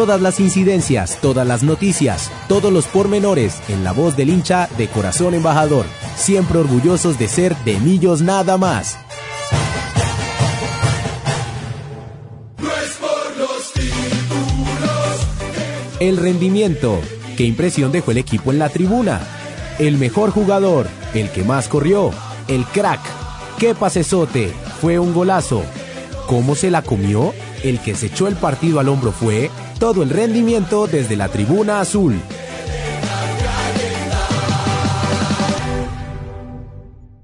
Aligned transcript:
Todas 0.00 0.22
las 0.22 0.40
incidencias, 0.40 1.18
todas 1.20 1.46
las 1.46 1.62
noticias, 1.62 2.32
todos 2.48 2.72
los 2.72 2.86
pormenores 2.86 3.60
en 3.68 3.84
la 3.84 3.92
voz 3.92 4.16
del 4.16 4.30
hincha 4.30 4.66
de 4.78 4.88
corazón 4.88 5.34
embajador, 5.34 5.84
siempre 6.16 6.56
orgullosos 6.58 7.18
de 7.18 7.28
ser 7.28 7.54
de 7.66 7.78
Millos 7.80 8.22
nada 8.22 8.56
más. 8.56 8.96
El 16.00 16.16
rendimiento, 16.16 16.98
qué 17.36 17.44
impresión 17.44 17.92
dejó 17.92 18.12
el 18.12 18.16
equipo 18.16 18.52
en 18.52 18.58
la 18.58 18.70
tribuna. 18.70 19.20
El 19.78 19.98
mejor 19.98 20.30
jugador, 20.30 20.86
el 21.12 21.28
que 21.28 21.44
más 21.44 21.68
corrió, 21.68 22.10
el 22.48 22.64
crack. 22.64 23.00
Qué 23.58 23.74
pasesote, 23.74 24.50
fue 24.80 24.98
un 24.98 25.12
golazo. 25.12 25.62
¿Cómo 26.26 26.54
se 26.54 26.70
la 26.70 26.80
comió? 26.80 27.34
El 27.62 27.80
que 27.80 27.94
se 27.94 28.06
echó 28.06 28.28
el 28.28 28.36
partido 28.36 28.80
al 28.80 28.88
hombro 28.88 29.12
fue 29.12 29.50
todo 29.80 30.02
el 30.02 30.10
rendimiento 30.10 30.86
desde 30.86 31.16
la 31.16 31.30
tribuna 31.30 31.80
azul. 31.80 32.20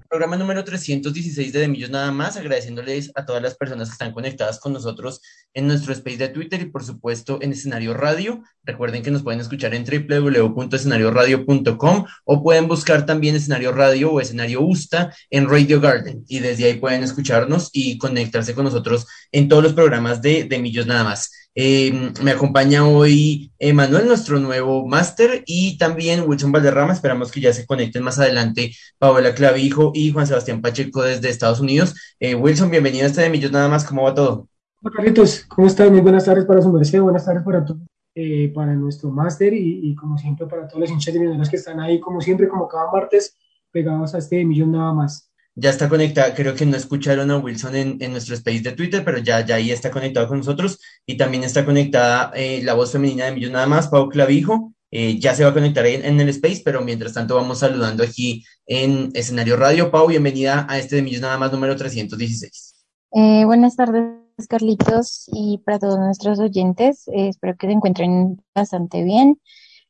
Programa 0.08 0.38
número 0.38 0.64
316 0.64 1.52
de 1.52 1.60
Demillos 1.60 1.90
nada 1.90 2.10
más, 2.12 2.38
agradeciéndoles 2.38 3.12
a 3.14 3.26
todas 3.26 3.42
las 3.42 3.56
personas 3.56 3.88
que 3.88 3.92
están 3.92 4.14
conectadas 4.14 4.58
con 4.58 4.72
nosotros 4.72 5.20
en 5.52 5.66
nuestro 5.66 5.92
space 5.92 6.16
de 6.16 6.28
Twitter 6.28 6.62
y 6.62 6.70
por 6.70 6.82
supuesto 6.82 7.38
en 7.42 7.52
Escenario 7.52 7.92
Radio. 7.92 8.42
Recuerden 8.64 9.02
que 9.02 9.10
nos 9.10 9.22
pueden 9.22 9.42
escuchar 9.42 9.74
en 9.74 9.84
www.escenarioradio.com 9.84 12.06
o 12.24 12.42
pueden 12.42 12.68
buscar 12.68 13.04
también 13.04 13.36
Escenario 13.36 13.72
Radio 13.72 14.12
o 14.12 14.20
Escenario 14.22 14.62
Usta 14.62 15.14
en 15.28 15.50
Radio 15.50 15.82
Garden 15.82 16.24
y 16.26 16.38
desde 16.38 16.64
ahí 16.64 16.76
pueden 16.76 17.02
escucharnos 17.02 17.68
y 17.74 17.98
conectarse 17.98 18.54
con 18.54 18.64
nosotros 18.64 19.06
en 19.30 19.48
todos 19.48 19.62
los 19.62 19.74
programas 19.74 20.22
de 20.22 20.44
Demillos 20.44 20.86
nada 20.86 21.04
más. 21.04 21.45
Eh, 21.58 22.12
me 22.22 22.32
acompaña 22.32 22.86
hoy 22.86 23.50
Emanuel, 23.58 24.06
nuestro 24.06 24.38
nuevo 24.38 24.86
máster, 24.86 25.42
y 25.46 25.78
también 25.78 26.24
Wilson 26.28 26.52
Valderrama. 26.52 26.92
Esperamos 26.92 27.32
que 27.32 27.40
ya 27.40 27.54
se 27.54 27.64
conecten 27.64 28.02
más 28.02 28.18
adelante 28.18 28.72
Paola 28.98 29.34
Clavijo 29.34 29.90
y 29.94 30.12
Juan 30.12 30.26
Sebastián 30.26 30.60
Pacheco 30.60 31.00
desde 31.02 31.30
Estados 31.30 31.60
Unidos. 31.60 31.94
Eh, 32.20 32.34
Wilson, 32.34 32.70
bienvenido 32.70 33.04
a 33.04 33.06
este 33.06 33.22
de 33.22 33.30
Millos 33.30 33.52
Nada 33.52 33.70
más. 33.70 33.86
¿Cómo 33.86 34.02
va 34.02 34.14
todo? 34.14 34.48
Hola, 34.82 34.94
Carlitos. 34.94 35.46
¿Cómo 35.48 35.66
estás? 35.66 35.90
Muy 35.90 36.02
buenas 36.02 36.26
tardes 36.26 36.44
para 36.44 36.60
su 36.60 36.70
merced, 36.70 37.00
buenas 37.00 37.24
tardes 37.24 37.42
para 37.42 37.64
todos. 37.64 37.80
Eh, 38.14 38.52
para 38.54 38.74
nuestro 38.74 39.10
máster 39.10 39.54
y, 39.54 39.94
como 39.94 40.16
siempre 40.18 40.46
para 40.46 40.68
todos 40.68 40.80
los 40.80 40.90
hinchas 40.90 41.14
de 41.14 41.20
millonarios 41.20 41.48
que 41.48 41.56
están 41.56 41.80
ahí, 41.80 42.00
como 42.00 42.20
siempre, 42.20 42.48
como 42.48 42.68
cada 42.68 42.90
martes, 42.90 43.34
pegados 43.70 44.14
a 44.14 44.18
este 44.18 44.36
de 44.36 44.44
Millón 44.44 44.72
Nada 44.72 44.92
más 44.92 45.25
ya 45.56 45.70
está 45.70 45.88
conectada, 45.88 46.34
creo 46.34 46.54
que 46.54 46.66
no 46.66 46.76
escucharon 46.76 47.30
a 47.30 47.38
Wilson 47.38 47.74
en, 47.74 47.96
en, 48.00 48.12
nuestro 48.12 48.34
space 48.34 48.60
de 48.60 48.72
Twitter, 48.72 49.02
pero 49.04 49.18
ya, 49.18 49.44
ya 49.44 49.56
ahí 49.56 49.70
está 49.70 49.90
conectado 49.90 50.28
con 50.28 50.38
nosotros 50.38 50.78
y 51.06 51.16
también 51.16 51.44
está 51.44 51.64
conectada 51.64 52.30
eh, 52.34 52.60
la 52.62 52.74
voz 52.74 52.92
femenina 52.92 53.24
de 53.24 53.32
Millón 53.32 53.52
Nada 53.52 53.66
más, 53.66 53.88
Pau 53.88 54.08
Clavijo, 54.10 54.74
eh, 54.90 55.18
ya 55.18 55.34
se 55.34 55.44
va 55.44 55.50
a 55.50 55.54
conectar 55.54 55.84
en, 55.86 56.04
en, 56.04 56.20
el 56.20 56.28
space, 56.28 56.60
pero 56.62 56.82
mientras 56.82 57.14
tanto 57.14 57.34
vamos 57.34 57.60
saludando 57.60 58.04
aquí 58.04 58.44
en 58.66 59.10
Escenario 59.14 59.56
Radio. 59.56 59.90
Pau, 59.90 60.06
bienvenida 60.06 60.66
a 60.68 60.78
este 60.78 60.96
de 60.96 61.02
Millón 61.02 61.22
Nada 61.22 61.38
más 61.38 61.50
número 61.50 61.74
316. 61.74 62.74
Eh, 63.12 63.44
buenas 63.46 63.76
tardes, 63.76 64.02
Carlitos, 64.48 65.24
y 65.32 65.62
para 65.64 65.78
todos 65.78 65.98
nuestros 65.98 66.38
oyentes, 66.38 67.08
eh, 67.08 67.28
espero 67.28 67.56
que 67.56 67.66
se 67.66 67.72
encuentren 67.72 68.42
bastante 68.54 69.02
bien. 69.04 69.40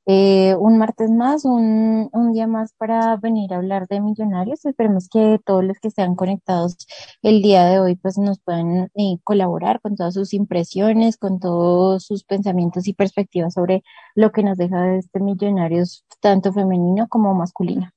Eh, 0.09 0.55
un 0.56 0.78
martes 0.78 1.11
más, 1.11 1.44
un, 1.44 2.09
un, 2.12 2.33
día 2.33 2.47
más 2.47 2.72
para 2.75 3.17
venir 3.17 3.53
a 3.53 3.56
hablar 3.56 3.89
de 3.89 4.00
millonarios. 4.00 4.65
Esperemos 4.65 5.09
que 5.09 5.41
todos 5.44 5.65
los 5.65 5.78
que 5.81 5.89
estén 5.89 6.15
conectados 6.15 6.77
el 7.22 7.43
día 7.43 7.65
de 7.67 7.81
hoy 7.81 7.97
pues 7.97 8.16
nos 8.16 8.39
puedan 8.41 8.89
eh, 8.95 9.19
colaborar 9.25 9.81
con 9.81 9.97
todas 9.97 10.15
sus 10.15 10.33
impresiones, 10.33 11.16
con 11.16 11.41
todos 11.41 12.05
sus 12.05 12.25
pensamientos 12.25 12.87
y 12.87 12.95
perspectivas 12.95 13.55
sobre 13.55 13.83
lo 14.15 14.31
que 14.31 14.45
nos 14.45 14.59
deja 14.59 14.81
de 14.83 14.99
este 14.99 15.21
millonarios, 15.21 16.05
tanto 16.21 16.53
femenino 16.53 17.09
como 17.09 17.34
masculino. 17.34 17.91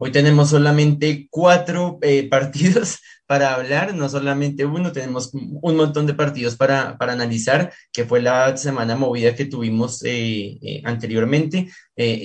Hoy 0.00 0.12
tenemos 0.12 0.50
solamente 0.50 1.26
cuatro 1.28 1.98
eh, 2.02 2.28
partidos 2.30 3.00
para 3.26 3.54
hablar, 3.54 3.94
no 3.94 4.08
solamente 4.08 4.64
uno, 4.64 4.92
tenemos 4.92 5.30
un 5.34 5.76
montón 5.76 6.06
de 6.06 6.14
partidos 6.14 6.56
para, 6.56 6.96
para 6.96 7.12
analizar, 7.12 7.72
que 7.92 8.04
fue 8.04 8.22
la 8.22 8.56
semana 8.56 8.96
movida 8.96 9.34
que 9.34 9.44
tuvimos 9.44 10.02
eh, 10.04 10.56
eh, 10.62 10.82
anteriormente, 10.84 11.68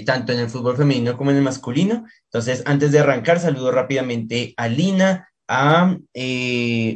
tanto 0.06 0.32
en 0.32 0.40
el 0.40 0.50
fútbol 0.50 0.78
femenino 0.78 1.18
como 1.18 1.32
en 1.32 1.38
el 1.38 1.44
masculino. 1.44 2.06
Entonces, 2.26 2.62
antes 2.66 2.92
de 2.94 3.00
arrancar, 3.00 3.40
saludo 3.40 3.72
rápidamente 3.72 4.54
a 4.56 4.70
Lina, 4.70 5.28
a 5.50 5.98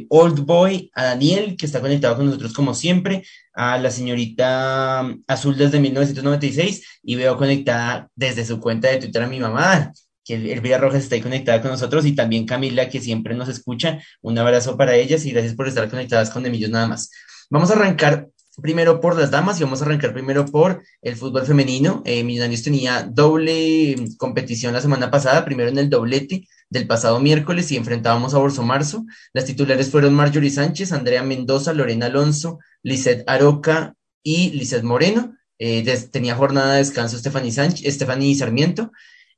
Old 0.08 0.40
Boy, 0.46 0.90
a 0.94 1.04
Daniel, 1.04 1.56
que 1.58 1.66
está 1.66 1.80
conectado 1.80 2.16
con 2.16 2.26
nosotros 2.26 2.54
como 2.54 2.72
siempre, 2.72 3.24
a 3.52 3.76
la 3.78 3.90
señorita 3.90 5.00
Azul 5.26 5.58
desde 5.58 5.80
1996 5.80 7.00
y 7.02 7.16
veo 7.16 7.36
conectada 7.36 8.08
desde 8.14 8.46
su 8.46 8.58
cuenta 8.58 8.88
de 8.88 8.98
Twitter 8.98 9.24
a 9.24 9.26
mi 9.26 9.40
mamá 9.40 9.92
que 10.28 10.34
Elvira 10.34 10.76
Rojas 10.76 11.04
está 11.04 11.20
conectada 11.22 11.62
con 11.62 11.70
nosotros 11.70 12.04
y 12.04 12.12
también 12.12 12.44
Camila, 12.44 12.90
que 12.90 13.00
siempre 13.00 13.34
nos 13.34 13.48
escucha. 13.48 13.98
Un 14.20 14.36
abrazo 14.36 14.76
para 14.76 14.94
ellas 14.94 15.24
y 15.24 15.30
gracias 15.30 15.54
por 15.54 15.66
estar 15.66 15.88
conectadas 15.88 16.28
con 16.28 16.42
Demillos 16.42 16.68
nada 16.68 16.86
más. 16.86 17.10
Vamos 17.48 17.70
a 17.70 17.74
arrancar 17.74 18.28
primero 18.60 19.00
por 19.00 19.16
las 19.16 19.30
damas 19.30 19.58
y 19.58 19.64
vamos 19.64 19.80
a 19.80 19.86
arrancar 19.86 20.12
primero 20.12 20.44
por 20.44 20.82
el 21.00 21.16
fútbol 21.16 21.46
femenino. 21.46 22.02
Eh, 22.04 22.24
Millonarios 22.24 22.62
tenía 22.62 23.04
doble 23.10 23.96
competición 24.18 24.74
la 24.74 24.82
semana 24.82 25.10
pasada, 25.10 25.46
primero 25.46 25.70
en 25.70 25.78
el 25.78 25.88
doblete 25.88 26.46
del 26.68 26.86
pasado 26.86 27.20
miércoles 27.20 27.72
y 27.72 27.78
enfrentábamos 27.78 28.34
a 28.34 28.38
Borso 28.38 28.62
Marzo. 28.62 29.06
Las 29.32 29.46
titulares 29.46 29.90
fueron 29.90 30.12
Marjorie 30.12 30.50
Sánchez, 30.50 30.92
Andrea 30.92 31.22
Mendoza, 31.22 31.72
Lorena 31.72 32.06
Alonso, 32.06 32.58
Lizeth 32.82 33.24
Aroca 33.26 33.94
y 34.22 34.50
Lizeth 34.50 34.82
Moreno. 34.82 35.34
Eh, 35.58 35.82
tenía 36.12 36.34
jornada 36.34 36.74
de 36.74 36.78
descanso 36.80 37.16
Stephanie, 37.16 37.50
Sánchez, 37.50 37.94
Stephanie 37.94 38.34
Sarmiento. 38.34 38.92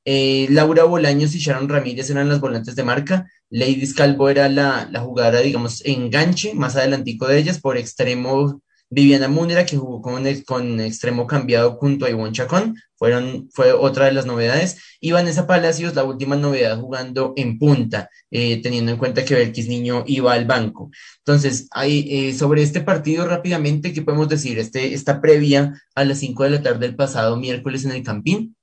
Eh, 0.05 0.47
Laura 0.49 0.83
Bolaños 0.83 1.35
y 1.35 1.39
Sharon 1.39 1.69
Ramírez 1.69 2.09
eran 2.09 2.29
las 2.29 2.39
volantes 2.39 2.75
de 2.75 2.83
marca. 2.83 3.27
Lady 3.49 3.91
Calvo 3.93 4.29
era 4.29 4.49
la, 4.49 4.87
la 4.91 5.01
jugadora, 5.01 5.41
digamos, 5.41 5.83
enganche, 5.85 6.53
más 6.53 6.75
adelantico 6.75 7.27
de 7.27 7.37
ellas, 7.37 7.59
por 7.59 7.77
extremo 7.77 8.61
Viviana 8.93 9.29
Múnera, 9.29 9.65
que 9.65 9.77
jugó 9.77 10.01
con, 10.01 10.25
con 10.45 10.81
extremo 10.81 11.25
cambiado 11.25 11.77
junto 11.77 12.05
a 12.05 12.09
Ivonne 12.09 12.33
Chacón, 12.33 12.75
fueron, 12.97 13.49
fue 13.53 13.71
otra 13.71 14.05
de 14.05 14.11
las 14.11 14.25
novedades. 14.25 14.77
Y 14.99 15.13
Vanessa 15.13 15.47
Palacios, 15.47 15.95
la 15.95 16.03
última 16.03 16.35
novedad, 16.35 16.77
jugando 16.77 17.33
en 17.37 17.57
punta, 17.57 18.09
eh, 18.29 18.61
teniendo 18.61 18.91
en 18.91 18.97
cuenta 18.97 19.23
que 19.23 19.35
Belkis 19.35 19.69
Niño 19.69 20.03
iba 20.07 20.33
al 20.33 20.45
banco. 20.45 20.91
Entonces, 21.19 21.67
hay, 21.71 22.05
eh, 22.09 22.33
sobre 22.33 22.63
este 22.63 22.81
partido 22.81 23.25
rápidamente, 23.25 23.93
¿qué 23.93 24.01
podemos 24.01 24.27
decir? 24.27 24.59
Este, 24.59 24.93
esta 24.93 25.21
previa 25.21 25.81
a 25.95 26.03
las 26.03 26.19
5 26.19 26.43
de 26.43 26.49
la 26.49 26.61
tarde 26.61 26.79
del 26.79 26.95
pasado 26.97 27.37
miércoles 27.37 27.85
en 27.85 27.91
el 27.91 28.03
Campín. 28.03 28.57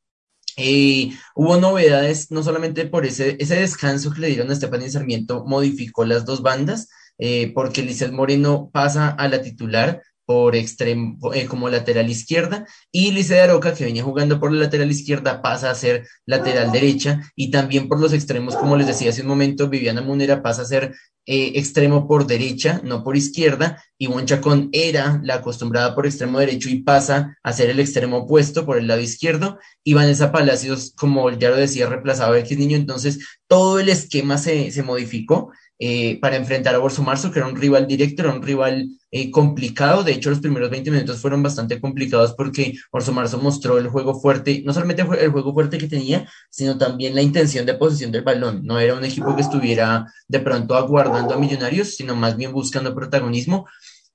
Eh, 0.61 1.13
hubo 1.37 1.57
novedades, 1.57 2.33
no 2.33 2.43
solamente 2.43 2.85
por 2.87 3.07
ese, 3.07 3.37
ese 3.39 3.57
descanso 3.57 4.13
que 4.13 4.21
le 4.21 4.27
dieron 4.29 4.51
a 4.51 4.57
Stephanie 4.57 4.91
Sarmiento, 4.91 5.45
modificó 5.47 6.05
las 6.05 6.25
dos 6.25 6.43
bandas, 6.43 6.89
eh, 7.19 7.53
porque 7.55 7.83
Lizeth 7.83 8.11
Moreno 8.13 8.69
pasa 8.73 9.11
a 9.11 9.29
la 9.29 9.41
titular 9.41 10.03
por 10.29 10.55
extremo, 10.57 11.33
eh, 11.33 11.47
como 11.47 11.71
lateral 11.71 12.11
izquierda, 12.11 12.67
y 12.93 13.13
Lice 13.13 13.41
Aroca, 13.41 13.73
que 13.73 13.87
venía 13.87 14.03
jugando 14.05 14.39
por 14.39 14.53
la 14.53 14.61
lateral 14.61 14.91
izquierda, 14.91 15.41
pasa 15.41 15.71
a 15.71 15.75
ser 15.75 16.07
lateral 16.27 16.71
derecha, 16.71 17.23
y 17.35 17.51
también 17.51 17.89
por 17.89 17.99
los 17.99 18.13
extremos, 18.13 18.55
como 18.55 18.77
les 18.77 18.87
decía 18.87 19.09
hace 19.09 19.23
un 19.23 19.29
momento, 19.29 19.71
Viviana 19.71 20.03
Munera 20.03 20.43
pasa 20.43 20.61
a 20.61 20.67
ser 20.67 20.95
eh, 21.25 21.53
extremo 21.55 22.07
por 22.07 22.27
derecha, 22.27 22.83
no 22.85 23.03
por 23.03 23.17
izquierda, 23.17 23.83
y 23.97 24.05
Juan 24.05 24.27
Chacón 24.27 24.69
era 24.73 25.19
la 25.25 25.37
acostumbrada 25.37 25.95
por 25.95 26.05
extremo 26.05 26.39
derecho 26.41 26.69
y 26.69 26.83
pasa 26.83 27.39
a 27.43 27.53
ser 27.55 27.71
el 27.71 27.81
extremo 27.81 28.19
opuesto 28.19 28.67
por 28.67 28.77
el 28.77 28.87
lado 28.87 29.01
izquierdo, 29.01 29.59
y 29.83 29.95
Vanessa 29.95 30.31
Palacios, 30.31 30.93
como 30.95 31.31
ya 31.31 31.49
lo 31.49 31.57
decía, 31.57 31.89
reemplazaba 31.89 32.37
a 32.37 32.41
X 32.41 32.59
Niño, 32.59 32.77
entonces 32.77 33.39
todo 33.47 33.81
el 33.81 33.89
esquema 33.89 34.37
se, 34.37 34.71
se 34.73 34.83
modificó, 34.83 35.53
eh, 35.79 36.19
para 36.21 36.37
enfrentar 36.37 36.75
a 36.75 36.79
Borso 36.79 37.03
Marzo, 37.03 37.31
que 37.31 37.39
era 37.39 37.49
un 37.49 37.57
rival 37.57 37.87
directo, 37.87 38.23
era 38.23 38.33
un 38.33 38.43
rival 38.43 38.89
eh, 39.11 39.31
complicado. 39.31 40.03
De 40.03 40.13
hecho, 40.13 40.31
los 40.31 40.41
primeros 40.41 40.71
20 40.71 40.91
minutos 40.91 41.21
fueron 41.21 41.43
bastante 41.43 41.81
complicados 41.81 42.35
porque 42.35 42.75
Borso 42.93 43.13
Marzo 43.13 43.39
mostró 43.39 43.79
el 43.79 43.89
juego 43.89 44.21
fuerte, 44.21 44.63
no 44.65 44.73
solamente 44.73 45.03
el 45.03 45.31
juego 45.31 45.53
fuerte 45.55 45.79
que 45.79 45.89
tenía, 45.89 46.29
sino 46.51 46.77
también 46.79 47.15
la 47.15 47.23
intención 47.23 47.65
de 47.65 47.75
posesión 47.75 48.11
del 48.11 48.23
balón. 48.23 48.63
No 48.65 48.79
era 48.79 48.95
un 48.95 49.05
equipo 49.05 49.35
que 49.37 49.43
estuviera 49.43 50.07
de 50.27 50.41
pronto 50.41 50.75
aguardando 50.77 51.35
a 51.35 51.39
Millonarios, 51.39 51.95
sino 51.95 52.17
más 52.17 52.37
bien 52.37 52.53
buscando 52.53 52.95
protagonismo. 52.95 53.67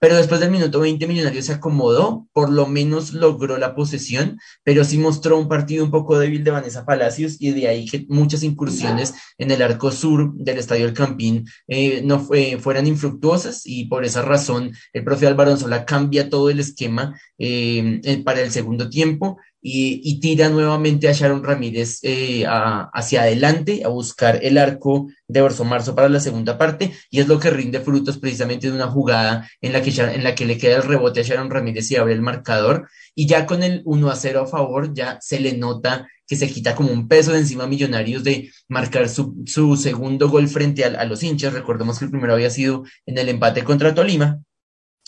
Pero 0.03 0.17
después 0.17 0.41
del 0.41 0.51
minuto 0.51 0.81
20 0.81 1.07
Millonarios 1.07 1.45
se 1.45 1.53
acomodó, 1.53 2.27
por 2.33 2.49
lo 2.49 2.67
menos 2.67 3.13
logró 3.13 3.57
la 3.57 3.73
posesión, 3.73 4.37
pero 4.61 4.83
sí 4.83 4.97
mostró 4.97 5.37
un 5.37 5.47
partido 5.47 5.85
un 5.85 5.91
poco 5.91 6.19
débil 6.19 6.43
de 6.43 6.51
Vanessa 6.51 6.85
Palacios 6.85 7.37
y 7.39 7.51
de 7.51 7.69
ahí 7.69 7.85
que 7.85 8.05
muchas 8.09 8.43
incursiones 8.43 9.13
en 9.37 9.49
el 9.51 9.61
arco 9.61 9.91
sur 9.91 10.33
del 10.35 10.57
Estadio 10.57 10.87
El 10.87 10.93
Campín 10.93 11.45
eh, 11.69 12.01
no 12.03 12.19
fue, 12.19 12.57
fueran 12.59 12.85
infructuosas 12.85 13.61
y 13.63 13.85
por 13.85 14.03
esa 14.03 14.21
razón 14.21 14.73
el 14.91 15.05
profe 15.05 15.25
Álvaro 15.25 15.55
Sola 15.55 15.85
cambia 15.85 16.29
todo 16.29 16.49
el 16.49 16.59
esquema 16.59 17.17
eh, 17.37 18.21
para 18.25 18.41
el 18.41 18.51
segundo 18.51 18.89
tiempo 18.89 19.37
y, 19.65 20.19
tira 20.19 20.49
nuevamente 20.49 21.07
a 21.07 21.13
Sharon 21.13 21.41
Ramírez 21.41 21.99
eh, 22.03 22.43
hacia 22.45 23.21
adelante 23.21 23.83
a 23.85 23.87
buscar 23.87 24.39
el 24.43 24.57
arco 24.57 25.07
de 25.27 25.41
Orso 25.41 25.63
Marzo 25.63 25.95
para 25.95 26.09
la 26.09 26.19
segunda 26.19 26.57
parte 26.57 26.91
y 27.09 27.21
es 27.21 27.29
lo 27.29 27.39
que 27.39 27.49
rinde 27.49 27.79
frutos 27.79 28.17
precisamente 28.17 28.67
de 28.67 28.75
una 28.75 28.87
jugada 28.87 29.49
en 29.61 29.71
la 29.71 29.81
que, 29.81 29.89
en 29.89 30.23
la 30.23 30.35
que 30.35 30.45
le 30.45 30.57
queda 30.57 30.77
el 30.77 30.83
rebote 30.83 31.21
a 31.21 31.23
Sharon 31.23 31.49
Ramírez 31.49 31.89
y 31.89 31.95
abre 31.95 32.13
el 32.13 32.21
marcador 32.21 32.89
y 33.15 33.25
ya 33.25 33.45
con 33.45 33.63
el 33.63 33.81
1 33.85 34.09
a 34.11 34.15
0 34.17 34.41
a 34.41 34.47
favor 34.47 34.93
ya 34.93 35.17
se 35.21 35.39
le 35.39 35.53
nota 35.53 36.09
que 36.27 36.35
se 36.35 36.49
quita 36.49 36.75
como 36.75 36.91
un 36.91 37.07
peso 37.07 37.31
de 37.31 37.39
encima 37.39 37.63
a 37.63 37.67
Millonarios 37.67 38.23
de 38.25 38.51
marcar 38.67 39.07
su, 39.07 39.45
segundo 39.81 40.29
gol 40.29 40.49
frente 40.49 40.83
a, 40.83 40.87
a 40.99 41.05
los 41.05 41.23
hinchas. 41.23 41.53
Recordemos 41.53 41.99
que 41.99 42.05
el 42.05 42.11
primero 42.11 42.33
había 42.33 42.49
sido 42.49 42.83
en 43.05 43.17
el 43.17 43.29
empate 43.29 43.63
contra 43.63 43.95
Tolima 43.95 44.39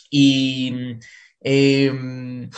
y... 0.09 0.97
Eh, 1.47 2.49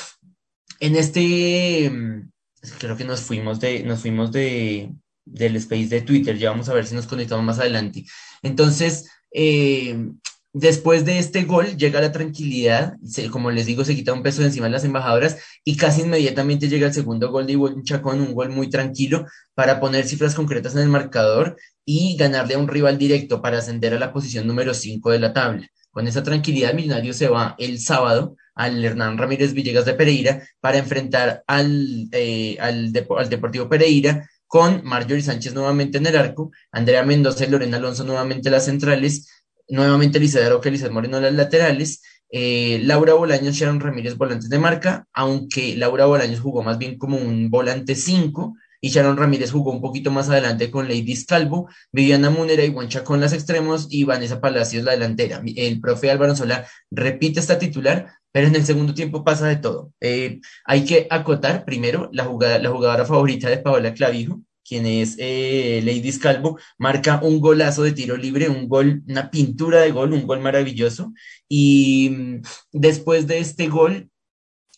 en 0.79 0.95
este, 0.95 1.89
mm, 1.89 2.31
creo 2.79 2.97
que 2.97 3.05
nos 3.05 3.21
fuimos 3.21 3.59
de, 3.59 3.83
nos 3.83 4.01
fuimos 4.01 4.31
de, 4.31 4.91
del 5.25 5.55
space 5.57 5.87
de 5.87 6.01
Twitter, 6.01 6.37
ya 6.37 6.51
vamos 6.51 6.69
a 6.69 6.73
ver 6.73 6.85
si 6.85 6.95
nos 6.95 7.07
conectamos 7.07 7.45
más 7.45 7.59
adelante. 7.59 8.05
Entonces, 8.41 9.09
eh, 9.31 10.09
después 10.53 11.05
de 11.05 11.19
este 11.19 11.43
gol 11.43 11.77
llega 11.77 12.01
la 12.01 12.11
tranquilidad, 12.11 12.95
como 13.31 13.51
les 13.51 13.65
digo, 13.65 13.83
se 13.85 13.95
quita 13.95 14.13
un 14.13 14.23
peso 14.23 14.41
de 14.41 14.47
encima 14.47 14.67
de 14.67 14.71
las 14.71 14.83
embajadoras 14.85 15.37
y 15.63 15.77
casi 15.77 16.01
inmediatamente 16.01 16.69
llega 16.69 16.87
el 16.87 16.93
segundo 16.93 17.31
gol 17.31 17.45
de 17.45 17.53
Ivonne 17.53 17.83
Chacón, 17.83 18.21
un 18.21 18.33
gol 18.33 18.49
muy 18.49 18.69
tranquilo 18.69 19.25
para 19.53 19.79
poner 19.79 20.07
cifras 20.07 20.35
concretas 20.35 20.73
en 20.75 20.81
el 20.81 20.89
marcador 20.89 21.57
y 21.85 22.15
ganarle 22.17 22.55
a 22.55 22.59
un 22.59 22.67
rival 22.67 22.97
directo 22.97 23.41
para 23.41 23.59
ascender 23.59 23.93
a 23.93 23.99
la 23.99 24.13
posición 24.13 24.47
número 24.47 24.73
5 24.73 25.11
de 25.11 25.19
la 25.19 25.33
tabla. 25.33 25.67
Con 25.91 26.07
esa 26.07 26.23
tranquilidad, 26.23 26.73
Millonario 26.73 27.13
se 27.13 27.27
va 27.27 27.55
el 27.57 27.79
sábado 27.79 28.35
al 28.57 28.83
Hernán 28.83 29.17
Ramírez 29.17 29.53
Villegas 29.53 29.85
de 29.85 29.93
Pereira 29.93 30.41
para 30.59 30.77
enfrentar 30.77 31.43
al, 31.47 32.07
eh, 32.11 32.57
al, 32.59 32.91
Deportivo 32.91 33.69
Pereira 33.69 34.27
con 34.47 34.81
Marjorie 34.83 35.21
Sánchez 35.21 35.53
nuevamente 35.53 35.97
en 35.97 36.07
el 36.07 36.17
arco, 36.17 36.51
Andrea 36.71 37.03
Mendoza 37.03 37.45
y 37.45 37.49
Lorena 37.49 37.77
Alonso 37.77 38.03
nuevamente 38.03 38.49
las 38.49 38.65
centrales, 38.65 39.29
nuevamente 39.67 40.19
Lisa 40.19 40.47
Roque 40.49 40.69
y 40.69 40.73
Lizeth 40.73 40.91
Moreno 40.91 41.19
las 41.19 41.33
laterales, 41.33 42.01
eh, 42.29 42.79
Laura 42.83 43.13
Bolaños, 43.13 43.55
Sharon 43.55 43.79
Ramírez 43.79 44.17
volantes 44.17 44.49
de 44.49 44.59
marca, 44.59 45.07
aunque 45.13 45.75
Laura 45.77 46.05
Bolaños 46.05 46.39
jugó 46.39 46.63
más 46.63 46.77
bien 46.77 46.97
como 46.97 47.17
un 47.17 47.49
volante 47.49 47.95
5, 47.95 48.55
y 48.81 48.89
Sharon 48.89 49.17
Ramírez 49.17 49.51
jugó 49.51 49.71
un 49.71 49.81
poquito 49.81 50.11
más 50.11 50.29
adelante 50.29 50.69
con 50.71 50.87
Lady 50.87 51.25
Calvo, 51.25 51.69
Viviana 51.91 52.29
Munera 52.29 52.63
y 52.63 52.69
Guancha 52.69 53.03
con 53.03 53.19
las 53.19 53.33
extremos 53.33 53.87
y 53.89 54.03
Vanessa 54.03 54.41
Palacios 54.41 54.83
la 54.83 54.91
delantera. 54.91 55.41
El 55.55 55.79
profe 55.81 56.11
Álvaro 56.11 56.35
Sola 56.35 56.67
repite 56.91 57.39
esta 57.39 57.59
titular, 57.59 58.13
pero 58.31 58.47
en 58.47 58.55
el 58.55 58.65
segundo 58.65 58.93
tiempo 58.93 59.23
pasa 59.23 59.47
de 59.47 59.57
todo. 59.57 59.91
Eh, 59.99 60.39
hay 60.65 60.85
que 60.85 61.07
acotar 61.09 61.65
primero 61.65 62.09
la, 62.11 62.25
jugada, 62.25 62.59
la 62.59 62.69
jugadora 62.69 63.05
favorita 63.05 63.49
de 63.49 63.57
Paola 63.57 63.93
Clavijo, 63.93 64.41
quien 64.67 64.85
es 64.85 65.15
eh, 65.17 65.81
Lady 65.83 66.11
Calvo, 66.19 66.59
marca 66.77 67.21
un 67.23 67.39
golazo 67.39 67.83
de 67.83 67.93
tiro 67.93 68.17
libre, 68.17 68.49
un 68.49 68.67
gol, 68.67 69.01
una 69.07 69.31
pintura 69.31 69.81
de 69.81 69.91
gol, 69.91 70.13
un 70.13 70.27
gol 70.27 70.41
maravilloso. 70.41 71.13
Y 71.47 72.09
mm, 72.09 72.41
después 72.73 73.27
de 73.27 73.39
este 73.39 73.67
gol, 73.67 74.09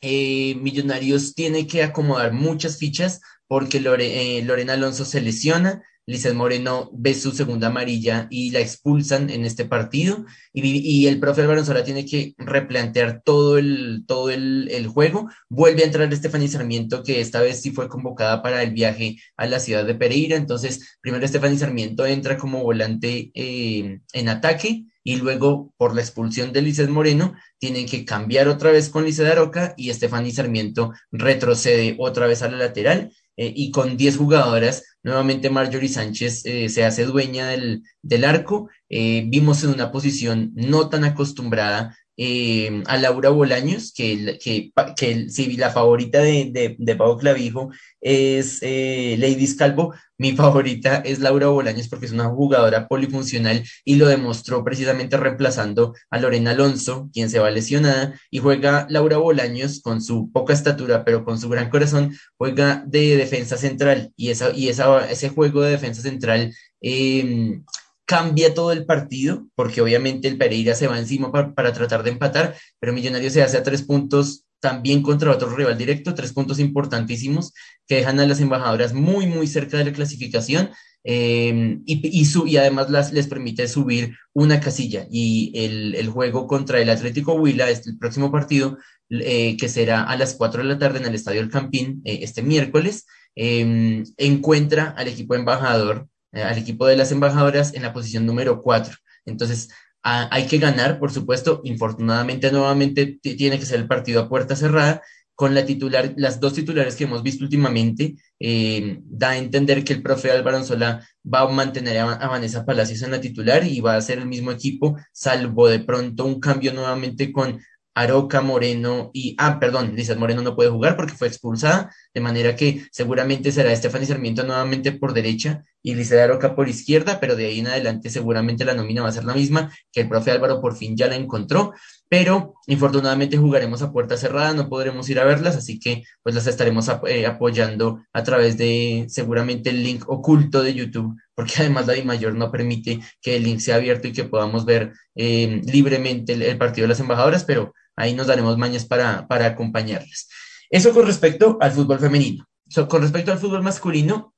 eh, 0.02 0.56
Millonarios 0.56 1.34
tiene 1.34 1.68
que 1.68 1.84
acomodar 1.84 2.32
muchas 2.32 2.78
fichas 2.78 3.20
porque 3.50 3.80
Lorena 3.82 4.74
Alonso 4.74 5.06
se 5.06 5.22
lesiona, 5.22 5.84
Lizeth 6.06 6.34
Moreno 6.34 6.90
ve 6.94 7.14
su 7.14 7.32
segunda 7.32 7.68
amarilla 7.68 8.28
y 8.30 8.52
la 8.52 8.60
expulsan 8.60 9.30
en 9.30 9.46
este 9.46 9.66
partido. 9.66 10.26
Y, 10.54 11.08
el 11.08 11.20
profe 11.20 11.42
Álvaro 11.42 11.64
Sola 11.66 11.84
tiene 11.84 12.06
que 12.06 12.34
replantear 12.38 13.22
todo 13.24 13.58
el, 13.60 14.06
todo 14.08 14.32
el, 14.32 14.88
juego. 14.88 15.30
Vuelve 15.50 15.84
a 15.84 15.86
entrar 15.86 16.12
Estefanía 16.12 16.48
Sarmiento, 16.48 17.04
que 17.04 17.22
esta 17.22 17.42
vez 17.42 17.62
sí 17.62 17.72
fue 17.72 17.90
convocada 17.90 18.42
para 18.42 18.64
el 18.64 18.72
viaje 18.72 19.18
a 19.38 19.46
la 19.46 19.60
ciudad 19.60 19.86
de 19.86 19.94
Pereira. 19.94 20.36
Entonces, 20.36 20.98
primero 21.02 21.26
Estefanía 21.26 21.60
Sarmiento 21.60 22.06
entra 22.08 22.38
como 22.38 22.64
volante 22.64 23.32
eh, 23.36 24.00
en 24.14 24.30
ataque 24.30 24.86
y 25.04 25.16
luego 25.18 25.74
por 25.78 25.96
la 25.96 26.02
expulsión 26.02 26.52
de 26.54 26.62
Lizeth 26.62 26.90
Moreno 26.90 27.36
tienen 27.60 27.86
que 27.86 28.04
cambiar 28.04 28.48
otra 28.48 28.72
vez 28.72 28.90
con 28.90 29.06
Lizeth 29.06 29.32
Aroca 29.32 29.74
y 29.78 29.92
Estefanía 29.92 30.34
Sarmiento 30.34 30.92
retrocede 31.12 31.96
otra 32.00 32.26
vez 32.26 32.42
a 32.42 32.50
la 32.50 32.58
lateral 32.58 33.12
eh, 33.42 33.54
y 33.56 33.72
con 33.72 33.96
10 33.96 34.18
jugadoras, 34.18 34.98
nuevamente 35.02 35.50
Marjorie 35.50 35.88
Sánchez 35.88 36.42
eh, 36.44 36.68
se 36.68 36.84
hace 36.84 37.06
dueña 37.06 37.48
del, 37.48 37.84
del 38.02 38.26
arco. 38.26 38.70
Eh, 38.90 39.24
vimos 39.28 39.64
en 39.64 39.70
una 39.70 39.94
posición 39.94 40.52
no 40.56 40.90
tan 40.90 41.06
acostumbrada 41.06 41.96
eh, 42.22 42.84
a 42.88 42.98
Laura 42.98 43.30
Bolaños, 43.30 43.94
que, 43.94 44.38
que, 44.44 44.74
que 44.98 45.30
si 45.30 45.56
la 45.56 45.70
favorita 45.70 46.20
de, 46.20 46.76
de, 46.78 46.96
Pau 46.98 47.18
Clavijo 47.18 47.72
es 48.02 48.60
eh, 48.62 49.16
Lady 49.18 49.56
Calvo, 49.56 49.94
mi 50.18 50.34
favorita 50.34 50.98
es 50.98 51.20
Laura 51.20 51.48
Bolaños 51.48 51.88
porque 51.88 52.08
es 52.08 52.12
una 52.12 52.28
jugadora 52.28 52.90
polifuncional 52.90 53.64
y 53.86 53.96
lo 53.96 54.06
demostró 54.08 54.66
precisamente 54.66 55.16
reemplazando 55.16 55.94
a 56.10 56.20
Lorena 56.20 56.52
Alonso, 56.52 57.10
quien 57.14 57.30
se 57.30 57.40
va 57.40 57.52
lesionada, 57.52 58.14
y 58.30 58.40
juega 58.40 58.86
Laura 58.90 59.16
Bolaños 59.16 59.80
con 59.82 60.02
su 60.02 60.30
poca 60.34 60.52
estatura, 60.52 61.06
pero 61.06 61.24
con 61.24 61.40
su 61.40 61.48
gran 61.48 61.70
corazón, 61.70 62.14
juega 62.38 62.84
de 62.86 63.16
defensa 63.16 63.56
central. 63.56 64.12
Y, 64.18 64.32
esa, 64.32 64.52
y 64.52 64.68
esa, 64.68 65.10
ese 65.10 65.30
juego 65.30 65.62
de 65.62 65.72
defensa 65.72 66.02
central 66.02 66.54
eh, 66.82 67.62
cambia 68.10 68.56
todo 68.56 68.72
el 68.72 68.88
partido, 68.88 69.46
porque 69.54 69.82
obviamente 69.82 70.28
el 70.28 70.40
Pereira 70.40 70.74
se 70.74 70.88
va 70.88 70.98
encima 70.98 71.32
para, 71.32 71.74
tratar 71.74 72.02
de 72.02 72.10
empatar, 72.10 72.56
pero 72.80 72.92
Millonarios 72.92 73.34
se 73.34 73.44
hace 73.44 73.58
a 73.58 73.62
tres 73.62 73.84
puntos 73.84 74.46
también 74.60 75.04
contra 75.04 75.30
otro 75.30 75.56
rival 75.56 75.78
directo, 75.78 76.16
tres 76.16 76.34
puntos 76.34 76.58
importantísimos 76.58 77.54
que 77.88 77.98
dejan 77.98 78.20
a 78.20 78.26
las 78.26 78.40
embajadoras 78.40 78.96
muy, 78.96 79.28
muy 79.28 79.46
cerca 79.46 79.78
de 79.78 79.86
la 79.86 79.94
clasificación 79.94 80.72
eh, 81.04 81.78
y, 81.86 82.24
y, 82.48 82.58
además 82.58 82.90
las, 82.90 83.14
les 83.14 83.28
permite 83.28 83.68
subir 83.68 84.16
una 84.34 84.60
casilla. 84.60 85.06
Y 85.12 85.52
el, 85.54 86.10
juego 86.10 86.48
contra 86.48 86.82
el 86.82 86.90
Atlético 86.90 87.34
Huila, 87.34 87.70
este, 87.70 87.92
el 87.92 88.00
próximo 88.00 88.32
partido, 88.32 88.80
eh, 89.12 89.56
que 89.56 89.70
será 89.70 90.02
a 90.02 90.18
las 90.18 90.34
4 90.34 90.64
de 90.64 90.68
la 90.68 90.80
tarde 90.80 90.98
en 90.98 91.06
el 91.06 91.14
Estadio 91.14 91.42
El 91.42 91.52
Campín 91.52 92.02
eh, 92.06 92.22
este 92.24 92.42
miércoles, 92.42 93.06
encuentra 93.36 94.96
al 94.98 95.08
equipo 95.08 95.36
embajador 95.36 96.10
al 96.32 96.58
equipo 96.58 96.86
de 96.88 96.98
las 96.98 97.12
embajadoras 97.12 97.74
en 97.74 97.84
la 97.84 97.94
posición 97.94 98.26
número 98.26 98.62
4. 98.62 98.96
Entonces, 99.26 99.70
hay 100.02 100.48
que 100.48 100.58
ganar, 100.58 101.00
por 101.00 101.12
supuesto. 101.12 101.62
Infortunadamente, 101.64 102.52
nuevamente 102.52 103.20
tiene 103.22 103.60
que 103.60 103.66
ser 103.66 103.80
el 103.80 103.88
partido 103.88 104.22
a 104.22 104.30
puerta 104.30 104.56
cerrada. 104.56 105.02
Con 105.36 105.56
la 105.56 105.66
titular, 105.66 106.14
las 106.18 106.42
dos 106.42 106.54
titulares 106.54 106.96
que 106.98 107.06
hemos 107.06 107.24
visto 107.24 107.46
últimamente, 107.46 108.16
eh, 108.40 109.00
da 109.04 109.30
a 109.30 109.38
entender 109.38 109.86
que 109.86 109.94
el 109.94 110.02
profe 110.02 110.32
Álvaro 110.32 110.58
Anzola 110.58 111.08
va 111.24 111.42
a 111.42 111.48
mantener 111.48 111.98
a, 112.00 112.28
Vanessa 112.28 112.66
Palacios 112.66 113.02
en 113.04 113.12
la 113.12 113.22
titular 113.22 113.64
y 113.66 113.80
va 113.80 113.96
a 113.96 114.02
ser 114.02 114.18
el 114.20 114.26
mismo 114.26 114.52
equipo, 114.52 114.98
salvo 115.14 115.70
de 115.70 115.80
pronto 115.80 116.26
un 116.26 116.42
cambio 116.42 116.74
nuevamente 116.74 117.32
con 117.32 117.58
Aroca 117.96 118.42
Moreno 118.42 119.12
y, 119.14 119.36
ah, 119.38 119.60
perdón, 119.60 119.96
Lizeth 119.96 120.18
Moreno 120.18 120.42
no 120.42 120.58
puede 120.58 120.72
jugar 120.72 120.98
porque 120.98 121.14
fue 121.14 121.28
expulsada, 121.30 121.90
de 122.14 122.22
manera 122.22 122.56
que 122.58 122.86
seguramente 122.92 123.54
será 123.54 123.72
Estefany 123.72 124.06
Sarmiento 124.06 124.44
nuevamente 124.44 124.92
por 124.92 125.14
derecha 125.14 125.64
y 125.82 125.96
Lizeth 125.96 126.20
Aroca 126.20 126.56
por 126.56 126.68
izquierda, 126.68 127.20
pero 127.20 127.36
de 127.36 127.46
ahí 127.46 127.60
en 127.60 127.68
adelante 127.68 128.10
seguramente 128.10 128.66
la 128.66 128.74
nómina 128.74 129.02
va 129.02 129.10
a 129.10 129.14
ser 129.14 129.24
la 129.24 129.34
misma, 129.34 129.72
que 129.92 130.02
el 130.02 130.10
profe 130.10 130.32
Álvaro 130.32 130.62
por 130.62 130.76
fin 130.76 130.98
ya 130.98 131.08
la 131.08 131.16
encontró, 131.16 131.74
pero 132.10 132.56
infortunadamente 132.68 133.38
jugaremos 133.38 133.82
a 133.82 133.92
puerta 133.92 134.18
cerrada, 134.18 134.54
no 134.54 134.68
podremos 134.68 135.10
ir 135.10 135.20
a 135.20 135.26
verlas, 135.26 135.56
así 135.56 135.80
que 135.80 136.04
pues 136.24 136.36
las 136.36 136.48
estaremos 136.48 136.90
eh, 137.08 137.26
apoyando 137.26 138.02
a 138.14 138.24
través 138.24 138.58
de 138.58 139.06
seguramente 139.10 139.70
el 139.70 139.84
link 139.84 140.04
oculto 140.10 140.62
de 140.62 140.74
YouTube, 140.74 141.16
porque 141.36 141.54
además 141.60 141.88
la 141.88 141.96
mayor 142.04 142.36
no 142.36 142.52
permite 142.52 143.00
que 143.22 143.38
el 143.38 143.44
link 143.44 143.60
sea 143.60 143.76
abierto 143.76 144.08
y 144.08 144.14
que 144.14 144.26
podamos 144.26 144.66
ver 144.66 144.94
eh, 145.16 145.62
libremente 145.66 146.34
el 146.34 146.58
partido 146.58 146.86
de 146.86 146.90
las 146.90 147.00
embajadoras, 147.00 147.44
pero 147.44 147.74
ahí 147.96 148.14
nos 148.14 148.28
daremos 148.28 148.58
mañas 148.58 148.86
para, 148.86 149.28
para 149.28 149.46
acompañarlas. 149.46 150.30
Eso 150.70 150.94
con 150.94 151.06
respecto 151.06 151.58
al 151.62 151.72
fútbol 151.72 152.00
femenino. 152.00 152.48
con 152.88 153.02
respecto 153.02 153.32
al 153.32 153.40
fútbol 153.40 153.64
masculino, 153.64 154.34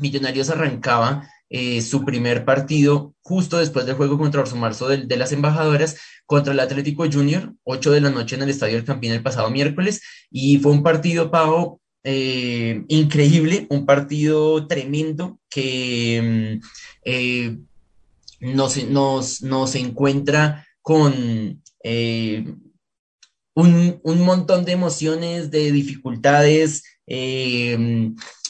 Millonarios 0.00 0.50
arrancaba 0.50 1.28
eh, 1.52 1.82
su 1.82 2.04
primer 2.04 2.44
partido 2.44 3.12
justo 3.22 3.58
después 3.58 3.84
del 3.84 3.96
juego 3.96 4.16
contra 4.16 4.40
Orso 4.40 4.54
Marzo 4.54 4.86
de, 4.86 4.98
de, 4.98 5.16
las 5.16 5.32
embajadoras 5.32 5.96
contra 6.24 6.52
el 6.52 6.60
Atlético 6.60 7.10
Junior, 7.10 7.52
8 7.64 7.90
de 7.90 8.00
la 8.00 8.10
noche 8.10 8.36
en 8.36 8.42
el 8.42 8.50
Estadio 8.50 8.76
del 8.76 8.84
Campín 8.84 9.10
el 9.10 9.24
pasado 9.24 9.50
miércoles, 9.50 10.00
y 10.30 10.58
fue 10.58 10.70
un 10.70 10.84
partido, 10.84 11.32
Pau, 11.32 11.80
eh, 12.04 12.84
increíble, 12.86 13.66
un 13.68 13.84
partido 13.84 14.68
tremendo 14.68 15.40
que 15.50 16.60
mm, 16.62 16.66
eh, 17.04 17.58
nos, 18.38 19.40
nos, 19.40 19.74
encuentra 19.74 20.64
con 20.82 21.12
un, 23.54 24.00
un, 24.04 24.20
montón 24.20 24.64
de 24.64 24.70
emociones, 24.70 25.50
de 25.50 25.72
dificultades, 25.72 26.84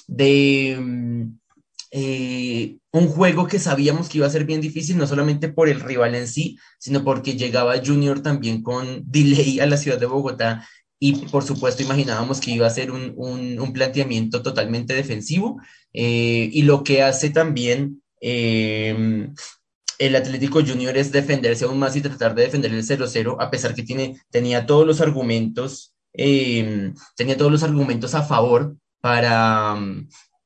de 0.06 1.30
eh, 1.92 2.76
un 2.92 3.08
juego 3.08 3.48
que 3.48 3.58
sabíamos 3.58 4.08
que 4.08 4.18
iba 4.18 4.26
a 4.26 4.30
ser 4.30 4.44
bien 4.44 4.60
difícil, 4.60 4.96
no 4.96 5.06
solamente 5.06 5.48
por 5.48 5.68
el 5.68 5.80
rival 5.80 6.14
en 6.14 6.28
sí, 6.28 6.56
sino 6.78 7.02
porque 7.02 7.36
llegaba 7.36 7.80
Junior 7.84 8.20
también 8.20 8.62
con 8.62 9.02
delay 9.10 9.58
a 9.60 9.66
la 9.66 9.76
ciudad 9.76 9.98
de 9.98 10.06
Bogotá 10.06 10.66
y 11.00 11.26
por 11.26 11.42
supuesto 11.42 11.82
imaginábamos 11.82 12.40
que 12.40 12.52
iba 12.52 12.66
a 12.66 12.70
ser 12.70 12.92
un, 12.92 13.14
un, 13.16 13.72
planteamiento 13.72 14.42
totalmente 14.42 14.94
defensivo 14.94 15.60
eh, 15.92 16.48
y 16.52 16.62
lo 16.62 16.84
que 16.84 17.02
hace 17.02 17.30
también 17.30 18.02
eh, 18.20 19.28
el 19.98 20.16
Atlético 20.16 20.60
Junior 20.64 20.96
es 20.96 21.10
defenderse 21.10 21.64
aún 21.64 21.78
más 21.78 21.96
y 21.96 22.02
tratar 22.02 22.34
de 22.34 22.42
defender 22.42 22.72
el 22.72 22.84
0-0 22.84 23.36
a 23.40 23.50
pesar 23.50 23.74
que 23.74 23.82
tiene, 23.82 24.20
tenía 24.30 24.66
todos 24.66 24.86
los 24.86 25.00
argumentos 25.00 25.94
tenía 26.12 27.36
todos 27.36 27.52
los 27.52 27.62
argumentos 27.62 28.14
a 28.14 28.22
favor 28.22 28.76
para, 29.00 29.76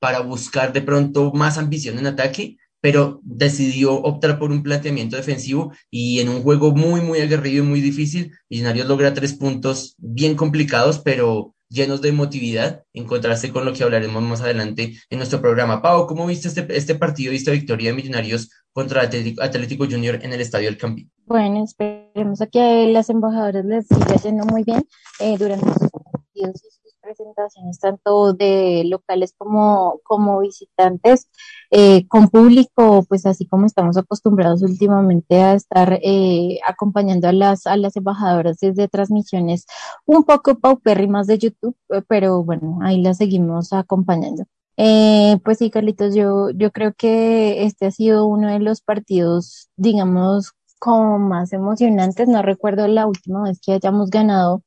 para 0.04 0.20
buscar 0.20 0.74
de 0.74 0.82
pronto 0.82 1.32
más 1.32 1.56
ambición 1.56 1.98
en 1.98 2.06
ataque, 2.06 2.58
pero 2.82 3.22
decidió 3.22 3.94
optar 3.94 4.38
por 4.38 4.50
un 4.50 4.62
planteamiento 4.62 5.16
defensivo 5.16 5.72
y 5.90 6.20
en 6.20 6.28
un 6.28 6.42
juego 6.42 6.72
muy, 6.72 7.00
muy 7.00 7.20
aguerrido 7.20 7.64
y 7.64 7.66
muy 7.66 7.80
difícil, 7.80 8.30
Millonarios 8.50 8.86
logra 8.86 9.14
tres 9.14 9.32
puntos 9.32 9.94
bien 9.96 10.36
complicados, 10.36 10.98
pero 10.98 11.54
llenos 11.70 12.02
de 12.02 12.10
emotividad, 12.10 12.82
encontrarse 12.92 13.50
con 13.50 13.64
lo 13.64 13.72
que 13.72 13.82
hablaremos 13.82 14.22
más 14.22 14.42
adelante 14.42 14.94
en 15.08 15.16
nuestro 15.16 15.40
programa. 15.40 15.80
Pau, 15.80 16.06
¿cómo 16.06 16.26
viste 16.26 16.48
este, 16.48 16.66
este 16.76 16.96
partido 16.96 17.32
y 17.32 17.36
esta 17.36 17.52
victoria 17.52 17.88
de 17.88 17.96
Millonarios 17.96 18.50
contra 18.74 19.00
Atlético, 19.00 19.42
Atlético 19.42 19.86
Junior 19.86 20.18
en 20.20 20.34
el 20.34 20.42
Estadio 20.42 20.66
del 20.66 20.76
Campín? 20.76 21.10
Bueno, 21.24 21.64
esperemos 21.64 22.42
a 22.42 22.46
que 22.46 22.88
las 22.88 23.08
embajadoras 23.08 23.64
les 23.64 23.86
siga 23.86 24.16
yendo 24.16 24.44
muy 24.44 24.64
bien 24.64 24.86
eh, 25.20 25.38
durante 25.38 25.64
sus 25.64 25.90
partidos 25.90 26.83
presentaciones 27.04 27.78
tanto 27.78 28.32
de 28.32 28.84
locales 28.86 29.34
como, 29.36 30.00
como 30.04 30.40
visitantes, 30.40 31.28
eh, 31.70 32.06
con 32.08 32.28
público, 32.28 33.04
pues 33.08 33.26
así 33.26 33.46
como 33.46 33.66
estamos 33.66 33.96
acostumbrados 33.96 34.62
últimamente 34.62 35.42
a 35.42 35.54
estar 35.54 36.00
eh, 36.02 36.58
acompañando 36.66 37.28
a 37.28 37.32
las, 37.32 37.66
a 37.66 37.76
las 37.76 37.96
embajadoras 37.96 38.58
desde 38.58 38.88
transmisiones 38.88 39.66
un 40.06 40.24
poco 40.24 40.58
paupérrimas 40.58 41.26
de 41.26 41.38
YouTube, 41.38 41.76
eh, 41.90 42.02
pero 42.08 42.42
bueno, 42.42 42.78
ahí 42.82 43.02
las 43.02 43.18
seguimos 43.18 43.72
acompañando. 43.72 44.44
pues 44.76 45.58
sí, 45.58 45.70
Carlitos, 45.70 46.14
yo, 46.14 46.50
yo 46.50 46.70
creo 46.72 46.94
que 46.94 47.64
este 47.64 47.86
ha 47.86 47.90
sido 47.90 48.26
uno 48.26 48.48
de 48.50 48.60
los 48.60 48.80
partidos, 48.80 49.68
digamos, 49.76 50.52
como 50.78 51.18
más 51.18 51.52
emocionantes. 51.52 52.28
No 52.28 52.42
recuerdo 52.42 52.86
la 52.88 53.06
última 53.06 53.42
vez 53.44 53.60
que 53.60 53.72
hayamos 53.72 54.10
ganado 54.10 54.62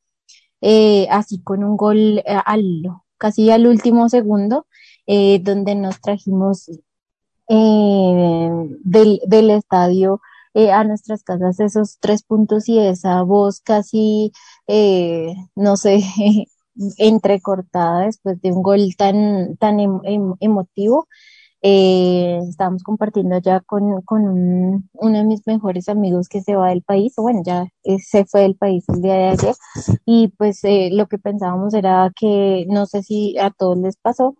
eh, 0.61 1.07
así 1.11 1.41
con 1.41 1.63
un 1.63 1.77
gol 1.77 2.19
eh, 2.19 2.23
al, 2.45 2.83
casi 3.17 3.51
al 3.51 3.67
último 3.67 4.09
segundo, 4.09 4.67
eh, 5.07 5.39
donde 5.39 5.75
nos 5.75 6.01
trajimos 6.01 6.69
del, 7.49 9.21
del, 9.25 9.49
estadio 9.51 10.19
a 10.53 10.83
nuestras 10.83 11.23
casas 11.23 11.59
esos 11.61 11.97
tres 11.99 12.23
puntos 12.23 12.67
y 12.67 12.77
esa 12.79 13.21
voz 13.21 13.61
casi, 13.61 14.33
no 15.55 15.77
sé, 15.77 16.01
entrecortada 16.97 18.05
después 18.05 18.41
de 18.41 18.51
un 18.51 18.61
gol 18.63 18.95
tan, 18.97 19.57
tan 19.57 19.79
em, 19.79 19.99
em, 20.03 20.33
emotivo. 20.39 21.07
Eh, 21.63 22.39
estábamos 22.47 22.83
compartiendo 22.83 23.39
ya 23.39 23.61
con, 23.61 24.01
con 24.03 24.27
un, 24.27 24.89
uno 24.93 25.17
de 25.17 25.23
mis 25.23 25.45
mejores 25.47 25.89
amigos 25.89 26.29
que 26.29 26.41
se 26.41 26.55
va 26.55 26.69
del 26.69 26.83
país, 26.83 27.13
bueno, 27.17 27.41
ya 27.43 27.65
eh, 27.83 27.97
se 27.99 28.25
fue 28.25 28.41
del 28.41 28.55
país 28.55 28.85
el 28.89 29.01
día 29.01 29.15
de 29.15 29.27
ayer, 29.29 29.55
y 30.05 30.27
pues 30.37 30.63
eh, 30.63 30.89
lo 30.91 31.07
que 31.07 31.17
pensábamos 31.17 31.73
era 31.73 32.11
que 32.15 32.65
no 32.69 32.85
sé 32.85 33.01
si 33.01 33.37
a 33.39 33.49
todos 33.49 33.77
les 33.77 33.97
pasó, 33.97 34.35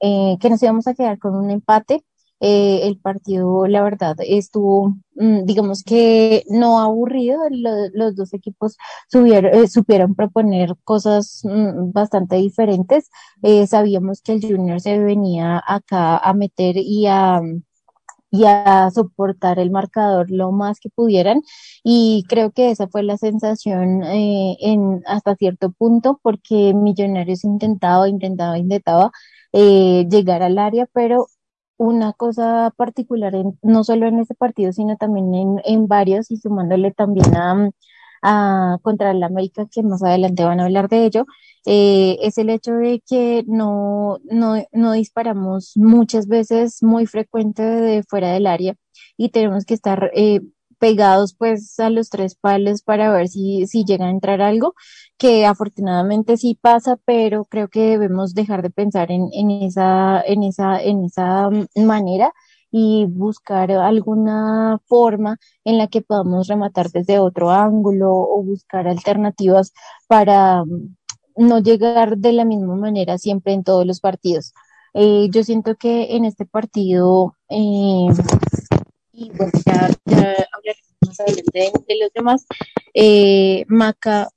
eh, 0.00 0.36
que 0.40 0.48
nos 0.48 0.62
íbamos 0.62 0.86
a 0.86 0.94
quedar 0.94 1.18
con 1.18 1.34
un 1.34 1.50
empate 1.50 2.04
eh, 2.40 2.80
el 2.84 2.98
partido, 2.98 3.66
la 3.66 3.82
verdad, 3.82 4.16
estuvo, 4.20 4.96
mm, 5.14 5.44
digamos 5.44 5.82
que 5.84 6.44
no 6.48 6.80
aburrido, 6.80 7.38
los 7.92 8.16
dos 8.16 8.32
equipos 8.32 8.78
subieron, 9.08 9.54
eh, 9.54 9.68
supieron 9.68 10.14
proponer 10.14 10.74
cosas 10.84 11.42
mm, 11.44 11.92
bastante 11.92 12.36
diferentes. 12.36 13.10
Eh, 13.42 13.66
sabíamos 13.66 14.22
que 14.22 14.32
el 14.32 14.42
Junior 14.42 14.80
se 14.80 14.98
venía 14.98 15.62
acá 15.66 16.16
a 16.16 16.32
meter 16.34 16.76
y 16.78 17.06
a 17.06 17.42
y 18.32 18.44
a 18.44 18.90
soportar 18.94 19.58
el 19.58 19.70
marcador 19.72 20.30
lo 20.30 20.52
más 20.52 20.78
que 20.80 20.88
pudieran 20.90 21.42
y 21.82 22.24
creo 22.28 22.52
que 22.52 22.70
esa 22.70 22.86
fue 22.88 23.02
la 23.02 23.16
sensación 23.16 24.02
en 24.04 25.02
hasta 25.06 25.34
cierto 25.36 25.72
punto 25.72 26.20
porque 26.22 26.72
Millonarios 26.74 27.44
intentaba 27.44 28.08
intentaba 28.08 28.58
intentaba 28.58 29.10
llegar 29.52 30.42
al 30.42 30.58
área 30.58 30.86
pero 30.92 31.26
una 31.80 32.12
cosa 32.12 32.72
particular, 32.76 33.32
no 33.62 33.84
solo 33.84 34.06
en 34.06 34.18
ese 34.20 34.34
partido, 34.34 34.70
sino 34.72 34.96
también 34.98 35.34
en, 35.34 35.62
en 35.64 35.88
varios 35.88 36.30
y 36.30 36.36
sumándole 36.36 36.92
también 36.92 37.34
a, 37.34 37.70
a, 38.22 38.78
contra 38.82 39.12
el 39.12 39.22
América, 39.22 39.66
que 39.70 39.82
más 39.82 40.02
adelante 40.02 40.44
van 40.44 40.60
a 40.60 40.64
hablar 40.66 40.88
de 40.90 41.06
ello, 41.06 41.24
eh, 41.66 42.18
es 42.22 42.36
el 42.38 42.50
hecho 42.50 42.74
de 42.74 43.02
que 43.08 43.44
no, 43.46 44.18
no, 44.24 44.62
no 44.72 44.92
disparamos 44.92 45.72
muchas 45.76 46.28
veces 46.28 46.82
muy 46.82 47.06
frecuente 47.06 47.62
de 47.62 48.02
fuera 48.02 48.32
del 48.32 48.46
área 48.46 48.74
y 49.16 49.30
tenemos 49.30 49.64
que 49.64 49.74
estar 49.74 50.10
eh, 50.14 50.40
pegados 50.80 51.34
pues 51.34 51.78
a 51.78 51.90
los 51.90 52.10
tres 52.10 52.34
palos 52.34 52.82
para 52.82 53.12
ver 53.12 53.28
si, 53.28 53.66
si 53.68 53.84
llega 53.84 54.06
a 54.06 54.10
entrar 54.10 54.40
algo, 54.42 54.74
que 55.18 55.46
afortunadamente 55.46 56.36
sí 56.36 56.58
pasa, 56.60 56.98
pero 57.04 57.44
creo 57.44 57.68
que 57.68 57.90
debemos 57.90 58.34
dejar 58.34 58.62
de 58.62 58.70
pensar 58.70 59.12
en, 59.12 59.28
en 59.32 59.50
esa, 59.52 60.22
en 60.26 60.42
esa, 60.42 60.82
en 60.82 61.04
esa 61.04 61.50
manera 61.76 62.32
y 62.70 63.06
buscar 63.06 63.70
alguna 63.72 64.78
forma 64.86 65.38
en 65.64 65.78
la 65.78 65.88
que 65.88 66.02
podamos 66.02 66.48
rematar 66.48 66.90
desde 66.90 67.18
otro 67.18 67.50
ángulo 67.50 68.12
o 68.12 68.42
buscar 68.42 68.88
alternativas 68.88 69.72
para 70.08 70.64
mm, 70.64 70.96
no 71.36 71.60
llegar 71.60 72.18
de 72.18 72.32
la 72.32 72.44
misma 72.44 72.76
manera 72.76 73.18
siempre 73.18 73.52
en 73.54 73.64
todos 73.64 73.86
los 73.86 74.00
partidos. 74.00 74.52
Eh, 74.94 75.28
yo 75.30 75.44
siento 75.44 75.76
que 75.76 76.16
en 76.16 76.24
este 76.24 76.46
partido 76.46 77.36
eh, 77.48 78.08
y 79.12 79.30
bueno, 79.30 79.52
ya, 79.66 79.88
hablaremos 80.52 80.96
más 81.06 81.20
adelante 81.20 81.72
de, 81.88 81.98
los 82.00 82.12
demás. 82.12 82.46
Eh, 82.94 83.64
Maca 83.68 84.28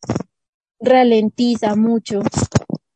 ralentiza 0.79 1.75
mucho 1.75 2.21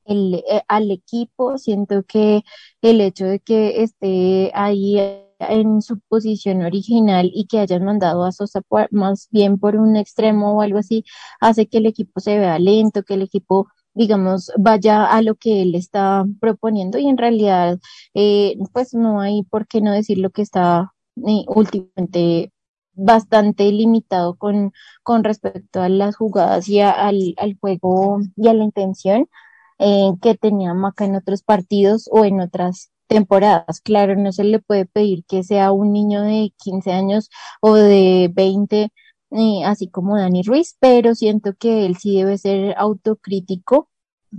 el, 0.05 0.35
eh, 0.49 0.61
al 0.67 0.91
equipo, 0.91 1.57
siento 1.57 2.03
que 2.03 2.43
el 2.81 3.01
hecho 3.01 3.25
de 3.25 3.39
que 3.39 3.83
esté 3.83 4.51
ahí 4.53 4.97
en 5.39 5.81
su 5.81 5.99
posición 6.07 6.63
original 6.63 7.29
y 7.33 7.45
que 7.47 7.59
hayan 7.59 7.83
mandado 7.85 8.23
a 8.23 8.31
Sosa 8.31 8.61
más 8.91 9.27
bien 9.31 9.59
por 9.59 9.75
un 9.75 9.95
extremo 9.95 10.57
o 10.57 10.61
algo 10.61 10.79
así, 10.79 11.05
hace 11.39 11.67
que 11.67 11.77
el 11.79 11.85
equipo 11.85 12.19
se 12.19 12.37
vea 12.39 12.59
lento, 12.59 13.03
que 13.03 13.15
el 13.15 13.21
equipo 13.23 13.67
digamos, 13.93 14.51
vaya 14.59 15.05
a 15.05 15.21
lo 15.23 15.35
que 15.35 15.63
él 15.63 15.73
está 15.73 16.23
proponiendo 16.39 16.99
y 16.99 17.07
en 17.07 17.17
realidad, 17.17 17.79
eh, 18.13 18.55
pues 18.71 18.93
no 18.93 19.21
hay 19.21 19.43
por 19.43 19.67
qué 19.67 19.81
no 19.81 19.91
decir 19.91 20.19
lo 20.19 20.29
que 20.29 20.43
está 20.43 20.93
últimamente 21.47 22.51
bastante 22.93 23.71
limitado 23.71 24.35
con, 24.35 24.73
con 25.03 25.23
respecto 25.23 25.81
a 25.81 25.89
las 25.89 26.15
jugadas 26.15 26.67
y 26.67 26.79
al, 26.81 27.35
al, 27.37 27.57
juego 27.59 28.19
y 28.35 28.47
a 28.47 28.53
la 28.53 28.63
intención 28.63 29.29
eh, 29.79 30.11
que 30.21 30.35
tenía 30.35 30.73
Maca 30.73 31.05
en 31.05 31.15
otros 31.15 31.43
partidos 31.43 32.09
o 32.11 32.25
en 32.25 32.41
otras 32.41 32.91
temporadas. 33.07 33.81
Claro, 33.81 34.15
no 34.15 34.31
se 34.31 34.43
le 34.43 34.59
puede 34.59 34.85
pedir 34.85 35.23
que 35.25 35.43
sea 35.43 35.71
un 35.71 35.93
niño 35.93 36.23
de 36.23 36.53
15 36.57 36.91
años 36.91 37.29
o 37.61 37.75
de 37.75 38.31
20, 38.33 38.91
eh, 39.31 39.63
así 39.65 39.89
como 39.89 40.17
Dani 40.17 40.43
Ruiz, 40.43 40.75
pero 40.79 41.15
siento 41.15 41.53
que 41.55 41.85
él 41.85 41.97
sí 41.97 42.15
debe 42.17 42.37
ser 42.37 42.75
autocrítico 42.77 43.89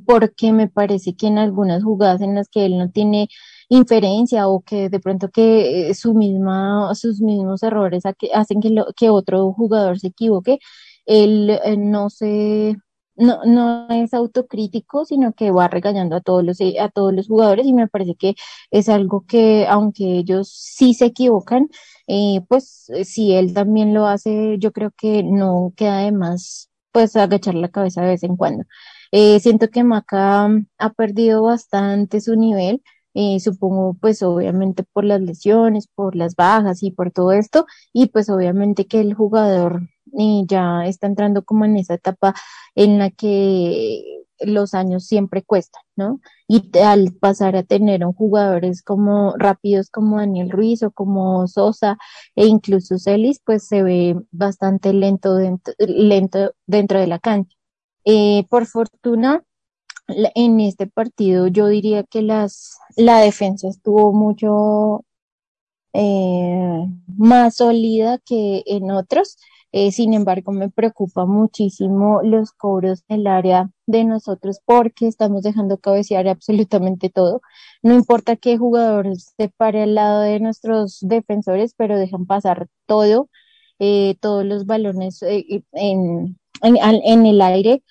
porque 0.06 0.52
me 0.52 0.68
parece 0.68 1.14
que 1.16 1.28
en 1.28 1.38
algunas 1.38 1.82
jugadas 1.82 2.20
en 2.20 2.34
las 2.34 2.48
que 2.48 2.66
él 2.66 2.78
no 2.78 2.90
tiene 2.90 3.28
inferencia 3.68 4.48
o 4.48 4.60
que 4.62 4.88
de 4.88 5.00
pronto 5.00 5.30
que 5.30 5.90
eh, 5.90 5.94
su 5.94 6.14
misma, 6.14 6.94
sus 6.94 7.20
mismos 7.20 7.62
errores 7.62 8.04
hacen 8.34 8.60
que, 8.60 8.74
que 8.96 9.10
otro 9.10 9.52
jugador 9.52 9.98
se 10.00 10.08
equivoque, 10.08 10.58
él 11.06 11.50
eh, 11.64 11.76
no 11.76 12.10
se 12.10 12.76
no, 13.16 13.40
no 13.44 13.88
es 13.90 14.14
autocrítico, 14.14 15.04
sino 15.04 15.32
que 15.32 15.50
va 15.50 15.66
regañando 15.68 16.16
a 16.16 16.20
todos 16.20 16.44
los 16.44 16.58
a 16.80 16.88
todos 16.88 17.12
los 17.12 17.26
jugadores 17.28 17.66
y 17.66 17.72
me 17.72 17.88
parece 17.88 18.14
que 18.14 18.34
es 18.70 18.88
algo 18.88 19.24
que 19.26 19.66
aunque 19.68 20.18
ellos 20.18 20.48
sí 20.50 20.94
se 20.94 21.06
equivocan, 21.06 21.68
eh, 22.06 22.40
pues 22.48 22.90
si 23.04 23.34
él 23.34 23.54
también 23.54 23.92
lo 23.94 24.06
hace, 24.06 24.56
yo 24.58 24.72
creo 24.72 24.92
que 24.96 25.22
no 25.24 25.72
queda 25.76 25.98
de 25.98 26.12
más 26.12 26.70
pues 26.92 27.16
agachar 27.16 27.54
la 27.54 27.68
cabeza 27.70 28.02
de 28.02 28.08
vez 28.08 28.22
en 28.22 28.36
cuando. 28.36 28.64
siento 29.40 29.68
que 29.70 29.84
Maca 29.84 30.48
ha 30.78 30.90
perdido 30.94 31.42
bastante 31.42 32.20
su 32.20 32.36
nivel 32.36 32.82
eh, 33.14 33.40
supongo 33.40 33.94
pues 34.00 34.22
obviamente 34.22 34.84
por 34.92 35.04
las 35.04 35.20
lesiones, 35.20 35.88
por 35.94 36.16
las 36.16 36.34
bajas 36.36 36.82
y 36.82 36.90
por 36.90 37.10
todo 37.12 37.32
esto, 37.32 37.66
y 37.92 38.06
pues 38.08 38.30
obviamente 38.30 38.86
que 38.86 39.00
el 39.00 39.14
jugador 39.14 39.88
y 40.12 40.44
ya 40.48 40.86
está 40.86 41.06
entrando 41.06 41.44
como 41.44 41.64
en 41.64 41.76
esa 41.76 41.94
etapa 41.94 42.34
en 42.74 42.98
la 42.98 43.10
que 43.10 44.18
los 44.40 44.74
años 44.74 45.04
siempre 45.06 45.42
cuestan, 45.42 45.82
¿no? 45.96 46.20
Y 46.46 46.70
al 46.78 47.12
pasar 47.12 47.56
a 47.56 47.62
tener 47.64 48.02
jugadores 48.04 48.82
como 48.82 49.34
rápidos 49.36 49.90
como 49.90 50.18
Daniel 50.18 50.50
Ruiz 50.50 50.82
o 50.82 50.90
como 50.90 51.46
Sosa 51.48 51.98
e 52.36 52.46
incluso 52.46 52.98
Celis, 52.98 53.40
pues 53.44 53.66
se 53.66 53.82
ve 53.82 54.16
bastante 54.30 54.92
lento 54.92 55.34
dentro, 55.34 55.74
dentro 56.66 57.00
de 57.00 57.06
la 57.06 57.18
cancha. 57.18 57.56
Eh, 58.04 58.46
por 58.48 58.66
fortuna, 58.66 59.42
en 60.08 60.60
este 60.60 60.86
partido 60.86 61.46
yo 61.48 61.68
diría 61.68 62.02
que 62.04 62.22
las, 62.22 62.78
la 62.96 63.20
defensa 63.20 63.68
estuvo 63.68 64.12
mucho 64.12 65.04
eh, 65.92 66.86
más 67.16 67.56
sólida 67.56 68.18
que 68.24 68.62
en 68.66 68.90
otros 68.90 69.38
eh, 69.72 69.92
sin 69.92 70.14
embargo, 70.14 70.52
me 70.52 70.70
preocupa 70.70 71.26
muchísimo 71.26 72.22
los 72.22 72.52
cobros 72.52 73.04
en 73.08 73.20
el 73.20 73.26
área 73.26 73.70
de 73.86 74.04
nosotros 74.04 74.60
porque 74.64 75.06
estamos 75.06 75.42
dejando 75.42 75.78
cabecear 75.78 76.26
absolutamente 76.28 77.10
todo. 77.10 77.42
No 77.82 77.94
importa 77.94 78.36
qué 78.36 78.56
jugador 78.56 79.14
se 79.16 79.48
pare 79.50 79.82
al 79.82 79.94
lado 79.94 80.20
de 80.22 80.40
nuestros 80.40 80.98
defensores, 81.02 81.74
pero 81.76 81.98
dejan 81.98 82.26
pasar 82.26 82.68
todo, 82.86 83.28
eh, 83.78 84.16
todos 84.20 84.44
los 84.44 84.66
balones 84.66 85.22
eh, 85.22 85.62
en, 86.62 86.76
en, 86.76 87.26
el 87.26 87.40
aire. 87.42 87.82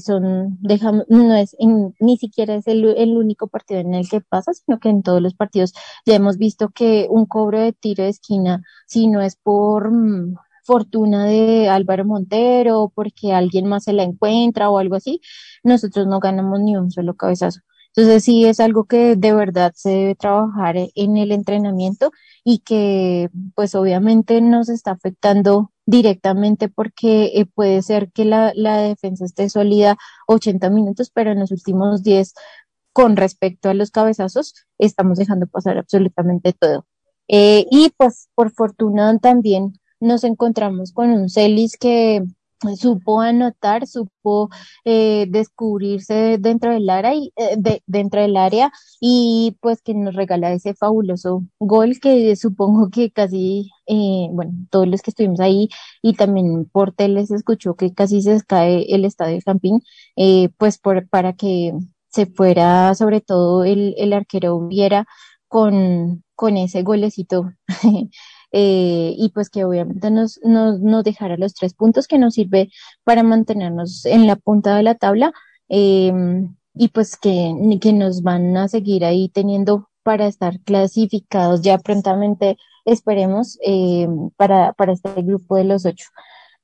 son, 0.00 0.58
dejamos, 0.60 1.04
no 1.08 1.34
es, 1.34 1.56
ni 2.00 2.16
siquiera 2.18 2.54
es 2.54 2.66
el, 2.66 2.84
el 2.96 3.16
único 3.16 3.48
partido 3.48 3.80
en 3.80 3.94
el 3.94 4.08
que 4.08 4.20
pasa, 4.20 4.52
sino 4.54 4.78
que 4.78 4.88
en 4.88 5.02
todos 5.02 5.22
los 5.22 5.34
partidos 5.34 5.72
ya 6.06 6.14
hemos 6.16 6.38
visto 6.38 6.70
que 6.70 7.06
un 7.10 7.26
cobro 7.26 7.60
de 7.60 7.72
tiro 7.72 8.04
de 8.04 8.10
esquina, 8.10 8.62
si 8.86 9.08
no 9.08 9.20
es 9.22 9.36
por, 9.36 9.90
mm, 9.90 10.36
fortuna 10.66 11.24
de 11.26 11.68
Álvaro 11.68 12.04
Montero, 12.04 12.92
porque 12.94 13.32
alguien 13.32 13.66
más 13.66 13.84
se 13.84 13.92
la 13.92 14.02
encuentra 14.02 14.68
o 14.70 14.78
algo 14.78 14.96
así, 14.96 15.20
nosotros 15.62 16.06
no 16.06 16.20
ganamos 16.20 16.60
ni 16.60 16.76
un 16.76 16.90
solo 16.90 17.14
cabezazo. 17.16 17.60
Entonces 17.94 18.24
sí 18.24 18.44
es 18.44 18.60
algo 18.60 18.84
que 18.84 19.16
de 19.16 19.32
verdad 19.32 19.72
se 19.74 19.90
debe 19.90 20.14
trabajar 20.16 20.76
en 20.94 21.16
el 21.16 21.32
entrenamiento 21.32 22.10
y 22.44 22.58
que 22.58 23.30
pues 23.54 23.74
obviamente 23.74 24.40
nos 24.42 24.68
está 24.68 24.90
afectando 24.92 25.72
directamente 25.86 26.68
porque 26.68 27.32
eh, 27.34 27.46
puede 27.46 27.82
ser 27.82 28.12
que 28.12 28.24
la, 28.24 28.52
la 28.54 28.78
defensa 28.78 29.24
esté 29.24 29.48
sólida 29.48 29.96
80 30.26 30.68
minutos, 30.70 31.10
pero 31.14 31.32
en 31.32 31.40
los 31.40 31.52
últimos 31.52 32.02
10 32.02 32.34
con 32.92 33.16
respecto 33.16 33.68
a 33.68 33.74
los 33.74 33.90
cabezazos 33.90 34.54
estamos 34.78 35.18
dejando 35.18 35.46
pasar 35.46 35.78
absolutamente 35.78 36.52
todo. 36.52 36.86
Eh, 37.28 37.66
y 37.70 37.90
pues 37.96 38.28
por 38.34 38.52
fortuna 38.52 39.18
también 39.18 39.74
nos 40.00 40.24
encontramos 40.24 40.92
con 40.92 41.10
un 41.10 41.28
Celis 41.28 41.76
que 41.76 42.22
supo 42.78 43.20
anotar, 43.20 43.86
supo 43.86 44.48
eh, 44.84 45.26
descubrirse 45.28 46.38
dentro 46.38 46.72
del 46.72 46.88
área 46.90 47.14
y 47.14 47.32
eh, 47.36 47.56
de, 47.58 47.82
dentro 47.86 48.20
del 48.20 48.36
área 48.36 48.72
y 49.00 49.56
pues 49.60 49.82
que 49.82 49.94
nos 49.94 50.14
regala 50.14 50.52
ese 50.52 50.74
fabuloso 50.74 51.44
gol 51.58 51.98
que 52.00 52.34
supongo 52.36 52.90
que 52.90 53.10
casi 53.10 53.70
eh, 53.86 54.28
bueno 54.32 54.52
todos 54.70 54.88
los 54.88 55.02
que 55.02 55.10
estuvimos 55.10 55.40
ahí 55.40 55.68
y 56.02 56.14
también 56.14 56.64
por 56.66 56.92
tele 56.92 57.20
escuchó 57.20 57.74
que 57.76 57.92
casi 57.94 58.22
se 58.22 58.40
cae 58.46 58.86
el 58.94 59.04
estadio 59.04 59.36
de 59.36 59.42
Campín 59.42 59.80
pues 60.58 60.78
por, 60.78 61.08
para 61.08 61.34
que 61.34 61.72
se 62.08 62.26
fuera 62.26 62.94
sobre 62.94 63.20
todo 63.20 63.64
el, 63.64 63.94
el 63.98 64.12
arquero 64.12 64.60
viera 64.66 65.06
con, 65.48 66.24
con 66.34 66.56
ese 66.56 66.82
golecito 66.82 67.50
eh, 68.58 69.14
y 69.18 69.28
pues 69.34 69.50
que 69.50 69.66
obviamente 69.66 70.10
nos, 70.10 70.40
nos, 70.42 70.80
nos 70.80 71.04
dejará 71.04 71.36
los 71.36 71.52
tres 71.52 71.74
puntos 71.74 72.08
que 72.08 72.18
nos 72.18 72.32
sirve 72.34 72.70
para 73.04 73.22
mantenernos 73.22 74.06
en 74.06 74.26
la 74.26 74.36
punta 74.36 74.74
de 74.76 74.82
la 74.82 74.94
tabla 74.94 75.34
em, 75.68 76.56
y 76.74 76.88
pues 76.88 77.18
que, 77.18 77.52
que 77.82 77.92
nos 77.92 78.22
van 78.22 78.56
a 78.56 78.68
seguir 78.68 79.04
ahí 79.04 79.28
teniendo 79.28 79.90
para 80.02 80.26
estar 80.26 80.58
clasificados 80.60 81.60
ya 81.60 81.76
prontamente, 81.76 82.56
esperemos, 82.86 83.58
em, 83.60 84.30
para, 84.38 84.72
para 84.72 84.94
este 84.94 85.20
grupo 85.20 85.56
de 85.56 85.64
los 85.64 85.84
ocho. 85.84 86.06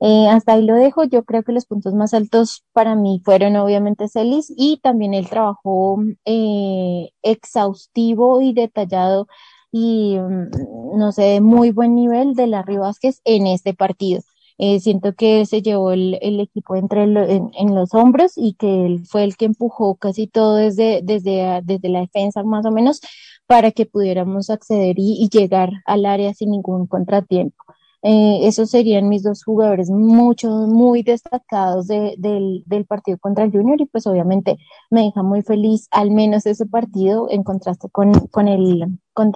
Eh, 0.01 0.29
hasta 0.29 0.55
ahí 0.55 0.64
lo 0.64 0.75
dejo. 0.77 1.05
Yo 1.05 1.25
creo 1.25 1.43
que 1.43 1.53
los 1.53 1.67
puntos 1.67 1.93
más 1.95 2.14
altos 2.14 2.64
para 2.73 2.95
mí 2.95 3.21
fueron 3.23 3.57
obviamente 3.57 4.09
Celis 4.09 4.51
y 4.57 4.79
también 4.83 5.12
el 5.12 5.29
trabajo 5.29 6.03
eh, 6.25 7.11
exhaustivo 7.23 8.40
y 8.40 8.55
detallado 8.55 9.27
y 9.73 10.17
mm, 10.19 10.99
no 10.99 11.13
sé, 11.13 11.41
muy 11.41 11.73
buen 11.73 11.95
nivel 11.97 12.35
de 12.35 12.47
Larry 12.47 12.77
Vázquez 12.77 13.21
en 13.25 13.47
este 13.47 13.75
partido. 13.75 14.23
Eh, 14.59 14.81
siento 14.81 15.15
que 15.15 15.47
se 15.47 15.63
llevó 15.63 15.93
el, 15.93 16.19
el 16.23 16.39
equipo 16.39 16.77
entre 16.77 17.05
en, 17.05 17.75
los 17.75 17.95
hombros 17.95 18.33
y 18.37 18.55
que 18.55 18.87
él 18.87 19.05
fue 19.07 19.25
el 19.25 19.37
que 19.37 19.47
empujó 19.47 19.97
casi 19.97 20.29
todo 20.29 20.57
desde, 20.57 21.01
desde, 21.03 21.61
desde 21.65 21.89
la 21.89 22.01
defensa 22.01 22.45
más 22.45 22.67
o 22.67 22.71
menos 22.71 23.01
para 23.47 23.73
que 23.73 23.87
pudiéramos 23.87 24.51
acceder 24.51 24.97
y 24.99 25.29
llegar 25.33 25.71
al 25.87 26.07
área 26.07 26.35
sin 26.35 26.51
ningún 26.53 26.87
contratiempo. 26.87 27.57
Eh, 28.05 28.49
esos 28.49 28.69
serían 28.71 29.09
mis 29.09 29.23
dos 29.23 29.45
jugadores 29.45 29.89
mucho, 29.89 30.49
muy 30.67 31.05
destacados 31.05 31.87
del, 31.87 32.65
del, 32.67 32.85
partido 32.85 33.17
contra 33.19 33.45
el 33.45 33.53
Junior 33.53 33.81
y 33.81 33.87
pues 33.87 34.09
obviamente 34.09 34.59
me 34.91 35.03
deja 35.03 35.23
muy 35.23 35.43
feliz 35.43 35.87
al 35.93 36.11
menos 36.11 36.45
ese 36.47 36.67
partido 36.67 37.29
en 37.31 37.45
contraste 37.45 37.89
con, 37.91 38.13
con, 38.29 38.49
el, 38.49 38.99
con, 39.12 39.33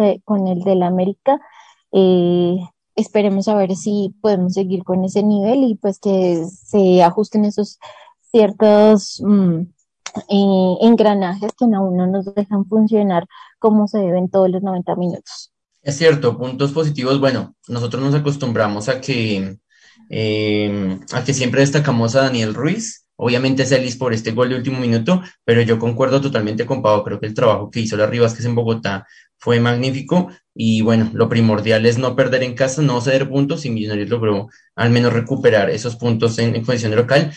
el 0.48 0.60
del 0.60 0.82
América. 0.82 1.40
Eh, 1.92 2.58
esperemos 2.94 3.48
a 3.48 3.54
ver 3.54 3.76
si 3.76 4.14
podemos 4.20 4.54
seguir 4.54 4.84
con 4.84 5.04
ese 5.04 5.22
nivel 5.22 5.64
y 5.64 5.74
pues 5.74 5.98
que 5.98 6.44
se 6.46 7.02
ajusten 7.02 7.44
esos 7.44 7.78
ciertos 8.30 9.22
mm, 9.24 9.60
eh, 10.28 10.76
engranajes 10.80 11.52
que 11.58 11.64
aún 11.64 11.96
no 11.96 12.06
nos 12.06 12.34
dejan 12.34 12.66
funcionar 12.66 13.26
como 13.58 13.86
se 13.88 13.98
deben 13.98 14.28
todos 14.28 14.50
los 14.50 14.62
90 14.62 14.96
minutos. 14.96 15.52
Es 15.82 15.96
cierto, 15.96 16.36
puntos 16.36 16.72
positivos. 16.72 17.20
Bueno, 17.20 17.54
nosotros 17.68 18.02
nos 18.02 18.14
acostumbramos 18.14 18.88
a 18.88 19.00
que, 19.00 19.58
eh, 20.10 20.98
a 21.12 21.22
que 21.22 21.32
siempre 21.32 21.60
destacamos 21.60 22.16
a 22.16 22.22
Daniel 22.22 22.54
Ruiz. 22.54 23.05
Obviamente 23.16 23.64
Celis 23.64 23.96
por 23.96 24.12
este 24.12 24.32
gol 24.32 24.50
de 24.50 24.56
último 24.56 24.78
minuto, 24.78 25.22
pero 25.44 25.62
yo 25.62 25.78
concuerdo 25.78 26.20
totalmente 26.20 26.66
con 26.66 26.82
Pau. 26.82 27.02
Creo 27.02 27.18
que 27.18 27.26
el 27.26 27.34
trabajo 27.34 27.70
que 27.70 27.80
hizo 27.80 27.96
la 27.96 28.06
Rivas, 28.06 28.34
que 28.34 28.40
es 28.40 28.46
en 28.46 28.54
Bogotá, 28.54 29.06
fue 29.38 29.60
magnífico. 29.60 30.30
Y 30.54 30.82
bueno, 30.82 31.10
lo 31.14 31.28
primordial 31.28 31.86
es 31.86 31.98
no 31.98 32.16
perder 32.16 32.42
en 32.42 32.54
casa, 32.54 32.82
no 32.82 33.00
ceder 33.00 33.28
puntos 33.28 33.64
y 33.64 33.70
Millonarios 33.70 34.08
logró 34.08 34.48
al 34.74 34.90
menos 34.90 35.12
recuperar 35.12 35.70
esos 35.70 35.96
puntos 35.96 36.38
en, 36.38 36.54
en 36.56 36.64
condición 36.64 36.94
local. 36.94 37.32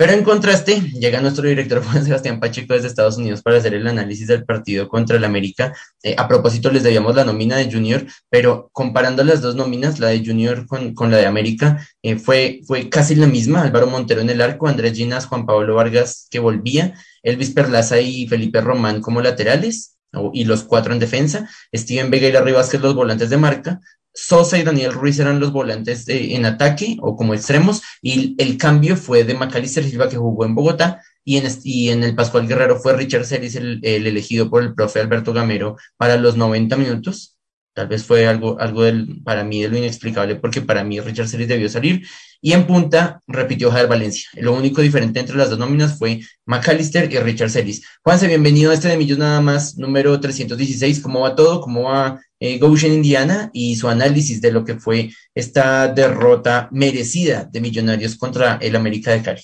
Pero 0.00 0.14
en 0.14 0.24
contraste, 0.24 0.80
llega 0.94 1.20
nuestro 1.20 1.46
director 1.46 1.84
Juan 1.84 2.02
Sebastián 2.02 2.40
Pacheco 2.40 2.72
desde 2.72 2.88
Estados 2.88 3.18
Unidos 3.18 3.42
para 3.42 3.58
hacer 3.58 3.74
el 3.74 3.86
análisis 3.86 4.28
del 4.28 4.46
partido 4.46 4.88
contra 4.88 5.18
el 5.18 5.24
América. 5.24 5.74
Eh, 6.02 6.14
a 6.16 6.26
propósito, 6.26 6.70
les 6.70 6.82
debíamos 6.82 7.14
la 7.14 7.26
nómina 7.26 7.58
de 7.58 7.70
Junior, 7.70 8.06
pero 8.30 8.70
comparando 8.72 9.22
las 9.24 9.42
dos 9.42 9.56
nóminas, 9.56 10.00
la 10.00 10.08
de 10.08 10.24
Junior 10.24 10.66
con, 10.66 10.94
con 10.94 11.10
la 11.10 11.18
de 11.18 11.26
América, 11.26 11.86
eh, 12.02 12.16
fue, 12.16 12.62
fue 12.66 12.88
casi 12.88 13.14
la 13.14 13.26
misma. 13.26 13.60
Álvaro 13.60 13.88
Montero 13.88 14.22
en 14.22 14.30
el 14.30 14.40
arco, 14.40 14.68
Andrés 14.68 14.94
Ginas, 14.94 15.26
Juan 15.26 15.44
Pablo 15.44 15.74
Vargas 15.74 16.28
que 16.30 16.38
volvía, 16.38 16.94
Elvis 17.22 17.50
Perlaza 17.50 18.00
y 18.00 18.26
Felipe 18.26 18.62
Román 18.62 19.02
como 19.02 19.20
laterales 19.20 19.98
y 20.32 20.44
los 20.44 20.64
cuatro 20.64 20.94
en 20.94 20.98
defensa, 20.98 21.48
Steven 21.74 22.10
Vega 22.10 22.26
y 22.26 22.32
Larry 22.32 22.52
Vázquez 22.52 22.80
los 22.80 22.94
volantes 22.94 23.30
de 23.30 23.36
marca, 23.36 23.80
Sosa 24.12 24.58
y 24.58 24.62
Daniel 24.62 24.92
Ruiz 24.92 25.18
eran 25.18 25.40
los 25.40 25.52
volantes 25.52 26.04
en 26.08 26.44
ataque 26.44 26.96
o 27.00 27.16
como 27.16 27.34
extremos, 27.34 27.82
y 28.02 28.34
el 28.42 28.56
cambio 28.56 28.96
fue 28.96 29.24
de 29.24 29.34
Macalister 29.34 29.84
Silva, 29.84 30.08
que 30.08 30.16
jugó 30.16 30.44
en 30.44 30.54
Bogotá, 30.54 31.02
y 31.24 31.36
en, 31.36 31.44
y 31.64 31.90
en 31.90 32.02
el 32.02 32.14
Pascual 32.14 32.48
Guerrero 32.48 32.80
fue 32.80 32.96
Richard 32.96 33.24
Celis 33.24 33.54
el, 33.54 33.80
elegido 33.84 34.50
por 34.50 34.62
el 34.62 34.74
profe 34.74 35.00
Alberto 35.00 35.32
Gamero 35.32 35.76
para 35.96 36.16
los 36.16 36.36
90 36.36 36.76
minutos. 36.76 37.36
Tal 37.72 37.86
vez 37.86 38.04
fue 38.04 38.26
algo, 38.26 38.58
algo 38.58 38.82
para 39.22 39.44
mí 39.44 39.62
de 39.62 39.68
lo 39.68 39.78
inexplicable, 39.78 40.36
porque 40.36 40.60
para 40.60 40.82
mí 40.82 40.98
Richard 41.00 41.28
Celis 41.28 41.48
debió 41.48 41.68
salir. 41.68 42.06
Y 42.42 42.54
en 42.54 42.66
punta 42.66 43.20
repitió 43.26 43.70
Javier 43.70 43.88
Valencia. 43.88 44.30
Lo 44.34 44.54
único 44.54 44.80
diferente 44.80 45.20
entre 45.20 45.36
las 45.36 45.50
dos 45.50 45.58
nóminas 45.58 45.98
fue 45.98 46.20
McAllister 46.46 47.12
y 47.12 47.18
Richard 47.18 47.50
Celis. 47.50 47.86
Juanse, 48.02 48.28
bienvenido 48.28 48.70
a 48.70 48.74
este 48.74 48.88
de 48.88 48.96
Millos 48.96 49.18
Nada 49.18 49.42
más, 49.42 49.76
número 49.76 50.18
316. 50.18 51.00
¿Cómo 51.02 51.20
va 51.20 51.36
todo? 51.36 51.60
¿Cómo 51.60 51.90
va 51.90 52.18
eh, 52.38 52.58
Goshen 52.58 52.94
Indiana? 52.94 53.50
Y 53.52 53.76
su 53.76 53.90
análisis 53.90 54.40
de 54.40 54.52
lo 54.52 54.64
que 54.64 54.76
fue 54.76 55.10
esta 55.34 55.88
derrota 55.88 56.68
merecida 56.72 57.44
de 57.44 57.60
Millonarios 57.60 58.16
contra 58.16 58.56
el 58.62 58.74
América 58.74 59.10
de 59.10 59.22
Cali. 59.22 59.42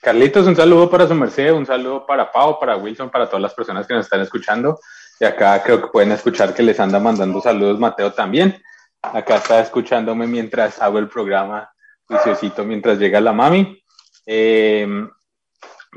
Carlitos, 0.00 0.46
un 0.46 0.56
saludo 0.56 0.88
para 0.88 1.06
su 1.06 1.14
merced, 1.14 1.52
un 1.52 1.66
saludo 1.66 2.06
para 2.06 2.32
Pau, 2.32 2.58
para 2.58 2.76
Wilson, 2.76 3.10
para 3.10 3.26
todas 3.26 3.42
las 3.42 3.52
personas 3.52 3.86
que 3.86 3.92
nos 3.92 4.06
están 4.06 4.20
escuchando. 4.20 4.78
Y 5.20 5.26
acá 5.26 5.62
creo 5.62 5.82
que 5.82 5.88
pueden 5.88 6.12
escuchar 6.12 6.54
que 6.54 6.62
les 6.62 6.80
anda 6.80 6.98
mandando 6.98 7.40
saludos 7.42 7.78
Mateo 7.78 8.12
también. 8.14 8.62
Acá 9.12 9.36
está 9.36 9.60
escuchándome 9.60 10.26
mientras 10.26 10.80
hago 10.80 10.98
el 10.98 11.08
programa 11.08 11.70
juiciosito 12.06 12.64
mientras 12.64 12.98
llega 12.98 13.20
la 13.20 13.32
mami. 13.32 13.82
Eh, 14.26 14.86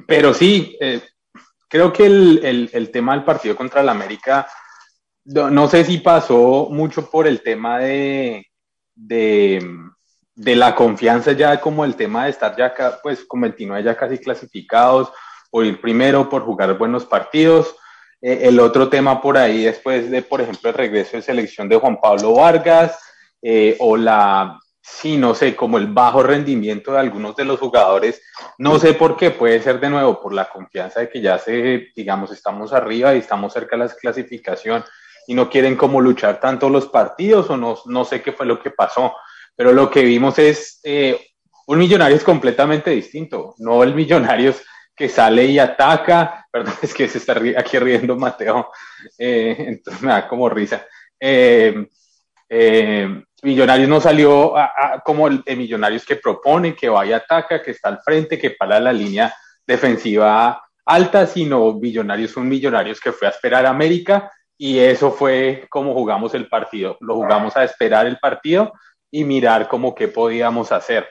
pero 0.06 0.34
sí, 0.34 0.78
eh, 0.80 1.02
creo 1.68 1.92
que 1.92 2.06
el, 2.06 2.70
el, 2.72 2.92
tema 2.92 3.14
del 3.14 3.24
partido 3.24 3.56
contra 3.56 3.82
el 3.82 3.90
América, 3.90 4.48
no, 5.26 5.68
sé 5.68 5.84
si 5.84 5.98
pasó 5.98 6.68
mucho 6.72 7.10
por 7.10 7.28
el 7.28 7.42
tema 7.42 7.80
de, 7.80 8.48
de, 8.96 9.66
de 10.36 10.56
la 10.56 10.76
confianza 10.76 11.34
ya 11.34 11.60
como 11.60 11.84
el 11.84 11.96
tema 11.96 12.26
de 12.26 12.30
estar 12.32 12.56
ya, 12.56 12.74
pues 13.04 13.26
con 13.26 13.42
29 13.42 13.84
ya 13.84 13.98
casi 13.98 14.18
clasificados, 14.20 15.12
por 15.50 15.66
ir 15.66 15.82
primero, 15.82 16.30
por 16.30 16.44
jugar 16.44 16.78
buenos 16.78 17.06
partidos. 17.06 17.76
Eh, 18.22 18.42
el 18.44 18.60
otro 18.60 18.90
tema 18.90 19.22
por 19.22 19.38
ahí, 19.38 19.64
después 19.64 20.10
de, 20.10 20.22
por 20.22 20.42
ejemplo, 20.42 20.70
el 20.70 20.76
regreso 20.76 21.18
de 21.18 21.24
selección 21.24 21.70
de 21.70 21.78
Juan 21.78 22.00
Pablo 22.02 22.34
Vargas, 22.34 23.00
eh, 23.42 23.76
o 23.80 23.96
la, 23.96 24.60
sí, 24.82 25.18
no 25.18 25.36
sé, 25.36 25.56
como 25.56 25.78
el 25.78 25.88
bajo 25.88 26.24
rendimiento 26.24 26.94
de 26.94 27.00
algunos 27.00 27.36
de 27.36 27.46
los 27.46 27.60
jugadores, 27.60 28.22
no 28.58 28.80
sé 28.80 28.94
por 28.94 29.18
qué, 29.18 29.32
puede 29.32 29.62
ser 29.62 29.80
de 29.80 29.90
nuevo 29.90 30.22
por 30.22 30.34
la 30.34 30.50
confianza 30.50 31.02
de 31.02 31.10
que 31.10 31.22
ya 31.22 31.38
se, 31.38 31.88
digamos, 31.96 32.32
estamos 32.32 32.74
arriba 32.74 33.14
y 33.14 33.20
estamos 33.20 33.54
cerca 33.54 33.78
de 33.78 33.86
la 33.86 33.94
clasificación 33.94 34.84
y 35.28 35.36
no 35.36 35.50
quieren 35.50 35.76
como 35.76 36.02
luchar 36.02 36.40
tanto 36.40 36.70
los 36.70 36.88
partidos 36.88 37.50
o 37.50 37.58
no, 37.58 37.78
no 37.86 38.06
sé 38.06 38.22
qué 38.22 38.32
fue 38.32 38.46
lo 38.46 38.60
que 38.60 38.72
pasó. 38.72 39.14
Pero 39.56 39.74
lo 39.74 39.90
que 39.90 40.04
vimos 40.04 40.40
es 40.40 40.80
eh, 40.84 41.20
un 41.68 41.80
Millonarios 41.80 42.24
completamente 42.24 42.92
distinto, 42.92 43.54
no 43.58 43.84
el 43.84 43.94
Millonarios 43.94 44.64
que 44.98 45.08
sale 45.08 45.46
y 45.46 45.60
ataca, 45.60 46.48
perdón, 46.52 46.74
es 46.82 46.94
que 46.94 47.08
se 47.08 47.20
está 47.20 47.34
aquí 47.58 47.78
riendo 47.78 48.16
Mateo, 48.16 48.72
eh, 49.18 49.56
entonces 49.60 50.02
me 50.02 50.12
da 50.12 50.28
como 50.28 50.50
risa. 50.50 50.86
Eh, 51.20 51.86
Millonarios 53.44 53.88
no 53.88 54.02
salió 54.02 54.56
como 55.06 55.28
el, 55.28 55.44
Millonarios 55.56 56.06
que 56.06 56.16
propone, 56.16 56.76
que 56.76 56.90
vaya 56.90 57.18
ataca, 57.18 57.62
que 57.62 57.72
está 57.72 57.90
al 57.90 58.02
frente, 58.02 58.40
que 58.40 58.52
para 58.52 58.80
la 58.80 58.92
línea 58.92 59.34
defensiva 59.66 60.64
alta, 60.86 61.28
sino 61.28 61.74
Millonarios 61.74 62.32
son 62.32 62.50
Millonarios 62.50 63.00
que 63.00 63.12
fue 63.12 63.28
a 63.28 63.32
esperar 63.32 63.66
a 63.66 63.70
América 63.70 64.32
y 64.58 64.80
eso 64.80 65.12
fue 65.12 65.68
como 65.70 65.94
jugamos 65.94 66.34
el 66.34 66.48
partido. 66.48 66.98
Lo 67.00 67.16
jugamos 67.16 67.56
a 67.56 67.64
esperar 67.64 68.08
el 68.08 68.18
partido 68.18 68.74
y 69.12 69.24
mirar 69.24 69.68
cómo 69.68 69.94
qué 69.94 70.08
podíamos 70.08 70.72
hacer. 70.72 71.08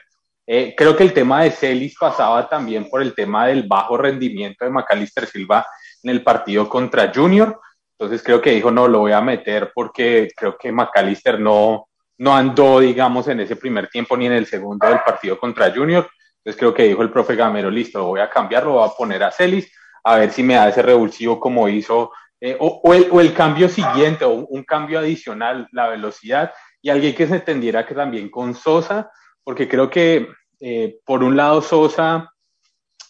Eh, 0.49 0.73
creo 0.77 0.95
que 0.95 1.03
el 1.03 1.11
tema 1.11 1.43
de 1.43 1.51
Celis 1.51 1.97
pasaba 1.99 2.47
también 2.47 2.89
por 2.89 3.01
el 3.01 3.13
tema 3.13 3.47
del 3.47 3.63
bajo 3.67 3.97
rendimiento 3.97 4.63
de 4.63 4.71
Macalister 4.71 5.27
Silva 5.27 5.67
en 6.01 6.09
el 6.09 6.23
partido 6.23 6.69
contra 6.69 7.11
Junior. 7.13 7.59
Entonces 7.99 8.23
creo 8.23 8.41
que 8.41 8.51
dijo, 8.51 8.71
no, 8.71 8.87
lo 8.87 8.99
voy 8.99 9.11
a 9.11 9.19
meter 9.19 9.71
porque 9.75 10.29
creo 10.35 10.57
que 10.57 10.71
Macalister 10.71 11.37
no, 11.37 11.89
no 12.19 12.35
andó, 12.35 12.79
digamos, 12.79 13.27
en 13.27 13.41
ese 13.41 13.57
primer 13.57 13.89
tiempo 13.89 14.15
ni 14.15 14.27
en 14.27 14.33
el 14.33 14.45
segundo 14.45 14.87
del 14.87 14.99
partido 14.99 15.37
contra 15.37 15.71
Junior. 15.71 16.09
Entonces 16.37 16.57
creo 16.57 16.73
que 16.73 16.83
dijo 16.83 17.01
el 17.01 17.11
profe 17.11 17.35
Gamero, 17.35 17.69
listo, 17.69 17.99
lo 17.99 18.05
voy 18.05 18.21
a 18.21 18.29
cambiar, 18.29 18.63
lo 18.63 18.73
voy 18.73 18.87
a 18.87 18.93
poner 18.93 19.23
a 19.23 19.31
Celis, 19.31 19.69
a 20.05 20.15
ver 20.15 20.31
si 20.31 20.43
me 20.43 20.53
da 20.53 20.69
ese 20.69 20.81
revulsivo 20.81 21.41
como 21.41 21.67
hizo, 21.67 22.13
eh, 22.39 22.55
o, 22.57 22.93
el, 22.93 23.09
o, 23.11 23.19
el, 23.19 23.33
cambio 23.33 23.67
siguiente, 23.67 24.23
o 24.23 24.29
un 24.29 24.63
cambio 24.63 24.99
adicional, 24.99 25.67
la 25.73 25.89
velocidad, 25.89 26.53
y 26.81 26.89
alguien 26.89 27.15
que 27.15 27.27
se 27.27 27.35
entendiera 27.35 27.85
que 27.85 27.95
también 27.95 28.29
con 28.29 28.55
Sosa, 28.55 29.11
porque 29.47 29.69
creo 29.69 29.89
que 29.89 30.27
eh, 30.59 30.99
por 31.05 31.23
un 31.23 31.37
lado 31.37 31.61
Sosa 31.61 32.33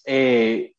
eh, 0.05 0.73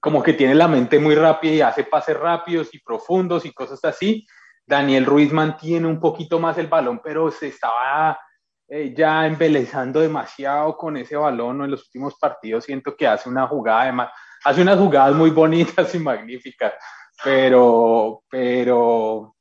como 0.00 0.20
que 0.20 0.32
tiene 0.32 0.52
la 0.52 0.66
mente 0.66 0.98
muy 0.98 1.14
rápida 1.14 1.52
y 1.52 1.60
hace 1.60 1.84
pases 1.84 2.18
rápidos 2.18 2.74
y 2.74 2.80
profundos 2.80 3.44
y 3.44 3.52
cosas 3.52 3.84
así. 3.84 4.26
Daniel 4.66 5.06
Ruiz 5.06 5.32
mantiene 5.32 5.86
un 5.86 6.00
poquito 6.00 6.40
más 6.40 6.58
el 6.58 6.66
balón, 6.66 7.00
pero 7.04 7.30
se 7.30 7.46
estaba 7.46 8.18
eh, 8.66 8.92
ya 8.96 9.24
embelezando 9.28 10.00
demasiado 10.00 10.76
con 10.76 10.96
ese 10.96 11.14
balón 11.14 11.62
en 11.62 11.70
los 11.70 11.84
últimos 11.84 12.16
partidos. 12.18 12.64
Siento 12.64 12.96
que 12.96 13.06
hace 13.06 13.28
una 13.28 13.46
jugada, 13.46 13.82
además, 13.82 14.10
hace 14.42 14.60
unas 14.60 14.76
jugadas 14.76 15.14
muy 15.14 15.30
bonitas 15.30 15.94
y 15.94 16.00
magníficas, 16.00 16.72
pero, 17.22 18.24
pero, 18.28 19.36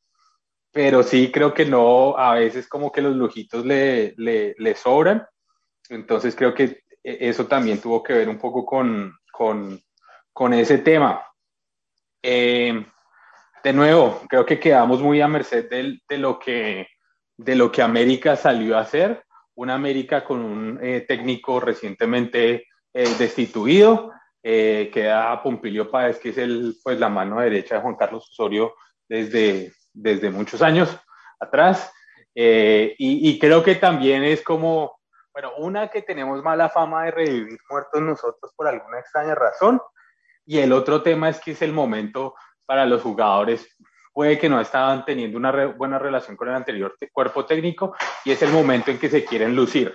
pero 0.72 1.02
sí 1.02 1.32
creo 1.32 1.56
que 1.56 1.66
no, 1.66 2.16
a 2.16 2.36
veces 2.36 2.68
como 2.68 2.92
que 2.92 3.02
los 3.02 3.16
lujitos 3.16 3.66
le, 3.66 4.14
le 4.16 4.76
sobran. 4.76 5.26
Entonces 5.90 6.36
creo 6.36 6.54
que 6.54 6.84
e, 7.04 7.30
eso 7.30 7.48
también 7.48 7.80
tuvo 7.80 8.04
que 8.04 8.14
ver 8.14 8.30
un 8.30 8.38
poco 8.38 8.66
con, 8.66 9.14
con, 9.32 9.80
con 10.34 10.54
ese 10.54 10.80
tema. 10.80 11.26
Eh, 12.22 12.86
de 13.64 13.74
nuevo, 13.74 14.22
creo 14.28 14.46
que 14.46 14.60
quedamos 14.60 15.02
muy 15.02 15.22
a 15.22 15.28
merced 15.28 15.70
de, 15.70 16.18
lo 16.18 16.38
que, 16.40 16.88
de 17.38 17.56
lo 17.56 17.72
que 17.72 17.82
América 17.82 18.36
salió 18.36 18.78
a 18.78 18.82
hacer. 18.82 19.24
Una 19.56 19.76
América 19.76 20.24
con 20.24 20.42
un 20.42 20.80
eh, 20.82 21.06
técnico 21.08 21.60
recientemente 21.60 22.68
eh, 22.94 23.16
destituido, 23.18 24.12
queda 24.44 25.42
Pompilio 25.42 25.90
Páez, 25.90 26.20
que 26.20 26.30
es 26.30 26.38
el, 26.38 26.76
pues, 26.84 27.00
la 27.00 27.10
mano 27.10 27.40
derecha 27.40 27.76
de 27.76 27.82
Juan 27.82 27.96
Carlos 27.96 28.30
Osorio 28.30 28.76
desde, 29.10 29.74
desde 29.92 30.30
muchos 30.30 30.62
años 30.62 30.96
atrás. 31.40 31.92
Eh, 32.36 32.96
y, 32.98 33.40
creo 33.40 33.64
que 33.64 33.76
también 33.76 34.24
es 34.24 34.42
como, 34.42 35.00
bueno, 35.36 35.52
una 35.58 35.90
que 35.90 36.02
tenemos 36.02 36.42
mala 36.42 36.70
fama 36.70 37.04
de 37.04 37.12
revivir 37.12 37.60
muertos 37.70 38.02
nosotros 38.02 38.54
por 38.56 38.70
alguna 38.70 39.00
extraña 39.00 39.36
razón. 39.36 39.82
Y 40.46 40.60
el 40.60 40.72
otro 40.72 41.04
tema 41.04 41.28
es 41.28 41.42
que 41.42 41.52
es 41.52 41.62
el 41.62 41.74
momento 41.74 42.36
para 42.66 42.86
los 42.86 43.02
jugadores. 43.02 43.68
Puede 44.14 44.40
que 44.40 44.48
no 44.48 44.62
estaban 44.62 45.04
teniendo 45.04 45.38
una 45.38 45.52
buena 45.68 46.00
relación 46.00 46.38
con 46.38 46.48
el 46.48 46.56
anterior 46.56 46.96
cuerpo 47.12 47.46
técnico 47.46 47.98
y 48.24 48.32
es 48.32 48.42
el 48.44 48.52
momento 48.52 48.92
en 48.92 48.98
que 48.98 49.10
se 49.10 49.26
quieren 49.26 49.54
lucir. 49.54 49.94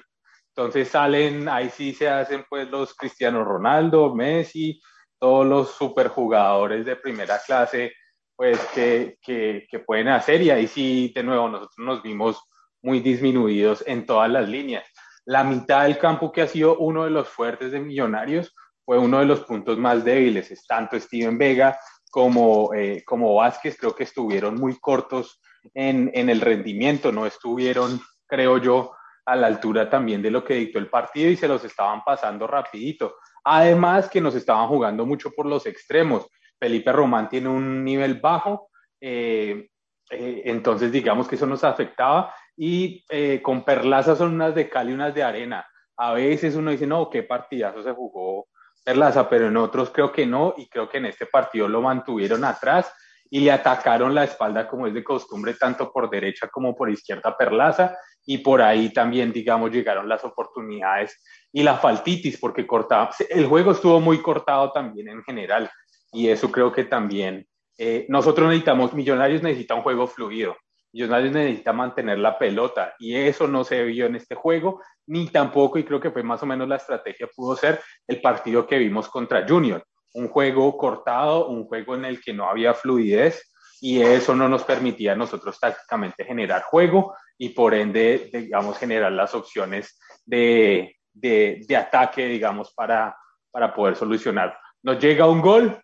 Entonces 0.55 0.89
salen, 0.89 1.49
ahí 1.49 1.71
sí 1.71 1.95
se 1.95 2.11
hacen 2.11 2.45
pues 2.51 2.69
los 2.69 2.95
Cristiano 2.95 3.43
Ronaldo, 3.43 4.15
Messi, 4.15 4.79
todos 5.19 5.47
los 5.47 5.71
superjugadores 5.71 6.85
de 6.85 6.97
primera 6.97 7.39
clase 7.39 7.95
pues 8.37 8.59
que, 8.75 9.17
que, 9.23 9.79
pueden 9.87 10.09
hacer 10.09 10.43
y 10.43 10.51
ahí 10.51 10.67
sí, 10.67 11.13
de 11.15 11.23
nuevo, 11.23 11.49
nosotros 11.49 11.79
nos 11.79 12.03
vimos 12.03 12.43
muy 12.83 13.01
disminuidos 13.01 13.83
en 13.87 14.05
todas 14.05 14.31
las 14.31 14.47
líneas. 14.47 14.85
La 15.27 15.45
mitad 15.45 15.85
del 15.85 15.99
campo 15.99 16.33
que 16.33 16.43
ha 16.43 16.47
sido 16.47 16.79
uno 16.79 17.05
de 17.05 17.11
los 17.11 17.29
fuertes 17.29 17.73
de 17.73 17.81
Millonarios 17.81 18.55
fue 18.85 18.99
uno 18.99 19.19
de 19.19 19.27
los 19.27 19.41
puntos 19.41 19.79
más 19.79 20.05
débiles. 20.05 20.51
Es 20.51 20.67
tanto 20.67 20.99
Steven 20.99 21.39
Vega 21.39 21.79
como, 22.11 22.75
eh, 22.75 23.03
como 23.05 23.35
Vázquez, 23.35 23.77
creo 23.79 23.95
que 23.95 24.05
estuvieron 24.05 24.57
muy 24.57 24.79
cortos 24.81 25.41
en, 25.75 26.11
en 26.15 26.29
el 26.29 26.41
rendimiento, 26.41 27.13
no 27.13 27.27
estuvieron, 27.27 28.01
creo 28.27 28.59
yo, 28.59 28.93
a 29.27 29.37
la 29.37 29.47
altura 29.47 29.89
también 29.89 30.23
de 30.23 30.31
lo 30.31 30.43
que 30.43 30.55
dictó 30.55 30.79
el 30.79 30.89
partido 30.89 31.31
y 31.31 31.37
se 31.37 31.47
los 31.47 31.65
estaban 31.65 32.03
pasando 32.05 32.47
rapidito. 32.47 33.17
Además 33.45 34.09
que 34.09 34.21
nos 34.21 34.35
estaban 34.35 34.69
jugando 34.69 35.07
mucho 35.07 35.31
por 35.31 35.47
los 35.47 35.67
extremos. 35.67 36.27
Felipe 36.59 36.93
Román 36.93 37.29
tiene 37.29 37.49
un 37.49 37.85
nivel 37.85 38.17
bajo, 38.21 38.71
eh, 39.01 39.69
eh, 40.11 40.43
entonces 40.45 40.91
digamos 40.93 41.29
que 41.29 41.37
eso 41.37 41.47
nos 41.47 41.65
afectaba 41.65 42.35
y 42.63 43.03
eh, 43.09 43.41
con 43.43 43.65
Perlaza 43.65 44.15
son 44.15 44.35
unas 44.35 44.55
de 44.55 44.69
cal 44.69 44.91
y 44.91 44.93
unas 44.93 45.15
de 45.15 45.23
arena. 45.23 45.67
A 45.97 46.13
veces 46.13 46.55
uno 46.57 46.71
dice, 46.71 46.87
no, 46.87 47.09
qué 47.09 47.23
partidazo 47.23 47.83
se 47.83 47.93
jugó 47.93 48.49
Perlaza, 48.85 49.31
pero 49.31 49.47
en 49.49 49.57
otros 49.57 49.89
creo 49.89 50.13
que 50.13 50.27
no 50.27 50.53
y 50.59 50.69
creo 50.69 50.87
que 50.87 50.99
en 50.99 51.07
este 51.07 51.25
partido 51.25 51.69
lo 51.69 51.81
mantuvieron 51.81 52.45
atrás 52.45 52.93
y 53.31 53.41
le 53.41 53.51
atacaron 53.51 54.15
la 54.15 54.25
espalda 54.25 54.69
como 54.69 54.87
es 54.87 54.93
de 54.93 55.03
costumbre, 55.03 55.55
tanto 55.55 55.91
por 55.91 56.11
derecha 56.11 56.49
como 56.49 56.77
por 56.77 56.91
izquierda 56.91 57.35
Perlaza, 57.35 57.97
y 58.27 58.37
por 58.39 58.61
ahí 58.61 58.93
también, 58.93 59.33
digamos, 59.33 59.71
llegaron 59.71 60.07
las 60.07 60.23
oportunidades 60.23 61.19
y 61.51 61.63
la 61.63 61.79
faltitis, 61.79 62.39
porque 62.39 62.67
cortaba, 62.67 63.09
el 63.31 63.47
juego 63.47 63.73
estuvo 63.73 64.01
muy 64.01 64.21
cortado 64.21 64.71
también 64.71 65.09
en 65.09 65.23
general, 65.23 65.71
y 66.13 66.29
eso 66.29 66.53
creo 66.53 66.71
que 66.71 66.85
también 66.85 67.47
eh, 67.79 68.05
nosotros 68.11 68.49
necesitamos, 68.49 68.93
Millonarios 68.93 69.43
necesita 69.43 69.75
un 69.75 69.83
juego 69.83 70.07
fluido, 70.07 70.55
Millonarios 70.93 71.33
necesita 71.33 71.73
mantener 71.73 72.19
la 72.19 72.39
pelota 72.39 72.95
y 72.99 73.15
eso 73.15 73.47
no 73.47 73.65
se 73.65 73.85
vio 73.85 74.07
en 74.07 74.17
este 74.17 74.35
juego, 74.35 74.83
ni 75.07 75.29
tampoco, 75.29 75.79
y 75.79 75.85
creo 75.85 76.01
que 76.01 76.11
fue 76.11 76.23
más 76.23 76.43
o 76.43 76.47
menos 76.47 76.69
la 76.69 76.77
estrategia, 76.77 77.29
pudo 77.35 77.57
ser 77.57 77.81
el 78.07 78.21
partido 78.21 78.67
que 78.67 78.79
vimos 78.79 79.09
contra 79.09 79.47
Junior, 79.49 79.85
un 80.15 80.29
juego 80.29 80.77
cortado, 80.77 81.49
un 81.49 81.67
juego 81.67 81.95
en 81.95 82.05
el 82.05 82.21
que 82.21 82.33
no 82.33 82.49
había 82.49 82.75
fluidez 82.75 83.53
y 83.81 84.01
eso 84.03 84.35
no 84.35 84.49
nos 84.49 84.65
permitía 84.65 85.13
a 85.13 85.17
nosotros 85.17 85.59
tácticamente 85.59 86.25
generar 86.25 86.63
juego 86.63 87.15
y 87.39 87.51
por 87.51 87.75
ende, 87.75 88.29
digamos, 88.33 88.77
generar 88.79 89.13
las 89.13 89.35
opciones 89.35 89.99
de, 90.27 90.97
de, 91.13 91.65
de 91.67 91.77
ataque, 91.77 92.27
digamos, 92.27 92.73
para, 92.75 93.17
para 93.51 93.73
poder 93.73 93.97
solucionar. 93.97 94.59
Nos 94.83 94.99
llega 94.99 95.27
un 95.27 95.41
gol, 95.41 95.81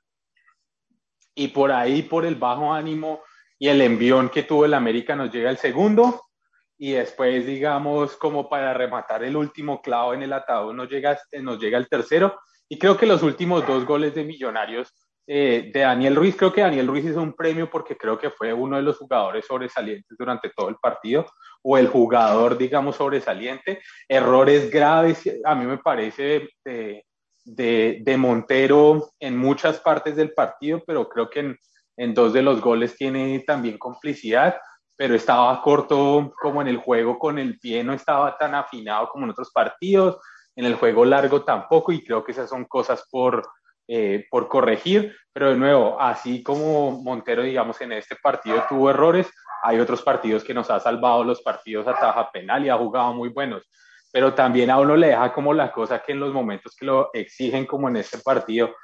y 1.39 1.49
por 1.49 1.71
ahí, 1.71 2.03
por 2.03 2.25
el 2.25 2.35
bajo 2.35 2.73
ánimo 2.73 3.21
y 3.59 3.69
el 3.69 3.81
envión 3.81 4.29
que 4.29 4.43
tuvo 4.43 4.65
el 4.65 4.75
América, 4.75 5.17
nos 5.17 5.33
llega 5.33 5.51
el 5.51 5.59
segundo 5.59 6.23
y 6.79 6.93
después, 6.93 7.47
digamos, 7.47 8.17
como 8.17 8.49
para 8.49 8.75
rematar 8.75 9.25
el 9.25 9.37
último 9.37 9.81
clavo 9.81 10.15
en 10.15 10.23
el 10.23 10.33
atado, 10.33 10.73
nos 10.73 10.89
llega, 10.89 11.19
nos 11.41 11.59
llega 11.59 11.79
el 11.79 11.89
tercero 11.89 12.39
y 12.69 12.79
creo 12.79 12.97
que 12.97 13.07
los 13.07 13.23
últimos 13.23 13.67
dos 13.67 13.85
goles 13.87 14.15
de 14.15 14.25
Millonarios 14.25 14.93
eh, 15.29 15.71
de 15.73 15.81
Daniel 15.81 16.15
Ruiz, 16.15 16.37
creo 16.37 16.53
que 16.53 16.61
Daniel 16.61 16.87
Ruiz 16.87 17.05
hizo 17.05 17.21
un 17.21 17.33
premio 17.33 17.69
porque 17.69 17.97
creo 17.97 18.19
que 18.19 18.31
fue 18.31 18.53
uno 18.53 18.77
de 18.77 18.83
los 18.83 18.99
jugadores 18.99 19.45
sobresalientes 19.47 20.17
durante 20.17 20.51
todo 20.51 20.69
el 20.69 20.77
partido 20.77 21.27
o 21.63 21.77
el 21.79 21.89
jugador, 21.89 22.57
digamos, 22.57 22.97
sobresaliente. 22.97 23.81
Errores 24.09 24.71
graves, 24.71 25.23
a 25.45 25.55
mí 25.55 25.67
me 25.67 25.79
parece, 25.79 26.49
eh, 26.65 27.03
de, 27.45 27.99
de, 28.03 28.17
Montero 28.17 29.11
en 29.21 29.37
muchas 29.37 29.81
partes 29.81 30.17
del 30.17 30.33
partido, 30.33 30.83
pero 30.87 31.09
creo 31.09 31.31
que 31.31 31.41
en, 31.41 31.59
en, 31.97 32.15
dos 32.15 32.33
de 32.33 32.43
los 32.43 32.61
goles 32.61 32.97
tiene 32.97 33.41
también 33.47 33.79
complicidad. 33.79 34.57
pero 34.99 35.15
estaba 35.15 35.61
corto 35.61 36.33
como 36.41 36.63
en 36.63 36.69
el 36.69 36.79
juego 36.79 37.19
con 37.19 37.39
el 37.39 37.59
pie, 37.59 37.85
no 37.85 37.93
estaba 37.93 38.37
tan 38.39 38.55
afinado 38.55 39.09
como 39.09 39.25
en 39.25 39.31
otros 39.31 39.51
partidos, 39.53 40.19
en 40.55 40.65
el 40.65 40.75
juego 40.75 41.05
largo 41.05 41.43
tampoco, 41.43 41.93
y 41.93 42.03
creo 42.03 42.25
que 42.25 42.33
esas 42.33 42.49
son 42.49 42.65
cosas 42.65 43.07
por, 43.11 43.47
eh, 43.89 44.27
por 44.31 44.49
corregir, 44.49 45.15
pero 45.33 45.51
de 45.51 45.57
nuevo, 45.57 46.01
así 46.01 46.43
como 46.43 46.93
Montero, 47.03 47.43
digamos, 47.43 47.79
en 47.83 47.93
este 47.93 48.17
partido 48.17 48.65
tuvo 48.69 48.89
errores, 48.89 49.31
hay 49.63 49.79
otros 49.79 50.03
partidos 50.03 50.43
que 50.43 50.55
nos 50.55 50.71
ha 50.71 50.81
salvado 50.81 51.25
los 51.25 51.43
partidos 51.43 51.87
a 51.87 51.95
taja 51.95 52.31
penal 52.31 52.65
y 52.65 52.71
ha 52.71 52.77
jugado 52.79 53.13
muy 53.13 53.29
buenos, 53.29 53.69
pero 54.11 54.33
también 54.33 54.71
a 54.71 54.79
uno 54.79 54.97
le 54.97 55.09
deja 55.09 55.33
como 55.33 55.53
la 55.53 55.71
cosa 55.71 56.03
que 56.03 56.13
en 56.13 56.21
los 56.21 56.33
momentos 56.33 56.75
que 56.75 56.87
lo 56.87 57.11
exigen, 57.13 57.67
como 57.67 57.89
en 57.89 57.97
este 57.97 58.19
partido, 58.19 58.75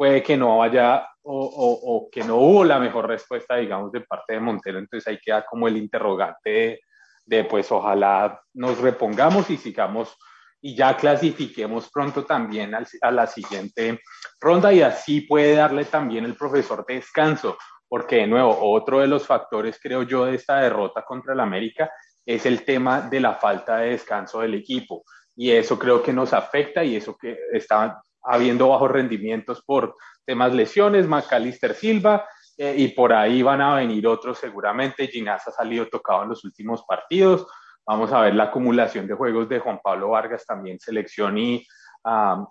puede 0.00 0.22
que 0.22 0.34
no 0.34 0.56
vaya 0.56 1.06
o, 1.24 1.78
o, 1.82 2.08
que 2.10 2.24
no 2.24 2.36
hubo 2.36 2.64
la 2.64 2.78
mejor 2.78 3.06
respuesta, 3.06 3.56
digamos, 3.56 3.92
de 3.92 4.00
parte 4.00 4.32
de 4.32 4.40
Montero. 4.40 4.78
Entonces 4.78 5.06
ahí 5.06 5.18
queda 5.22 5.44
como 5.44 5.68
el 5.68 5.76
interrogante 5.76 6.80
de, 7.26 7.44
pues 7.44 7.70
ojalá 7.70 8.40
nos 8.54 8.78
repongamos 8.78 9.50
y 9.50 9.58
sigamos 9.58 10.16
y 10.62 10.74
ya 10.74 10.96
clasifiquemos 10.96 11.90
pronto 11.90 12.24
también 12.24 12.74
a 12.74 13.10
la 13.10 13.26
siguiente 13.26 14.00
ronda 14.40 14.72
y 14.72 14.80
así 14.80 15.20
puede 15.20 15.56
darle 15.56 15.84
también 15.84 16.24
el 16.24 16.34
profesor 16.34 16.86
descanso, 16.88 17.58
porque 17.86 18.16
de 18.16 18.26
nuevo, 18.26 18.56
otro 18.58 19.00
de 19.00 19.06
los 19.06 19.26
factores, 19.26 19.78
creo 19.82 20.04
yo, 20.04 20.24
de 20.24 20.36
esta 20.36 20.60
derrota 20.60 21.04
contra 21.04 21.34
el 21.34 21.40
América 21.40 21.90
es 22.24 22.46
el 22.46 22.64
tema 22.64 23.02
de 23.02 23.20
la 23.20 23.34
falta 23.34 23.76
de 23.76 23.90
descanso 23.90 24.40
del 24.40 24.54
equipo. 24.54 25.04
Y 25.36 25.50
eso 25.50 25.78
creo 25.78 26.02
que 26.02 26.14
nos 26.14 26.32
afecta 26.32 26.82
y 26.82 26.96
eso 26.96 27.14
que 27.18 27.38
está 27.52 28.00
habiendo 28.22 28.68
bajos 28.68 28.90
rendimientos 28.90 29.62
por 29.62 29.96
temas 30.24 30.52
lesiones, 30.52 31.06
Macalister 31.06 31.74
Silva, 31.74 32.26
eh, 32.56 32.74
y 32.76 32.88
por 32.88 33.12
ahí 33.12 33.42
van 33.42 33.62
a 33.62 33.76
venir 33.76 34.06
otros 34.06 34.38
seguramente. 34.38 35.06
Ginás 35.06 35.48
ha 35.48 35.50
salido 35.50 35.86
tocado 35.86 36.24
en 36.24 36.28
los 36.28 36.44
últimos 36.44 36.84
partidos. 36.84 37.46
Vamos 37.86 38.12
a 38.12 38.20
ver 38.20 38.34
la 38.34 38.44
acumulación 38.44 39.06
de 39.06 39.14
juegos 39.14 39.48
de 39.48 39.60
Juan 39.60 39.80
Pablo 39.82 40.10
Vargas, 40.10 40.44
también 40.44 40.78
selección 40.78 41.38
y, 41.38 41.66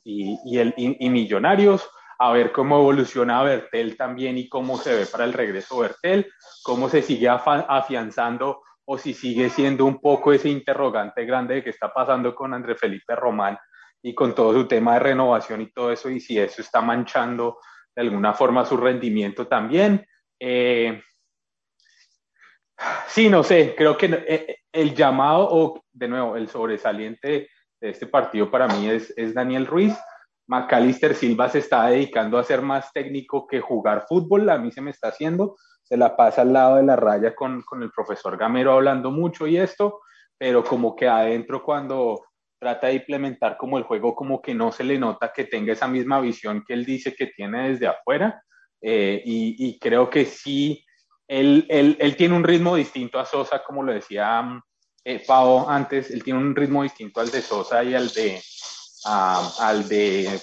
y, 0.04 0.58
el, 0.58 0.74
y, 0.78 1.10
Millonarios. 1.10 1.88
A 2.18 2.34
ver 2.34 2.52
cómo 2.52 2.80
evoluciona 2.80 3.42
Bertel 3.44 3.96
también 3.96 4.38
y 4.38 4.50
cómo 4.50 4.78
se 4.78 4.94
ve 4.96 5.06
para 5.06 5.24
el 5.24 5.32
regreso 5.32 5.78
Bertel, 5.80 6.30
cómo 6.64 6.90
se 6.90 7.02
sigue 7.02 7.30
afianzando 7.30 8.64
o 8.84 8.98
si 8.98 9.14
sigue 9.14 9.50
siendo 9.50 9.86
un 9.86 10.02
poco 10.02 10.34
ese 10.34 10.50
interrogante 10.50 11.24
grande 11.24 11.54
de 11.56 11.64
qué 11.64 11.70
está 11.70 11.94
pasando 11.94 12.34
con 12.34 12.54
André 12.54 12.76
Felipe 12.76 13.16
Román 13.16 13.58
y 14.02 14.16
con 14.16 14.34
todo 14.34 14.54
su 14.54 14.68
tema 14.68 14.94
de 14.94 15.00
renovación 15.00 15.62
y 15.62 15.72
todo 15.72 15.92
eso, 15.92 16.10
y 16.10 16.20
si 16.20 16.40
eso 16.40 16.62
está 16.62 16.82
manchando 16.82 17.60
de 17.96 18.02
alguna 18.04 18.34
forma 18.34 18.66
su 18.66 18.78
rendimiento 18.78 19.48
también. 19.48 20.06
Eh, 20.40 21.02
sí, 23.08 23.30
no 23.30 23.44
sé, 23.44 23.76
creo 23.78 23.98
que 23.98 24.06
eh, 24.28 24.58
el 24.72 24.96
llamado, 24.96 25.48
o 25.52 25.84
de 25.92 26.08
nuevo, 26.08 26.36
el 26.36 26.48
sobresaliente 26.48 27.50
de 27.82 27.90
este 27.90 28.08
partido 28.08 28.50
para 28.50 28.68
mí 28.68 28.90
es, 28.90 29.14
es 29.18 29.34
Daniel 29.34 29.66
Ruiz. 29.66 29.98
Macalister 30.48 31.14
Silva 31.14 31.48
se 31.50 31.60
está 31.60 31.88
dedicando 31.88 32.40
a 32.40 32.44
ser 32.44 32.62
más 32.62 32.92
técnico 32.92 33.46
que 33.46 33.62
jugar 33.62 34.06
fútbol, 34.08 34.50
a 34.50 34.58
mí 34.58 34.72
se 34.72 34.82
me 34.82 34.90
está 34.90 35.10
haciendo, 35.10 35.56
se 35.84 35.96
la 35.96 36.16
pasa 36.16 36.42
al 36.42 36.54
lado 36.54 36.78
de 36.78 36.84
la 36.84 36.96
raya 36.96 37.36
con, 37.36 37.62
con 37.62 37.84
el 37.84 37.92
profesor 37.92 38.36
Gamero 38.36 38.74
hablando 38.74 39.12
mucho 39.12 39.46
y 39.46 39.58
esto, 39.58 40.02
pero 40.40 40.64
como 40.64 40.96
que 40.96 41.08
adentro 41.08 41.62
cuando 41.62 42.29
trata 42.60 42.88
de 42.88 42.96
implementar 42.96 43.58
como 43.58 43.78
el 43.78 43.84
juego 43.86 44.16
como 44.16 44.42
que 44.42 44.54
no 44.54 44.72
se 44.72 44.84
le 44.84 45.00
nota 45.00 45.32
que 45.34 45.46
tenga 45.46 45.74
esa 45.74 45.88
misma 45.88 46.20
visión 46.20 46.64
que 46.68 46.74
él 46.74 46.86
dice 46.86 47.16
que 47.16 47.28
tiene 47.28 47.70
desde 47.70 47.88
afuera. 47.88 48.44
Eh, 48.82 49.22
y, 49.26 49.80
creo 49.80 50.10
que 50.10 50.26
sí, 50.26 50.86
él, 51.28 51.66
él, 51.70 51.98
él, 52.00 52.16
tiene 52.16 52.36
un 52.36 52.44
ritmo 52.44 52.76
distinto 52.76 53.20
a 53.20 53.26
Sosa, 53.26 53.62
como 53.64 53.84
lo 53.84 53.94
decía 53.94 54.62
eh, 55.04 55.24
Pau 55.26 55.70
antes, 55.70 56.12
él 56.12 56.24
tiene 56.24 56.40
un 56.40 56.56
ritmo 56.56 56.84
distinto 56.84 57.20
al 57.20 57.32
de 57.32 57.42
Sosa 57.42 57.84
y 57.84 57.94
al 57.96 58.10
de, 58.10 58.42
al 59.06 59.88
de, 59.88 60.40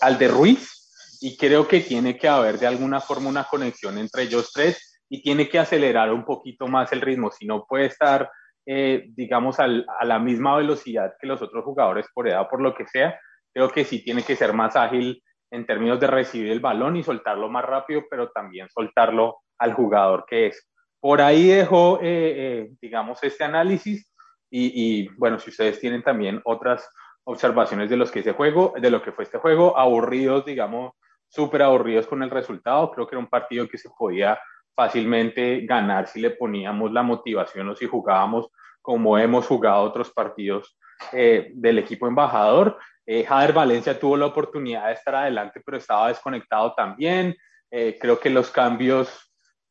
al 0.00 0.18
de 0.18 0.28
Ruiz. 0.28 1.18
Y 1.20 1.36
creo 1.36 1.66
que 1.66 1.80
tiene 1.80 2.16
que 2.16 2.28
haber 2.28 2.58
de 2.58 2.68
alguna 2.68 3.00
forma 3.00 3.28
una 3.28 3.44
conexión 3.44 3.98
entre 3.98 4.22
ellos 4.24 4.52
tres 4.52 5.00
y 5.08 5.20
tiene 5.22 5.48
que 5.48 5.58
acelerar 5.58 6.12
un 6.12 6.24
poquito 6.24 6.68
más 6.68 6.92
el 6.92 7.00
ritmo, 7.00 7.30
si 7.30 7.46
no 7.46 7.64
puede 7.66 7.86
estar 7.86 8.30
eh, 8.70 9.06
digamos, 9.16 9.58
a 9.60 9.66
la 9.66 10.18
misma 10.18 10.54
velocidad 10.54 11.14
que 11.18 11.26
los 11.26 11.40
otros 11.40 11.64
jugadores 11.64 12.06
por 12.12 12.28
edad, 12.28 12.46
por 12.50 12.60
lo 12.60 12.74
que 12.74 12.86
sea. 12.86 13.18
Creo 13.50 13.70
que 13.70 13.82
sí 13.82 14.04
tiene 14.04 14.22
que 14.22 14.36
ser 14.36 14.52
más 14.52 14.76
ágil 14.76 15.22
en 15.50 15.64
términos 15.64 15.98
de 15.98 16.06
recibir 16.06 16.52
el 16.52 16.60
balón 16.60 16.96
y 16.96 17.02
soltarlo 17.02 17.48
más 17.48 17.64
rápido, 17.64 18.02
pero 18.10 18.28
también 18.28 18.68
soltarlo 18.68 19.38
al 19.56 19.72
jugador 19.72 20.26
que 20.28 20.48
es. 20.48 20.68
Por 21.00 21.22
ahí 21.22 21.46
dejo, 21.48 21.98
eh, 22.02 22.34
eh, 22.36 22.70
digamos, 22.78 23.24
este 23.24 23.42
análisis 23.42 24.12
y, 24.50 24.72
y, 24.74 25.08
bueno, 25.16 25.38
si 25.38 25.48
ustedes 25.48 25.80
tienen 25.80 26.02
también 26.02 26.42
otras 26.44 26.86
observaciones 27.24 27.88
de 27.88 27.96
los 27.96 28.10
que 28.10 28.20
ese 28.20 28.32
juego, 28.32 28.74
de 28.78 28.90
lo 28.90 29.00
que 29.00 29.12
fue 29.12 29.24
este 29.24 29.38
juego, 29.38 29.78
aburridos, 29.78 30.44
digamos, 30.44 30.92
súper 31.26 31.62
aburridos 31.62 32.06
con 32.06 32.22
el 32.22 32.28
resultado, 32.28 32.90
creo 32.90 33.06
que 33.06 33.14
era 33.14 33.24
un 33.24 33.30
partido 33.30 33.66
que 33.66 33.78
se 33.78 33.88
podía 33.96 34.38
fácilmente 34.78 35.62
ganar 35.66 36.06
si 36.06 36.20
le 36.20 36.30
poníamos 36.30 36.92
la 36.92 37.02
motivación 37.02 37.68
o 37.68 37.74
si 37.74 37.86
jugábamos 37.86 38.46
como 38.80 39.18
hemos 39.18 39.44
jugado 39.44 39.82
otros 39.82 40.12
partidos 40.12 40.78
eh, 41.10 41.50
del 41.52 41.80
equipo 41.80 42.06
embajador. 42.06 42.78
Eh, 43.04 43.24
Jader 43.24 43.52
Valencia 43.52 43.98
tuvo 43.98 44.16
la 44.16 44.26
oportunidad 44.26 44.86
de 44.86 44.92
estar 44.92 45.16
adelante, 45.16 45.60
pero 45.66 45.78
estaba 45.78 46.06
desconectado 46.06 46.74
también. 46.76 47.34
Eh, 47.72 47.98
creo 48.00 48.20
que 48.20 48.30
los 48.30 48.52
cambios, 48.52 49.08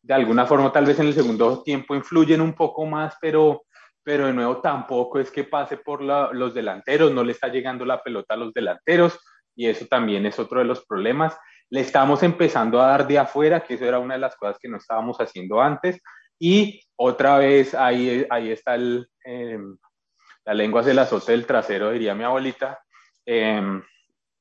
de 0.02 0.13
alguna 0.13 0.46
forma, 0.46 0.74
tal 0.74 0.86
vez 0.86 1.00
en 1.00 1.08
el 1.08 1.13
segundo 1.13 1.63
tiempo 1.63 1.96
influyen 1.96 2.41
un 2.41 2.52
poco 2.52 2.86
más, 2.86 3.15
pero, 3.22 3.63
pero 4.04 4.26
de 4.26 4.34
nuevo 4.34 4.58
tampoco 4.58 5.22
es 5.22 5.32
que 5.32 5.46
pase 5.46 5.78
por 5.78 6.02
los 6.02 6.54
delanteros, 6.54 7.13
no 7.13 7.24
le 7.24 7.32
está 7.32 7.48
llegando 7.48 7.86
la 7.86 8.04
pelota 8.04 8.34
a 8.34 8.38
los 8.38 8.54
delanteros 8.54 9.17
y 9.56 9.67
eso 9.67 9.86
también 9.86 10.26
es 10.26 10.38
otro 10.38 10.60
de 10.60 10.65
los 10.65 10.86
problemas 10.86 11.38
le 11.70 11.82
estamos 11.82 12.24
empezando 12.24 12.82
a 12.82 12.88
dar 12.88 13.08
de 13.08 13.20
afuera, 13.20 13.62
que 13.62 13.76
eso 13.76 13.86
era 13.86 14.00
una 14.00 14.16
de 14.16 14.22
las 14.22 14.36
cosas 14.36 14.58
que 14.60 14.70
no 14.70 14.78
estábamos 14.78 15.18
haciendo 15.18 15.62
antes, 15.62 16.02
y 16.40 16.82
otra 16.96 17.38
vez 17.38 17.74
ahí, 17.74 18.26
ahí 18.30 18.52
está 18.52 18.76
el, 18.76 19.08
em, 19.24 19.78
la 20.46 20.54
lengua 20.54 20.84
se 20.84 20.94
la 20.94 21.04
azote 21.04 21.32
del 21.34 21.46
trasero, 21.46 21.92
diría 21.92 22.16
mi 22.16 22.24
abuelita, 22.24 22.80
em, 23.26 23.84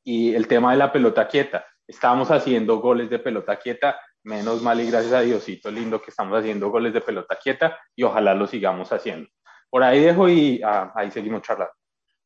y 0.04 0.34
el 0.34 0.46
tema 0.46 0.70
de 0.72 0.78
la 0.78 0.92
pelota 0.92 1.26
quieta. 1.26 1.66
Estábamos 1.86 2.30
haciendo 2.30 2.78
goles 2.78 3.10
de 3.10 3.18
pelota 3.18 3.56
quieta, 3.56 3.98
menos 4.22 4.62
mal 4.62 4.80
y 4.80 4.90
gracias 4.90 5.12
a 5.12 5.20
Diosito 5.20 5.70
lindo 5.70 6.00
que 6.00 6.10
estamos 6.10 6.38
haciendo 6.38 6.70
goles 6.70 6.92
de 6.92 7.00
pelota 7.00 7.36
quieta 7.42 7.78
y 7.94 8.02
ojalá 8.02 8.34
lo 8.34 8.46
sigamos 8.46 8.92
haciendo. 8.92 9.28
Por 9.70 9.82
ahí 9.82 10.00
dejo 10.00 10.28
y 10.28 10.60
ah, 10.64 10.92
ahí 10.94 11.10
seguimos 11.10 11.42
charlando. 11.42 11.74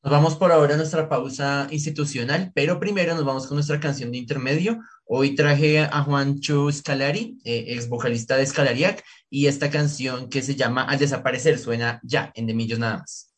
Nos 0.02 0.12
vamos 0.12 0.34
por 0.36 0.50
ahora 0.50 0.72
a 0.72 0.76
nuestra 0.78 1.10
pausa 1.10 1.66
institucional, 1.70 2.52
pero 2.54 2.80
primero 2.80 3.14
nos 3.14 3.26
vamos 3.26 3.46
con 3.46 3.56
nuestra 3.56 3.80
canción 3.80 4.10
de 4.10 4.16
intermedio. 4.16 4.80
Hoy 5.04 5.34
traje 5.34 5.80
a 5.80 6.02
Juancho 6.02 6.72
Scalari, 6.72 7.38
eh, 7.44 7.66
ex 7.68 7.86
vocalista 7.86 8.38
de 8.38 8.46
Scalariac, 8.46 9.04
y 9.28 9.46
esta 9.46 9.68
canción 9.68 10.30
que 10.30 10.40
se 10.40 10.56
llama 10.56 10.84
Al 10.84 10.98
desaparecer 10.98 11.58
suena 11.58 12.00
ya 12.02 12.32
en 12.34 12.46
De 12.46 12.54
Millos 12.54 12.78
nada 12.78 13.00
más. 13.00 13.34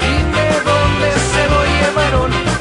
Dime 0.00 0.60
dónde 0.64 1.12
se. 1.12 2.53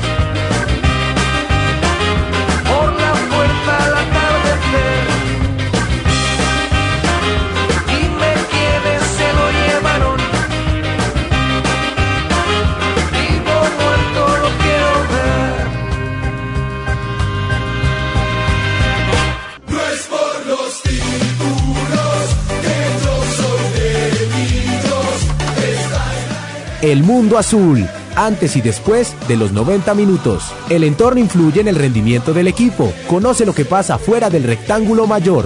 Mundo 27.13 27.37
azul, 27.37 27.87
antes 28.15 28.55
y 28.55 28.61
después 28.61 29.15
de 29.27 29.37
los 29.37 29.51
90 29.51 29.93
minutos. 29.93 30.51
El 30.67 30.83
entorno 30.83 31.19
influye 31.19 31.61
en 31.61 31.67
el 31.67 31.75
rendimiento 31.75 32.33
del 32.33 32.47
equipo. 32.47 32.91
Conoce 33.07 33.45
lo 33.45 33.53
que 33.53 33.65
pasa 33.65 33.99
fuera 33.99 34.31
del 34.31 34.43
rectángulo 34.43 35.05
mayor. 35.05 35.45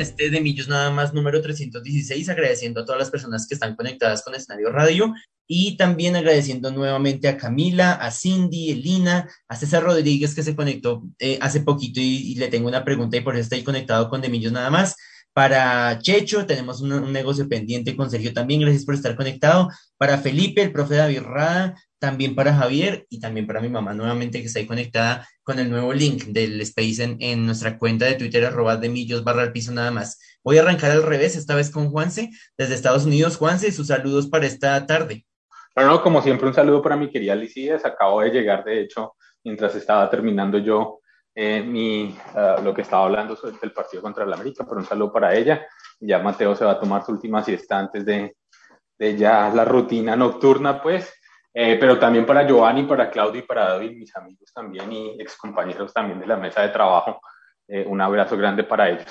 este 0.00 0.30
de 0.30 0.40
Millos 0.40 0.66
nada 0.68 0.90
más 0.90 1.12
número 1.12 1.42
316, 1.42 2.28
agradeciendo 2.30 2.80
a 2.80 2.84
todas 2.86 2.98
las 2.98 3.10
personas 3.10 3.46
que 3.46 3.52
están 3.52 3.76
conectadas 3.76 4.22
con 4.22 4.34
Escenario 4.34 4.70
Radio 4.70 5.14
y 5.52 5.76
también 5.76 6.14
agradeciendo 6.14 6.70
nuevamente 6.70 7.26
a 7.26 7.36
Camila, 7.36 7.94
a 7.94 8.12
Cindy, 8.12 8.70
Elina, 8.70 9.28
a 9.48 9.56
César 9.56 9.82
Rodríguez 9.82 10.32
que 10.32 10.44
se 10.44 10.54
conectó 10.54 11.02
eh, 11.18 11.38
hace 11.42 11.62
poquito 11.62 11.98
y, 12.00 12.36
le 12.36 12.46
tengo 12.46 12.68
una 12.68 12.84
pregunta 12.84 13.16
y 13.16 13.20
por 13.20 13.34
eso 13.34 13.42
estoy 13.42 13.64
conectado 13.64 14.08
con 14.08 14.20
De 14.20 14.28
Millos 14.28 14.52
nada 14.52 14.70
más. 14.70 14.94
Para 15.32 15.98
Checho, 15.98 16.46
tenemos 16.46 16.80
un, 16.82 17.12
negocio 17.12 17.48
pendiente 17.48 17.96
con 17.96 18.08
Sergio 18.12 18.32
también. 18.32 18.60
Gracias 18.60 18.84
por 18.84 18.94
estar 18.94 19.16
conectado. 19.16 19.68
Para 19.96 20.18
Felipe, 20.18 20.62
el 20.62 20.70
profe 20.70 20.94
David 20.94 21.22
Rada, 21.22 21.74
también 21.98 22.36
para 22.36 22.54
Javier 22.54 23.06
y 23.10 23.18
también 23.18 23.48
para 23.48 23.60
mi 23.60 23.68
mamá 23.68 23.92
nuevamente 23.92 24.40
que 24.40 24.46
está 24.46 24.60
ahí 24.60 24.66
conectada 24.66 25.28
con 25.42 25.58
el 25.58 25.68
nuevo 25.68 25.92
link 25.92 26.26
del 26.26 26.60
Space 26.60 27.16
en, 27.18 27.44
nuestra 27.44 27.76
cuenta 27.76 28.04
de 28.04 28.14
Twitter, 28.14 28.44
arroba 28.44 28.76
de 28.76 28.88
millos 28.88 29.24
barra 29.24 29.42
al 29.42 29.52
piso 29.52 29.72
nada 29.72 29.90
más. 29.90 30.20
Voy 30.44 30.58
a 30.58 30.60
arrancar 30.62 30.92
al 30.92 31.02
revés, 31.02 31.34
esta 31.34 31.56
vez 31.56 31.70
con 31.70 31.90
Juanse, 31.90 32.30
desde 32.56 32.76
Estados 32.76 33.04
Unidos. 33.04 33.36
Juanse, 33.36 33.72
sus 33.72 33.88
saludos 33.88 34.28
para 34.28 34.46
esta 34.46 34.86
tarde. 34.86 35.26
Bueno, 35.74 36.02
como 36.02 36.20
siempre, 36.20 36.48
un 36.48 36.54
saludo 36.54 36.82
para 36.82 36.96
mi 36.96 37.10
querida 37.10 37.34
Licías. 37.34 37.84
Acabo 37.84 38.20
de 38.20 38.30
llegar, 38.30 38.64
de 38.64 38.80
hecho, 38.80 39.14
mientras 39.44 39.74
estaba 39.74 40.10
terminando 40.10 40.58
yo 40.58 41.00
eh, 41.34 41.62
mi, 41.62 42.16
ah, 42.34 42.60
lo 42.62 42.74
que 42.74 42.82
estaba 42.82 43.04
hablando 43.04 43.36
sobre 43.36 43.56
el 43.62 43.72
partido 43.72 44.02
contra 44.02 44.24
el 44.24 44.32
América, 44.32 44.64
pero 44.64 44.80
un 44.80 44.86
saludo 44.86 45.12
para 45.12 45.34
ella. 45.34 45.66
Ya 46.00 46.18
Mateo 46.18 46.56
se 46.56 46.64
va 46.64 46.72
a 46.72 46.80
tomar 46.80 47.04
su 47.04 47.12
última 47.12 47.42
siesta 47.42 47.78
antes 47.78 48.04
de, 48.04 48.36
de 48.98 49.16
ya 49.16 49.50
la 49.50 49.64
rutina 49.64 50.16
nocturna, 50.16 50.82
pues. 50.82 51.12
Eh, 51.52 51.76
pero 51.80 51.98
también 51.98 52.26
para 52.26 52.46
Giovanni, 52.46 52.84
para 52.84 53.10
Claudio 53.10 53.40
y 53.40 53.46
para 53.46 53.70
David, 53.70 53.96
mis 53.96 54.14
amigos 54.14 54.52
también 54.52 54.92
y 54.92 55.20
ex 55.20 55.36
compañeros 55.36 55.92
también 55.92 56.20
de 56.20 56.26
la 56.26 56.36
mesa 56.36 56.62
de 56.62 56.68
trabajo. 56.68 57.20
Eh, 57.66 57.84
un 57.86 58.00
abrazo 58.00 58.36
grande 58.36 58.64
para 58.64 58.90
ellos. 58.90 59.10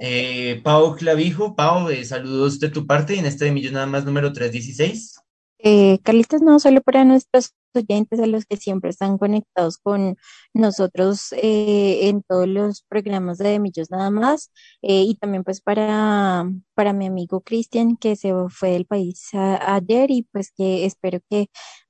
Eh, 0.00 0.60
Pau 0.62 0.94
Clavijo, 0.94 1.54
Pau, 1.54 1.88
saludos 2.04 2.60
de 2.60 2.68
tu 2.68 2.86
parte 2.86 3.18
en 3.18 3.24
este 3.24 3.46
de 3.46 3.52
Millón 3.52 3.74
nada 3.74 3.86
más 3.86 4.04
número 4.04 4.32
316. 4.32 5.27
Eh, 5.60 5.98
Carlitos, 6.04 6.40
no 6.40 6.60
solo 6.60 6.80
para 6.82 7.04
nuestros 7.04 7.54
oyentes, 7.74 8.20
a 8.20 8.26
los 8.26 8.46
que 8.46 8.56
siempre 8.56 8.90
están 8.90 9.18
conectados 9.18 9.78
con 9.78 10.16
nosotros 10.54 11.32
eh, 11.32 12.08
en 12.08 12.22
todos 12.22 12.48
los 12.48 12.82
programas 12.88 13.38
de 13.38 13.58
Millos 13.58 13.90
nada 13.90 14.10
más, 14.10 14.52
eh, 14.82 15.02
y 15.02 15.16
también 15.16 15.44
pues 15.44 15.60
para, 15.60 16.48
para 16.74 16.92
mi 16.92 17.06
amigo 17.06 17.40
Cristian, 17.40 17.96
que 17.96 18.16
se 18.16 18.32
fue 18.48 18.70
del 18.70 18.86
país 18.86 19.30
ayer 19.32 20.10
y 20.10 20.22
pues 20.32 20.52
que 20.56 20.86
espero 20.86 21.18
que 21.28 21.48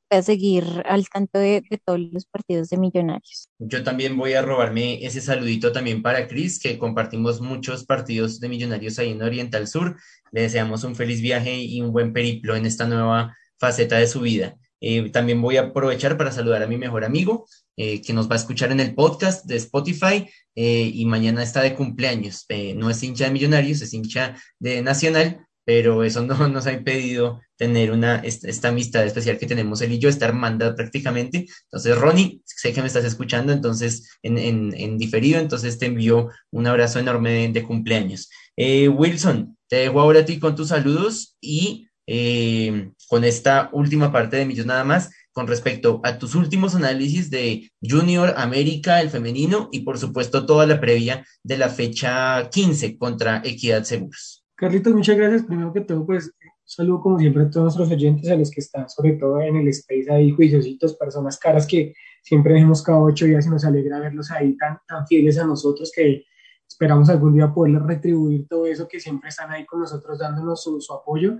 pueda 0.08 0.22
seguir 0.22 0.64
al 0.86 1.06
tanto 1.08 1.38
de, 1.38 1.62
de, 1.68 1.78
todos 1.84 2.00
los 2.00 2.24
partidos 2.24 2.70
de 2.70 2.78
Millonarios. 2.78 3.50
Yo 3.58 3.84
también 3.84 4.16
voy 4.16 4.32
a 4.32 4.42
robarme 4.42 5.04
ese 5.04 5.20
saludito 5.20 5.70
también 5.70 6.02
para 6.02 6.26
Cris, 6.26 6.58
que 6.58 6.78
compartimos 6.78 7.42
muchos 7.42 7.84
partidos 7.84 8.40
de 8.40 8.48
Millonarios 8.48 8.98
ahí 8.98 9.10
en 9.10 9.22
Oriental 9.22 9.68
Sur. 9.68 9.96
Le 10.32 10.42
deseamos 10.42 10.84
un 10.84 10.96
feliz 10.96 11.20
viaje 11.20 11.58
y 11.58 11.82
un 11.82 11.92
buen 11.92 12.14
periplo 12.14 12.56
en 12.56 12.64
esta 12.64 12.86
nueva 12.86 13.36
faceta 13.58 13.96
de 13.98 14.06
su 14.06 14.20
vida. 14.20 14.56
Eh, 14.80 15.10
también 15.10 15.42
voy 15.42 15.56
a 15.56 15.62
aprovechar 15.62 16.16
para 16.16 16.32
saludar 16.32 16.62
a 16.62 16.68
mi 16.68 16.76
mejor 16.76 17.04
amigo 17.04 17.46
eh, 17.76 18.00
que 18.00 18.12
nos 18.12 18.30
va 18.30 18.34
a 18.34 18.38
escuchar 18.38 18.70
en 18.70 18.80
el 18.80 18.94
podcast 18.94 19.44
de 19.46 19.56
Spotify 19.56 20.28
eh, 20.54 20.90
y 20.94 21.04
mañana 21.04 21.42
está 21.42 21.62
de 21.62 21.74
cumpleaños. 21.74 22.46
no 22.76 22.90
es 22.90 23.02
hincha 23.02 23.24
de 23.24 23.30
Millonarios, 23.30 23.82
es 23.82 23.92
hincha 23.92 24.36
de 24.58 24.82
Nacional, 24.82 25.44
pero 25.64 26.04
eso 26.04 26.22
no 26.24 26.48
nos 26.48 26.66
ha 26.66 26.72
impedido 26.72 27.40
tener 27.56 27.90
una, 27.90 28.16
esta, 28.20 28.68
amistad 28.68 29.04
especial 29.04 29.36
que 29.36 29.46
tenemos 29.46 29.80
él 29.80 29.92
y 29.92 29.98
yo, 29.98 30.08
estar 30.08 30.32
mandado 30.32 30.76
prácticamente. 30.76 31.46
Entonces, 31.64 31.98
Ronnie, 31.98 32.40
sé 32.44 32.72
que 32.72 32.80
me 32.80 32.86
estás 32.86 33.04
escuchando, 33.04 33.52
entonces, 33.52 34.08
en, 34.22 34.96
diferido, 34.96 35.40
entonces 35.40 35.78
te 35.78 35.86
envío 35.86 36.30
un 36.52 36.66
abrazo 36.68 37.00
enorme 37.00 37.48
de, 37.48 37.62
cumpleaños. 37.64 38.30
Wilson, 38.56 39.58
te 39.68 39.76
dejo 39.76 40.00
ahora 40.00 40.20
a 40.20 40.24
ti 40.24 40.38
con 40.38 40.54
tus 40.54 40.68
saludos 40.68 41.36
y 41.40 41.87
eh, 42.10 42.90
con 43.06 43.22
esta 43.22 43.68
última 43.72 44.10
parte 44.10 44.38
de 44.38 44.46
Millos 44.46 44.64
nada 44.64 44.82
más 44.82 45.10
con 45.30 45.46
respecto 45.46 46.00
a 46.04 46.18
tus 46.18 46.34
últimos 46.34 46.74
análisis 46.74 47.30
de 47.30 47.70
Junior, 47.82 48.32
América, 48.38 49.00
el 49.02 49.10
femenino 49.10 49.68
y 49.70 49.80
por 49.80 49.98
supuesto 49.98 50.46
toda 50.46 50.66
la 50.66 50.80
previa 50.80 51.24
de 51.44 51.58
la 51.58 51.68
fecha 51.68 52.48
15 52.48 52.96
contra 52.96 53.42
Equidad 53.44 53.84
Seguros. 53.84 54.44
Carlitos, 54.56 54.94
muchas 54.94 55.16
gracias. 55.18 55.44
Primero 55.44 55.72
que 55.72 55.82
todo, 55.82 56.04
pues 56.06 56.32
saludo 56.64 57.02
como 57.02 57.18
siempre 57.18 57.42
a 57.42 57.50
todos 57.50 57.76
nuestros 57.76 57.90
oyentes, 57.90 58.30
a 58.30 58.36
los 58.36 58.50
que 58.50 58.60
están 58.60 58.88
sobre 58.88 59.12
todo 59.12 59.40
en 59.42 59.56
el 59.56 59.68
space 59.68 60.10
ahí, 60.10 60.32
juiciositos, 60.32 60.96
personas 60.96 61.38
caras 61.38 61.66
que 61.66 61.92
siempre 62.22 62.58
hemos 62.58 62.82
cada 62.82 62.98
ocho 62.98 63.26
días 63.26 63.46
y 63.46 63.50
nos 63.50 63.66
alegra 63.66 64.00
verlos 64.00 64.30
ahí 64.30 64.56
tan, 64.56 64.78
tan 64.88 65.06
fieles 65.06 65.38
a 65.38 65.46
nosotros 65.46 65.92
que 65.94 66.24
esperamos 66.66 67.10
algún 67.10 67.34
día 67.34 67.52
poderles 67.52 67.82
retribuir 67.82 68.48
todo 68.48 68.66
eso 68.66 68.88
que 68.88 68.98
siempre 68.98 69.28
están 69.28 69.50
ahí 69.50 69.66
con 69.66 69.80
nosotros 69.80 70.18
dándonos 70.18 70.62
su, 70.62 70.80
su 70.80 70.92
apoyo 70.94 71.38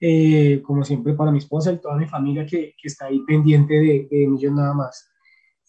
eh, 0.00 0.62
como 0.62 0.84
siempre 0.84 1.14
para 1.14 1.32
mi 1.32 1.38
esposa 1.38 1.72
y 1.72 1.78
toda 1.78 1.96
mi 1.96 2.06
familia 2.06 2.46
que, 2.46 2.74
que 2.80 2.88
está 2.88 3.06
ahí 3.06 3.20
pendiente 3.20 3.74
de, 3.74 4.08
de 4.10 4.28
Millón 4.28 4.56
nada 4.56 4.74
más. 4.74 5.10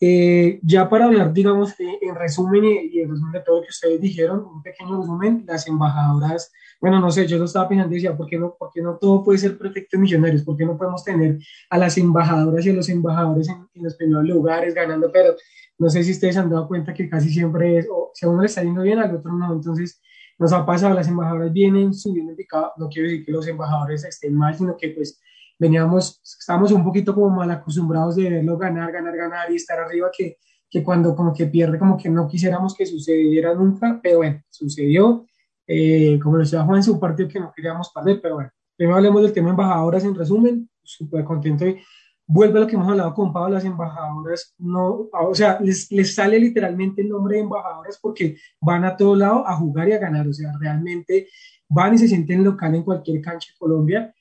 Eh, 0.01 0.61
ya 0.63 0.87
para 0.87 1.05
hablar, 1.05 1.33
digamos, 1.33 1.75
en 1.77 2.15
resumen 2.15 2.63
y, 2.63 2.99
en 3.01 3.09
resumen 3.09 3.33
de 3.33 3.41
todo 3.41 3.57
lo 3.57 3.63
que 3.63 3.69
ustedes 3.69 3.99
dijeron, 3.99 4.45
un 4.45 4.63
pequeño 4.63 4.97
resumen, 5.01 5.43
las 5.45 5.67
embajadoras, 5.67 6.53
bueno, 6.79 7.01
no 7.01 7.11
sé, 7.11 7.27
yo 7.27 7.37
lo 7.37 7.43
estaba 7.45 7.67
pensando 7.67 7.93
y 7.93 7.95
decía, 7.95 8.15
¿por 8.15 8.27
qué 8.27 8.37
no, 8.37 8.55
por 8.57 8.71
qué 8.73 8.81
no 8.81 8.97
todo 8.97 9.25
puede 9.25 9.39
ser 9.39 9.57
perfecto 9.57 9.97
en 9.97 10.03
Millonarios? 10.03 10.43
¿Por 10.43 10.55
qué 10.55 10.65
no 10.65 10.77
podemos 10.77 11.03
tener 11.03 11.39
a 11.69 11.77
las 11.77 11.97
embajadoras 11.97 12.65
y 12.65 12.69
a 12.69 12.73
los 12.73 12.87
embajadores 12.87 13.49
en, 13.49 13.67
los 13.83 13.95
primeros 13.95 14.23
lugares 14.23 14.73
ganando? 14.73 15.11
Pero 15.11 15.35
no 15.77 15.89
sé 15.89 16.01
si 16.05 16.11
ustedes 16.11 16.37
han 16.37 16.49
dado 16.49 16.67
cuenta 16.69 16.93
que 16.93 17.09
casi 17.09 17.29
siempre 17.29 17.79
es, 17.79 17.87
o 17.91 18.11
si 18.13 18.25
a 18.25 18.29
uno 18.29 18.41
le 18.41 18.47
está 18.47 18.63
yendo 18.63 18.83
bien, 18.83 18.99
al 18.99 19.13
otro 19.13 19.33
no. 19.33 19.51
Entonces, 19.51 20.01
nos 20.39 20.53
ha 20.53 20.65
pasado, 20.65 20.95
las 20.95 21.07
embajadoras 21.07 21.51
vienen 21.51 21.93
subiendo 21.93 22.31
en 22.31 22.37
picado, 22.37 22.71
no 22.77 22.87
quiero 22.87 23.09
decir 23.09 23.25
que 23.25 23.31
los 23.31 23.45
embajadores 23.47 24.05
estén 24.05 24.33
mal, 24.33 24.55
sino 24.55 24.75
que 24.77 24.89
pues 24.89 25.19
veníamos, 25.59 26.21
estábamos 26.23 26.71
un 26.71 26.83
poquito 26.83 27.13
como 27.13 27.29
mal 27.29 27.51
acostumbrados 27.51 28.15
de 28.15 28.29
verlo 28.29 28.57
ganar, 28.57 28.91
ganar, 28.91 29.15
ganar 29.15 29.51
y 29.51 29.55
estar 29.55 29.77
arriba, 29.77 30.09
que, 30.15 30.37
que 30.69 30.81
cuando 30.81 31.13
como 31.13 31.33
que 31.33 31.47
pierde, 31.47 31.77
como 31.77 31.97
que 31.97 32.09
no 32.09 32.25
quisiéramos 32.27 32.73
que 32.73 32.85
sucediera 32.85 33.53
nunca, 33.53 33.99
pero 34.01 34.17
bueno, 34.17 34.41
sucedió, 34.49 35.25
eh, 35.67 36.17
como 36.23 36.37
lo 36.37 36.43
decía 36.43 36.63
Juan, 36.63 36.79
es 36.79 36.87
un 36.87 36.99
partido 36.99 37.27
que 37.27 37.39
no 37.41 37.51
queríamos 37.53 37.91
perder, 37.93 38.21
pero 38.21 38.35
bueno, 38.35 38.49
primero 38.77 38.95
hablemos 38.95 39.21
del 39.21 39.33
tema 39.33 39.49
embajadoras 39.49 40.05
en 40.05 40.15
resumen, 40.15 40.69
súper 40.81 41.25
contento 41.25 41.67
y 41.67 41.81
vuelve 42.31 42.59
a 42.59 42.61
lo 42.61 42.67
que 42.67 42.75
hemos 42.75 42.87
hablado 42.87 43.11
con 43.15 43.33
Pablo, 43.33 43.55
las 43.55 43.65
embajadoras, 43.65 44.53
no, 44.59 45.09
o 45.11 45.33
sea, 45.33 45.59
les, 45.59 45.91
les, 45.91 46.13
sale 46.13 46.39
literalmente 46.39 47.01
el 47.01 47.09
nombre 47.09 47.37
de 47.37 47.41
embajadoras 47.41 47.97
porque 47.99 48.37
van 48.61 48.85
a 48.85 48.95
todo 48.95 49.15
lado 49.15 49.47
a 49.47 49.55
jugar 49.55 49.89
y 49.89 49.93
a 49.93 49.97
ganar, 49.97 50.27
o 50.27 50.33
sea, 50.33 50.51
realmente 50.59 51.27
van 51.67 51.95
y 51.95 51.97
se 51.97 52.07
sienten 52.07 52.43
local 52.43 52.75
en 52.75 52.83
cualquier 52.83 53.19
cancha 53.19 53.51
de 53.51 53.57
Colombia, 53.57 54.13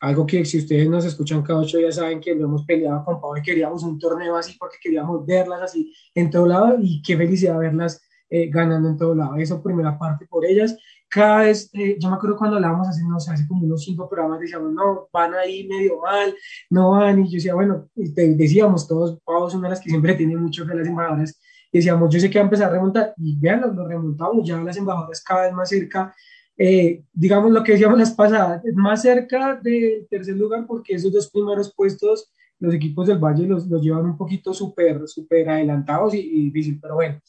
algo 0.00 0.26
que 0.26 0.44
si 0.44 0.58
ustedes 0.58 0.88
nos 0.88 1.04
escuchan 1.04 1.42
cada 1.42 1.60
ocho 1.60 1.78
días 1.78 1.94
saben 1.94 2.20
que 2.20 2.34
lo 2.34 2.46
hemos 2.46 2.64
peleado 2.64 3.04
con 3.04 3.20
Pablo 3.20 3.38
y 3.38 3.44
queríamos 3.44 3.84
un 3.84 3.96
torneo 3.96 4.36
así 4.36 4.56
porque 4.58 4.78
queríamos 4.82 5.24
verlas 5.24 5.62
así 5.62 5.94
en 6.16 6.28
todo 6.30 6.46
lado 6.46 6.76
y 6.80 7.00
qué 7.00 7.16
felicidad 7.16 7.58
verlas 7.58 8.02
eh, 8.28 8.50
ganando 8.50 8.88
en 8.88 8.96
todo 8.96 9.14
lado, 9.14 9.36
eso 9.36 9.62
primera 9.62 9.96
parte 9.96 10.26
por 10.26 10.44
ellas, 10.44 10.76
cada 11.08 11.42
vez, 11.42 11.70
eh, 11.72 11.96
yo 11.98 12.10
me 12.10 12.16
acuerdo 12.16 12.36
cuando 12.36 12.56
hablábamos 12.56 12.88
hace, 12.88 13.02
no 13.04 13.18
sé, 13.20 13.32
hace 13.32 13.46
como 13.46 13.64
unos 13.64 13.84
cinco 13.84 14.08
programas, 14.08 14.40
decíamos, 14.40 14.72
no, 14.72 15.08
van 15.12 15.34
ahí 15.34 15.66
medio 15.66 16.00
mal, 16.00 16.34
no 16.70 16.90
van, 16.90 17.24
y 17.24 17.30
yo 17.30 17.36
decía, 17.36 17.54
bueno, 17.54 17.88
decíamos 17.94 18.86
todos, 18.88 19.18
Pau 19.24 19.48
son 19.48 19.60
una 19.60 19.68
de 19.68 19.74
las 19.74 19.80
que 19.80 19.90
siempre 19.90 20.14
tiene 20.14 20.36
mucho 20.36 20.66
que 20.66 20.74
las 20.74 20.86
embajadoras, 20.86 21.40
decíamos, 21.72 22.12
yo 22.12 22.20
sé 22.20 22.28
que 22.28 22.38
va 22.38 22.42
a 22.42 22.46
empezar 22.46 22.68
a 22.68 22.72
remontar, 22.72 23.14
y 23.18 23.38
vean, 23.38 23.60
lo, 23.60 23.86
remontamos, 23.86 24.46
ya 24.46 24.60
las 24.60 24.76
embajadoras 24.76 25.22
cada 25.22 25.42
vez 25.42 25.52
más 25.52 25.68
cerca, 25.68 26.14
eh, 26.58 27.02
digamos 27.12 27.52
lo 27.52 27.62
que 27.62 27.72
decíamos 27.72 27.98
las 27.98 28.12
pasadas, 28.12 28.62
más 28.74 29.02
cerca 29.02 29.58
del 29.62 30.06
tercer 30.10 30.36
lugar, 30.36 30.66
porque 30.66 30.94
esos 30.94 31.12
dos 31.12 31.30
primeros 31.30 31.72
puestos, 31.74 32.32
los 32.58 32.72
equipos 32.74 33.06
del 33.06 33.18
Valle 33.18 33.46
los, 33.46 33.66
los 33.66 33.82
llevan 33.82 34.06
un 34.06 34.16
poquito 34.16 34.54
súper, 34.54 35.06
súper 35.06 35.50
adelantados 35.50 36.14
y, 36.14 36.20
y 36.20 36.44
difícil, 36.44 36.78
pero 36.80 36.94
bueno. 36.94 37.20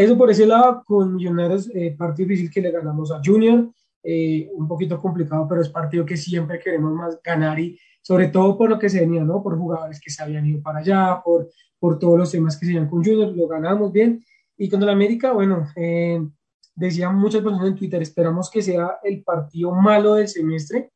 Eso 0.00 0.16
por 0.16 0.30
ese 0.30 0.46
lado, 0.46 0.82
con 0.86 1.14
Millonarios, 1.14 1.70
eh, 1.74 1.94
partido 1.94 2.26
difícil 2.26 2.50
que 2.50 2.62
le 2.62 2.70
ganamos 2.70 3.12
a 3.12 3.20
Junior, 3.22 3.70
eh, 4.02 4.50
un 4.54 4.66
poquito 4.66 4.98
complicado, 4.98 5.46
pero 5.46 5.60
es 5.60 5.68
partido 5.68 6.06
que 6.06 6.16
siempre 6.16 6.58
queremos 6.58 6.94
más 6.94 7.20
ganar 7.22 7.60
y 7.60 7.78
sobre 8.00 8.28
todo 8.28 8.56
por 8.56 8.70
lo 8.70 8.78
que 8.78 8.88
se 8.88 9.00
venía, 9.00 9.22
¿no? 9.24 9.42
Por 9.42 9.58
jugadores 9.58 10.00
que 10.00 10.10
se 10.10 10.22
habían 10.22 10.46
ido 10.46 10.62
para 10.62 10.78
allá, 10.78 11.20
por, 11.22 11.50
por 11.78 11.98
todos 11.98 12.18
los 12.18 12.30
temas 12.30 12.58
que 12.58 12.64
se 12.64 12.72
venían 12.72 12.88
con 12.88 13.04
Junior, 13.04 13.30
lo 13.36 13.46
ganamos 13.46 13.92
bien. 13.92 14.24
Y 14.56 14.70
contra 14.70 14.86
la 14.86 14.92
América, 14.92 15.32
bueno, 15.32 15.66
eh, 15.76 16.26
decían 16.74 17.16
muchas 17.16 17.42
personas 17.42 17.68
en 17.68 17.76
Twitter, 17.76 18.00
esperamos 18.00 18.50
que 18.50 18.62
sea 18.62 19.00
el 19.04 19.22
partido 19.22 19.70
malo 19.72 20.14
del 20.14 20.28
semestre. 20.28 20.92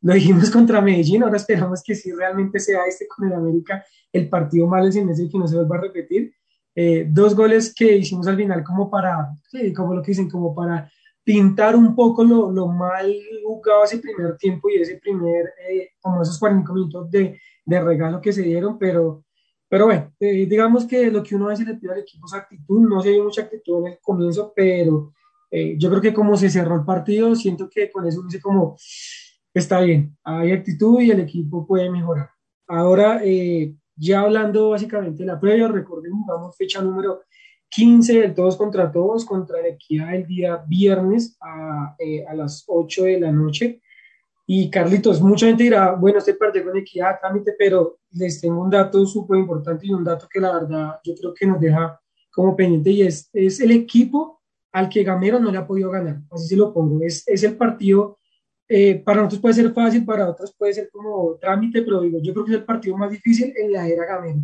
Lo 0.00 0.14
dijimos 0.14 0.50
contra 0.56 0.80
Medellín, 0.80 1.24
ahora 1.24 1.36
esperamos 1.36 1.82
que 1.82 1.94
sí 1.94 2.10
realmente 2.10 2.58
sea 2.58 2.86
este 2.88 3.06
con 3.06 3.28
el 3.28 3.34
América 3.34 3.84
el 4.10 4.30
partido 4.30 4.66
malo 4.66 4.84
del 4.84 4.94
semestre 4.94 5.26
y 5.26 5.30
que 5.30 5.38
no 5.38 5.46
se 5.46 5.56
vuelva 5.56 5.76
a 5.76 5.80
repetir. 5.82 6.32
Eh, 6.78 7.06
dos 7.08 7.34
goles 7.34 7.72
que 7.74 7.96
hicimos 7.96 8.26
al 8.26 8.36
final 8.36 8.62
como 8.62 8.90
para, 8.90 9.30
sí, 9.48 9.72
como 9.72 9.94
lo 9.94 10.02
que 10.02 10.10
dicen, 10.10 10.28
como 10.28 10.54
para 10.54 10.92
pintar 11.24 11.74
un 11.74 11.96
poco 11.96 12.22
lo, 12.22 12.52
lo 12.52 12.66
mal 12.66 13.16
jugado 13.42 13.84
ese 13.84 13.96
primer 13.96 14.36
tiempo 14.36 14.68
y 14.68 14.74
ese 14.74 14.98
primer, 14.98 15.54
eh, 15.70 15.92
como 16.02 16.20
esos 16.20 16.38
40 16.38 16.70
minutos 16.74 17.10
de, 17.10 17.40
de, 17.64 17.80
regalo 17.80 18.20
que 18.20 18.30
se 18.30 18.42
dieron, 18.42 18.78
pero, 18.78 19.24
pero 19.66 19.86
bueno, 19.86 20.12
eh, 20.20 20.44
digamos 20.44 20.84
que 20.84 21.10
lo 21.10 21.22
que 21.22 21.34
uno 21.34 21.46
veces 21.46 21.66
le 21.66 21.76
pide 21.76 21.92
al 21.92 22.00
equipo 22.00 22.26
es 22.26 22.34
actitud, 22.34 22.86
no 22.86 23.00
se 23.00 23.08
dio 23.08 23.24
mucha 23.24 23.40
actitud 23.40 23.78
en 23.78 23.92
el 23.92 23.98
comienzo, 24.02 24.52
pero 24.54 25.14
yo 25.78 25.88
creo 25.88 26.02
que 26.02 26.12
como 26.12 26.36
se 26.36 26.50
cerró 26.50 26.74
el 26.74 26.84
partido, 26.84 27.34
siento 27.34 27.70
que 27.70 27.90
con 27.90 28.06
eso 28.06 28.22
dice 28.24 28.42
como, 28.42 28.76
está 29.54 29.80
bien, 29.80 30.14
hay 30.22 30.52
actitud 30.52 31.00
y 31.00 31.10
el 31.10 31.20
equipo 31.20 31.66
puede 31.66 31.88
mejorar. 31.88 32.28
Ahora, 32.66 33.22
ya 33.96 34.20
hablando 34.20 34.70
básicamente 34.70 35.22
de 35.22 35.26
la 35.26 35.40
previa, 35.40 35.68
recordemos, 35.68 36.24
jugamos 36.24 36.56
fecha 36.56 36.82
número 36.82 37.22
15 37.68 38.20
del 38.20 38.34
todos 38.34 38.56
contra 38.56 38.92
todos 38.92 39.24
contra 39.24 39.60
la 39.60 39.68
Equidad 39.68 40.14
el 40.14 40.26
día 40.26 40.64
viernes 40.66 41.36
a, 41.40 41.96
eh, 41.98 42.24
a 42.26 42.34
las 42.34 42.64
8 42.66 43.04
de 43.04 43.20
la 43.20 43.32
noche. 43.32 43.82
Y 44.46 44.70
Carlitos, 44.70 45.20
mucha 45.20 45.46
gente 45.46 45.64
dirá, 45.64 45.92
bueno, 45.92 46.18
este 46.18 46.34
partido 46.34 46.66
con 46.66 46.76
Equidad, 46.76 47.18
trámite, 47.20 47.54
pero 47.58 47.98
les 48.12 48.40
tengo 48.40 48.62
un 48.62 48.70
dato 48.70 49.04
súper 49.04 49.40
importante 49.40 49.86
y 49.86 49.92
un 49.92 50.04
dato 50.04 50.28
que 50.30 50.40
la 50.40 50.52
verdad 50.52 51.00
yo 51.02 51.14
creo 51.16 51.34
que 51.34 51.46
nos 51.46 51.60
deja 51.60 52.00
como 52.30 52.54
pendiente 52.54 52.90
y 52.90 53.02
es, 53.02 53.28
es 53.32 53.60
el 53.60 53.72
equipo 53.72 54.40
al 54.72 54.88
que 54.88 55.02
Gamero 55.02 55.40
no 55.40 55.50
le 55.50 55.58
ha 55.58 55.66
podido 55.66 55.90
ganar, 55.90 56.20
así 56.30 56.48
se 56.48 56.56
lo 56.56 56.72
pongo, 56.72 57.02
es, 57.02 57.26
es 57.26 57.42
el 57.44 57.56
partido, 57.56 58.18
eh, 58.68 59.02
para 59.04 59.18
nosotros 59.18 59.40
puede 59.40 59.54
ser 59.54 59.72
fácil, 59.72 60.04
para 60.04 60.28
otros 60.28 60.54
puede 60.56 60.74
ser 60.74 60.90
como 60.90 61.36
trámite, 61.40 61.82
pero 61.82 62.00
digo, 62.00 62.18
yo 62.20 62.32
creo 62.32 62.44
que 62.44 62.52
es 62.52 62.58
el 62.58 62.64
partido 62.64 62.96
más 62.96 63.10
difícil 63.10 63.52
en 63.56 63.72
la 63.72 63.86
era 63.86 64.04
Gamero. 64.04 64.40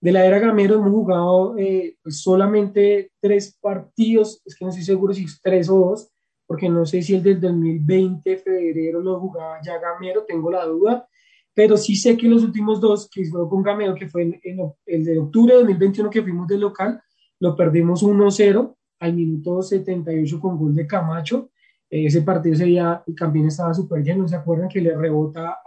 De 0.00 0.12
la 0.12 0.24
era 0.24 0.38
Gamero 0.38 0.74
hemos 0.76 0.90
jugado 0.90 1.56
eh, 1.58 1.96
pues 2.02 2.20
solamente 2.20 3.10
tres 3.20 3.58
partidos, 3.60 4.42
es 4.44 4.54
que 4.54 4.64
no 4.64 4.70
estoy 4.70 4.84
seguro 4.84 5.12
si 5.12 5.24
es 5.24 5.40
tres 5.42 5.68
o 5.68 5.78
dos, 5.78 6.10
porque 6.46 6.68
no 6.68 6.86
sé 6.86 7.02
si 7.02 7.14
el 7.14 7.22
del 7.22 7.40
2020, 7.40 8.36
febrero, 8.36 9.00
lo 9.00 9.18
jugaba 9.18 9.60
ya 9.64 9.78
Gamero, 9.78 10.24
tengo 10.24 10.50
la 10.50 10.64
duda, 10.64 11.08
pero 11.52 11.76
sí 11.76 11.96
sé 11.96 12.16
que 12.16 12.28
los 12.28 12.44
últimos 12.44 12.80
dos 12.80 13.08
que 13.10 13.24
fue 13.24 13.48
con 13.48 13.62
Gamero, 13.62 13.94
que 13.94 14.08
fue 14.08 14.22
en, 14.22 14.40
el 14.84 15.04
de 15.04 15.18
octubre 15.18 15.54
de 15.54 15.60
2021 15.60 16.10
que 16.10 16.22
fuimos 16.22 16.46
del 16.46 16.60
local, 16.60 17.00
lo 17.40 17.56
perdimos 17.56 18.02
1-0 18.02 18.76
al 19.00 19.14
minuto 19.14 19.62
78 19.62 20.40
con 20.40 20.58
gol 20.58 20.74
de 20.74 20.86
Camacho. 20.86 21.50
Ese 21.88 22.22
partido 22.22 22.56
sería, 22.56 23.02
el 23.06 23.14
campeón 23.14 23.46
estaba 23.46 23.72
súper 23.72 24.02
lleno, 24.02 24.26
¿se 24.26 24.36
acuerdan 24.36 24.68
que 24.68 24.80
le 24.80 24.96
rebota 24.96 25.58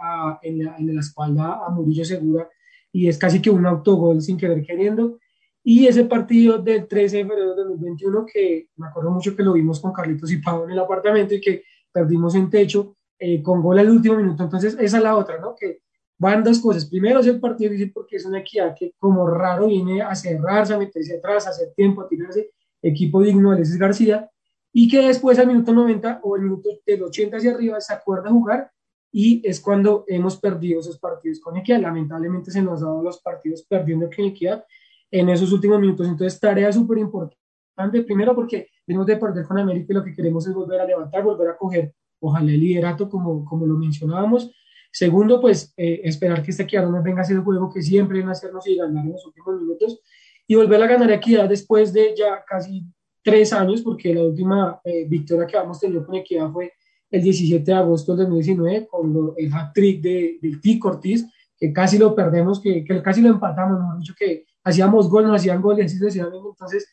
en, 0.42 0.64
la, 0.64 0.76
en 0.76 0.94
la 0.94 1.00
espalda 1.00 1.60
a 1.66 1.70
Murillo 1.70 2.04
Segura 2.04 2.48
y 2.92 3.08
es 3.08 3.16
casi 3.16 3.40
que 3.40 3.50
un 3.50 3.64
autogol 3.66 4.20
sin 4.20 4.36
querer 4.36 4.62
queriendo? 4.62 5.18
Y 5.62 5.86
ese 5.86 6.04
partido 6.04 6.58
del 6.58 6.86
13 6.86 7.18
de 7.18 7.24
febrero 7.24 7.54
de 7.54 7.64
2021, 7.64 8.26
que 8.32 8.68
me 8.76 8.86
acuerdo 8.86 9.10
mucho 9.10 9.36
que 9.36 9.42
lo 9.42 9.52
vimos 9.52 9.80
con 9.80 9.92
Carlitos 9.92 10.32
y 10.32 10.38
Pablo 10.38 10.64
en 10.64 10.70
el 10.70 10.78
apartamento 10.78 11.34
y 11.34 11.40
que 11.40 11.64
perdimos 11.92 12.34
en 12.34 12.48
techo 12.48 12.96
eh, 13.18 13.42
con 13.42 13.60
gol 13.62 13.78
al 13.78 13.90
último 13.90 14.16
minuto. 14.16 14.42
Entonces, 14.42 14.76
esa 14.80 14.96
es 14.96 15.02
la 15.02 15.16
otra, 15.16 15.38
¿no? 15.38 15.54
Que 15.54 15.82
van 16.18 16.42
dos 16.42 16.60
cosas. 16.60 16.86
Primero, 16.86 17.20
es 17.20 17.26
el 17.26 17.40
partido 17.40 17.70
difícil 17.70 17.92
porque 17.92 18.16
es 18.16 18.24
una 18.24 18.40
equidad 18.40 18.74
que, 18.78 18.94
como 18.98 19.26
raro, 19.26 19.66
viene 19.66 20.00
a 20.00 20.14
cerrarse, 20.14 20.72
a 20.72 20.78
meterse 20.78 21.18
atrás, 21.18 21.46
a 21.46 21.50
hacer 21.50 21.72
tiempo, 21.76 22.00
a 22.00 22.08
tirarse. 22.08 22.50
Equipo 22.82 23.22
digno 23.22 23.50
de 23.50 23.56
Alexis 23.56 23.78
García. 23.78 24.30
Y 24.72 24.88
que 24.88 25.06
después, 25.06 25.38
al 25.38 25.48
minuto 25.48 25.72
90 25.72 26.20
o 26.22 26.36
el 26.36 26.42
minuto 26.42 26.70
del 26.86 27.02
80 27.02 27.36
hacia 27.36 27.52
arriba, 27.52 27.80
se 27.80 27.92
acuerda 27.92 28.30
jugar 28.30 28.70
y 29.12 29.42
es 29.44 29.60
cuando 29.60 30.04
hemos 30.06 30.38
perdido 30.38 30.80
esos 30.80 30.98
partidos 30.98 31.40
con 31.40 31.56
Equidad. 31.56 31.80
Lamentablemente 31.80 32.50
se 32.50 32.62
nos 32.62 32.80
han 32.80 32.88
dado 32.88 33.02
los 33.02 33.20
partidos 33.20 33.64
perdiendo 33.68 34.08
con 34.14 34.24
Equidad 34.26 34.64
en 35.10 35.28
esos 35.28 35.52
últimos 35.52 35.80
minutos. 35.80 36.06
Entonces, 36.06 36.38
tarea 36.38 36.72
súper 36.72 36.98
importante, 36.98 38.02
primero 38.06 38.34
porque 38.34 38.68
venimos 38.86 39.06
de 39.06 39.16
perder 39.16 39.44
con 39.44 39.58
América 39.58 39.86
y 39.88 39.94
lo 39.94 40.04
que 40.04 40.14
queremos 40.14 40.46
es 40.46 40.54
volver 40.54 40.80
a 40.80 40.84
levantar, 40.84 41.24
volver 41.24 41.48
a 41.48 41.56
coger, 41.56 41.92
ojalá 42.20 42.50
el 42.50 42.60
liderato 42.60 43.08
como, 43.08 43.44
como 43.44 43.66
lo 43.66 43.76
mencionábamos. 43.76 44.52
Segundo, 44.92 45.40
pues 45.40 45.72
eh, 45.76 46.00
esperar 46.04 46.42
que 46.42 46.50
este 46.50 46.64
equidad 46.64 46.88
nos 46.88 47.02
venga 47.02 47.20
a 47.20 47.22
hacer 47.22 47.36
el 47.36 47.42
juego 47.42 47.72
que 47.72 47.82
siempre 47.82 48.18
viene 48.18 48.30
a 48.30 48.32
hacernos 48.32 48.66
y 48.66 48.76
ganar 48.76 49.04
en 49.04 49.12
los 49.12 49.24
últimos 49.24 49.60
minutos 49.60 50.00
y 50.46 50.56
volver 50.56 50.82
a 50.82 50.86
ganar 50.88 51.12
Equidad 51.12 51.48
después 51.48 51.92
de 51.92 52.14
ya 52.16 52.44
casi 52.44 52.84
tres 53.22 53.52
años, 53.52 53.82
porque 53.82 54.14
la 54.14 54.22
última 54.22 54.80
eh, 54.84 55.06
victoria 55.08 55.46
que 55.46 55.56
hemos 55.56 55.78
tenido 55.78 56.04
con 56.04 56.14
Equidad 56.14 56.50
fue 56.50 56.72
el 57.10 57.22
17 57.22 57.64
de 57.64 57.72
agosto 57.72 58.14
del 58.14 58.26
2019 58.26 58.86
con 58.86 59.34
el 59.36 59.52
hat-trick 59.52 60.00
de, 60.00 60.38
del 60.40 60.60
T. 60.60 60.78
Cortiz, 60.78 61.26
que 61.56 61.72
casi 61.72 61.98
lo 61.98 62.14
perdemos, 62.14 62.60
que, 62.60 62.84
que 62.84 63.02
casi 63.02 63.20
lo 63.20 63.30
empatamos, 63.30 63.78
mejor 63.78 63.98
dicho, 63.98 64.14
que 64.16 64.46
hacíamos 64.64 65.08
gol, 65.08 65.24
nos 65.24 65.36
hacían 65.36 65.60
gol 65.60 65.78
y 65.78 65.82
así 65.82 65.96
sucesivamente. 65.98 66.48
Entonces, 66.48 66.88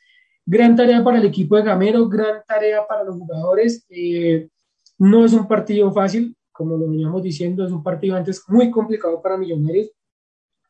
gran 0.46 0.76
tarea 0.76 1.04
para 1.04 1.20
el 1.20 1.26
equipo 1.26 1.56
de 1.56 1.64
Gamero, 1.64 2.08
gran 2.10 2.42
tarea 2.48 2.86
para 2.88 3.04
los 3.04 3.18
jugadores. 3.18 3.86
Eh, 3.90 4.50
no 4.98 5.26
es 5.26 5.34
un 5.34 5.48
partido 5.48 5.92
fácil, 5.92 6.36
como 6.52 6.76
lo 6.76 6.90
veníamos 6.90 7.22
diciendo, 7.22 7.66
es 7.66 7.72
un 7.72 7.84
partido 7.84 8.16
antes 8.16 8.44
muy 8.48 8.72
complicado 8.72 9.22
para 9.22 9.38
Millonarios, 9.38 9.92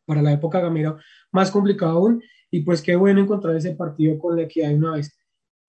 para 0.05 0.21
la 0.21 0.33
época 0.33 0.59
Gamero 0.59 0.97
más 1.31 1.51
complicado 1.51 1.97
aún, 1.97 2.21
y 2.51 2.61
pues 2.61 2.81
qué 2.81 2.95
bueno 2.95 3.21
encontrar 3.21 3.55
ese 3.55 3.75
partido 3.75 4.17
con 4.17 4.35
la 4.35 4.43
equidad 4.43 4.69
de 4.69 4.75
una 4.75 4.93
vez. 4.93 5.16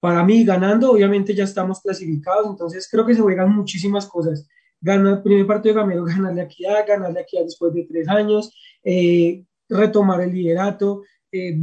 Para 0.00 0.24
mí, 0.24 0.44
ganando, 0.44 0.92
obviamente 0.92 1.34
ya 1.34 1.44
estamos 1.44 1.80
clasificados, 1.80 2.46
entonces 2.48 2.88
creo 2.90 3.04
que 3.04 3.14
se 3.14 3.20
juegan 3.20 3.54
muchísimas 3.54 4.06
cosas. 4.06 4.48
Ganar 4.80 5.14
el 5.14 5.22
primer 5.22 5.46
partido 5.46 5.74
de 5.74 5.80
Gamero, 5.80 6.04
ganarle 6.06 6.42
a 6.42 6.44
Equidad, 6.44 6.86
ganarle 6.86 7.20
a 7.20 7.22
Equidad 7.22 7.44
después 7.44 7.74
de 7.74 7.84
tres 7.84 8.08
años, 8.08 8.52
eh, 8.84 9.44
retomar 9.68 10.20
el 10.20 10.32
liderato, 10.32 11.02
eh, 11.30 11.58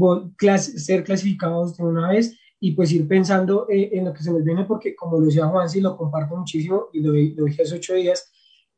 ser 0.58 1.04
clasificados 1.04 1.78
de 1.78 1.84
una 1.84 2.10
vez 2.10 2.38
y 2.60 2.72
pues 2.72 2.92
ir 2.92 3.08
pensando 3.08 3.68
eh, 3.70 3.90
en 3.94 4.06
lo 4.06 4.14
que 4.14 4.24
se 4.24 4.32
nos 4.32 4.44
viene, 4.44 4.66
porque 4.66 4.96
como 4.96 5.20
lo 5.20 5.26
decía 5.26 5.48
Juan, 5.48 5.70
sí 5.70 5.82
lo 5.82 5.98
comparto 5.98 6.36
muchísimo 6.36 6.90
y 6.94 7.00
lo, 7.00 7.12
lo 7.12 7.46
dije 7.46 7.64
hace 7.64 7.76
ocho 7.76 7.94
días, 7.94 8.32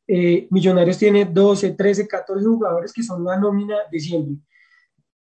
eh, 0.07 0.47
Millonarios 0.51 0.97
tiene 0.97 1.25
12, 1.25 1.71
13, 1.71 2.07
14 2.07 2.45
jugadores 2.45 2.93
que 2.93 3.03
son 3.03 3.25
la 3.25 3.37
nómina 3.37 3.75
de 3.91 3.99
siempre. 3.99 4.35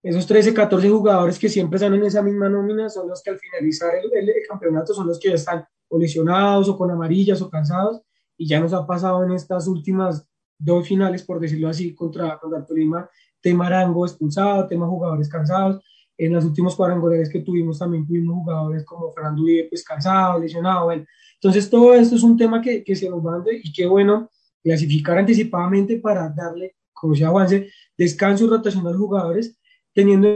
Esos 0.05 0.27
13, 0.27 0.53
14 0.53 0.87
jugadores 0.87 1.39
que 1.39 1.49
siempre 1.49 1.77
están 1.77 1.95
en 1.95 2.03
esa 2.03 2.21
misma 2.21 2.47
nómina 2.47 2.89
son 2.89 3.07
los 3.09 3.23
que 3.23 3.31
al 3.31 3.39
finalizar 3.39 3.89
el, 3.95 4.31
campeonato 4.47 4.93
son 4.93 5.07
los 5.07 5.19
que 5.19 5.29
ya 5.29 5.33
están 5.33 5.65
o 5.89 5.97
lesionados 5.97 6.69
o 6.69 6.77
con 6.77 6.91
amarillas 6.91 7.41
o 7.41 7.49
cansados 7.49 8.03
y 8.37 8.47
ya 8.47 8.59
nos 8.59 8.71
ha 8.73 8.85
pasado 8.85 9.23
en 9.23 9.31
estas 9.31 9.67
últimas 9.67 10.23
dos 10.59 10.87
finales, 10.87 11.23
por 11.23 11.39
decirlo 11.39 11.69
así, 11.69 11.95
contra, 11.95 12.37
contra 12.37 12.63
Tolima, 12.63 13.09
tema 13.41 13.65
Arango 13.65 14.05
expulsado, 14.05 14.67
tema 14.67 14.85
jugadores 14.85 15.27
cansados. 15.27 15.83
En 16.15 16.33
los 16.33 16.45
últimos 16.45 16.75
cuadrangulares 16.75 17.27
que 17.27 17.39
tuvimos 17.39 17.79
también 17.79 18.05
tuvimos 18.05 18.35
jugadores 18.35 18.85
como 18.85 19.11
Fernando 19.11 19.41
Uribe 19.41 19.69
pues 19.69 19.83
cansado, 19.83 20.39
lesionado. 20.39 20.85
Bueno. 20.85 21.03
Entonces 21.41 21.67
todo 21.67 21.95
esto 21.95 22.15
es 22.15 22.21
un 22.21 22.37
tema 22.37 22.61
que, 22.61 22.83
que 22.83 22.95
se 22.95 23.09
nos 23.09 23.23
manda 23.23 23.51
y 23.51 23.73
qué 23.73 23.87
bueno 23.87 24.29
clasificar 24.61 25.17
anticipadamente 25.17 25.97
para 25.97 26.29
darle, 26.29 26.75
como 26.93 27.13
decía 27.13 27.29
Juanse, 27.29 27.71
descanso 27.97 28.45
y 28.45 28.49
rotación 28.49 28.85
a 28.85 28.91
los 28.91 28.99
jugadores, 28.99 29.57
teniendo 29.95 30.27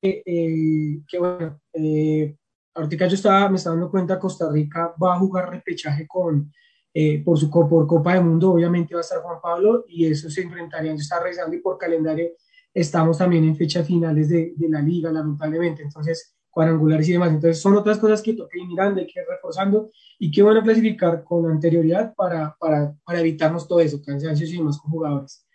eh, 0.00 0.22
eh, 0.24 1.02
que, 1.08 1.18
bueno, 1.18 1.60
eh, 1.72 2.36
ahorita 2.74 3.08
yo 3.08 3.14
estaba, 3.16 3.48
me 3.48 3.56
estaba 3.56 3.74
dando 3.74 3.90
cuenta, 3.90 4.18
Costa 4.18 4.48
Rica 4.50 4.94
va 5.02 5.14
a 5.14 5.18
jugar 5.18 5.50
repechaje 5.50 6.06
con, 6.06 6.52
eh, 6.94 7.22
por 7.24 7.36
su 7.36 7.50
por 7.50 7.86
Copa 7.86 8.14
de 8.14 8.20
Mundo, 8.20 8.52
obviamente 8.52 8.94
va 8.94 9.00
a 9.00 9.02
estar 9.02 9.20
Juan 9.20 9.40
Pablo 9.42 9.84
y 9.88 10.06
eso 10.06 10.30
se 10.30 10.42
enfrentarían, 10.42 10.96
se 10.96 11.02
está 11.02 11.20
revisando 11.20 11.56
y 11.56 11.60
por 11.60 11.76
calendario 11.76 12.30
estamos 12.72 13.18
también 13.18 13.44
en 13.44 13.56
fechas 13.56 13.86
finales 13.86 14.28
de, 14.28 14.54
de, 14.56 14.68
la 14.68 14.80
liga, 14.80 15.10
lamentablemente, 15.10 15.82
entonces 15.82 16.36
cuadrangulares 16.48 17.08
y 17.08 17.12
demás. 17.12 17.30
Entonces 17.30 17.60
son 17.60 17.76
otras 17.76 17.98
cosas 17.98 18.22
que 18.22 18.34
toca 18.34 18.56
ir 18.56 18.66
mirando, 18.66 19.00
hay 19.00 19.06
que 19.06 19.20
ir 19.20 19.26
reforzando 19.28 19.90
y 20.18 20.30
que 20.30 20.42
van 20.42 20.58
a 20.58 20.62
clasificar 20.62 21.24
con 21.24 21.50
anterioridad 21.50 22.14
para, 22.14 22.54
para, 22.58 22.94
para 23.04 23.20
evitarnos 23.20 23.66
todo 23.66 23.80
eso, 23.80 24.00
cansancios 24.02 24.50
y 24.50 24.58
demás 24.58 24.78
con 24.78 24.90
jugadores. 24.90 25.45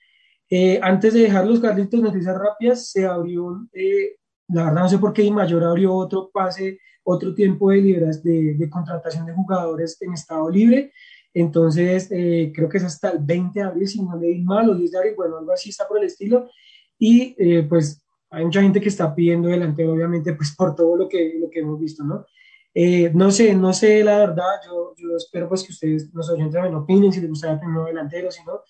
Eh, 0.51 0.79
antes 0.83 1.13
de 1.13 1.21
dejar 1.21 1.47
los 1.47 1.61
carritos, 1.61 2.01
noticias 2.01 2.37
rápidas, 2.37 2.91
se 2.91 3.05
abrió, 3.05 3.67
eh, 3.71 4.17
la 4.49 4.65
verdad 4.65 4.81
no 4.83 4.89
sé 4.89 4.97
por 4.99 5.13
qué 5.13 5.31
Mayor 5.31 5.63
abrió 5.63 5.95
otro 5.95 6.29
pase, 6.31 6.77
otro 7.03 7.33
tiempo 7.33 7.71
de, 7.71 7.77
libras 7.77 8.21
de, 8.21 8.55
de 8.55 8.69
contratación 8.69 9.25
de 9.25 9.33
jugadores 9.33 9.97
en 10.01 10.13
estado 10.13 10.49
libre. 10.49 10.91
Entonces, 11.33 12.09
eh, 12.11 12.51
creo 12.53 12.67
que 12.67 12.77
es 12.77 12.83
hasta 12.83 13.11
el 13.11 13.19
20 13.19 13.59
de 13.59 13.65
abril, 13.65 13.87
si 13.87 14.03
no 14.03 14.17
leí 14.17 14.41
mal, 14.41 14.69
o 14.69 14.75
10 14.75 14.91
de 14.91 14.97
abril, 14.97 15.13
bueno, 15.15 15.37
algo 15.37 15.53
así 15.53 15.69
está 15.69 15.87
por 15.87 15.99
el 15.99 16.05
estilo. 16.05 16.49
Y 16.99 17.35
eh, 17.39 17.63
pues 17.67 18.03
hay 18.29 18.45
mucha 18.45 18.61
gente 18.61 18.81
que 18.81 18.89
está 18.89 19.15
pidiendo 19.15 19.47
delantero, 19.47 19.93
obviamente, 19.93 20.33
pues 20.33 20.53
por 20.55 20.75
todo 20.75 20.97
lo 20.97 21.07
que, 21.07 21.37
lo 21.39 21.49
que 21.49 21.59
hemos 21.59 21.79
visto, 21.79 22.03
¿no? 22.03 22.25
Eh, 22.73 23.11
no 23.13 23.31
sé, 23.31 23.53
no 23.53 23.73
sé 23.73 24.01
la 24.01 24.19
verdad, 24.19 24.61
yo, 24.65 24.93
yo 24.97 25.17
espero 25.17 25.49
pues 25.49 25.63
que 25.63 25.73
ustedes, 25.73 26.09
los 26.13 26.29
oyentes, 26.29 26.53
también 26.53 26.75
opinen 26.75 27.11
si 27.11 27.19
les 27.19 27.29
gustaría 27.29 27.59
tener 27.59 27.77
un 27.77 27.85
delantero, 27.85 28.31
si 28.31 28.43
no. 28.45 28.61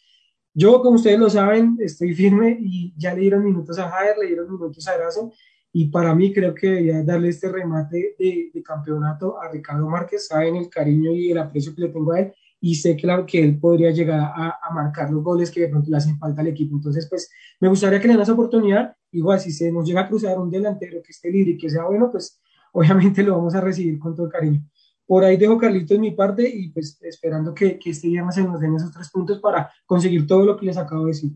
Yo, 0.53 0.81
como 0.81 0.95
ustedes 0.95 1.17
lo 1.17 1.29
saben, 1.29 1.77
estoy 1.79 2.13
firme 2.13 2.57
y 2.59 2.93
ya 2.97 3.13
le 3.13 3.21
dieron 3.21 3.43
minutos 3.43 3.79
a 3.79 3.89
Jair, 3.89 4.17
le 4.19 4.27
dieron 4.27 4.51
minutos 4.51 4.85
a 4.87 4.95
Erazo, 4.95 5.31
y 5.71 5.87
para 5.89 6.13
mí 6.13 6.33
creo 6.33 6.53
que 6.53 6.67
debería 6.67 7.03
darle 7.03 7.29
este 7.29 7.49
remate 7.49 8.15
de, 8.19 8.51
campeonato 8.63 9.39
a 9.39 9.49
Ricardo 9.49 9.87
Márquez, 9.87 10.27
saben 10.27 10.57
el 10.57 10.69
cariño 10.69 11.11
y 11.11 11.31
el 11.31 11.37
aprecio 11.37 11.73
que 11.73 11.81
le 11.81 11.87
tengo 11.87 12.11
a 12.11 12.19
él, 12.19 12.33
y 12.59 12.75
sé 12.75 12.97
claro 12.97 13.25
que 13.25 13.41
él 13.41 13.57
podría 13.59 13.91
llegar 13.91 14.19
a, 14.19 14.59
a, 14.61 14.73
marcar 14.73 15.09
los 15.09 15.23
goles 15.23 15.49
que 15.49 15.61
de 15.61 15.69
pronto 15.69 15.89
le 15.89 15.97
hacen 15.97 16.19
falta 16.19 16.41
al 16.41 16.47
equipo. 16.47 16.75
Entonces, 16.75 17.07
pues 17.09 17.31
me 17.59 17.69
gustaría 17.69 17.99
que 17.99 18.07
le 18.07 18.13
den 18.13 18.21
esa 18.21 18.33
oportunidad. 18.33 18.95
Igual, 19.11 19.39
si 19.39 19.51
se 19.51 19.71
nos 19.71 19.87
llega 19.87 20.01
a 20.01 20.07
cruzar 20.07 20.37
un 20.37 20.51
delantero 20.51 21.01
que 21.01 21.11
esté 21.11 21.31
libre 21.31 21.53
y 21.53 21.57
que 21.57 21.69
sea 21.69 21.85
bueno, 21.85 22.11
pues 22.11 22.39
obviamente 22.73 23.23
lo 23.23 23.37
vamos 23.37 23.55
a 23.55 23.61
recibir 23.61 23.97
con 23.97 24.15
todo 24.15 24.27
el 24.27 24.31
cariño. 24.31 24.63
Por 25.11 25.25
ahí 25.25 25.35
dejo 25.35 25.57
Carlito 25.57 25.93
en 25.93 25.99
mi 25.99 26.11
parte 26.11 26.47
y 26.47 26.69
pues 26.69 26.97
esperando 27.01 27.53
que, 27.53 27.77
que 27.77 27.89
este 27.89 28.07
día 28.07 28.25
se 28.31 28.43
nos 28.45 28.61
den 28.61 28.77
esos 28.77 28.93
tres 28.93 29.09
puntos 29.09 29.41
para 29.41 29.69
conseguir 29.85 30.25
todo 30.25 30.45
lo 30.45 30.55
que 30.55 30.65
les 30.65 30.77
acabo 30.77 31.01
de 31.01 31.09
decir. 31.09 31.31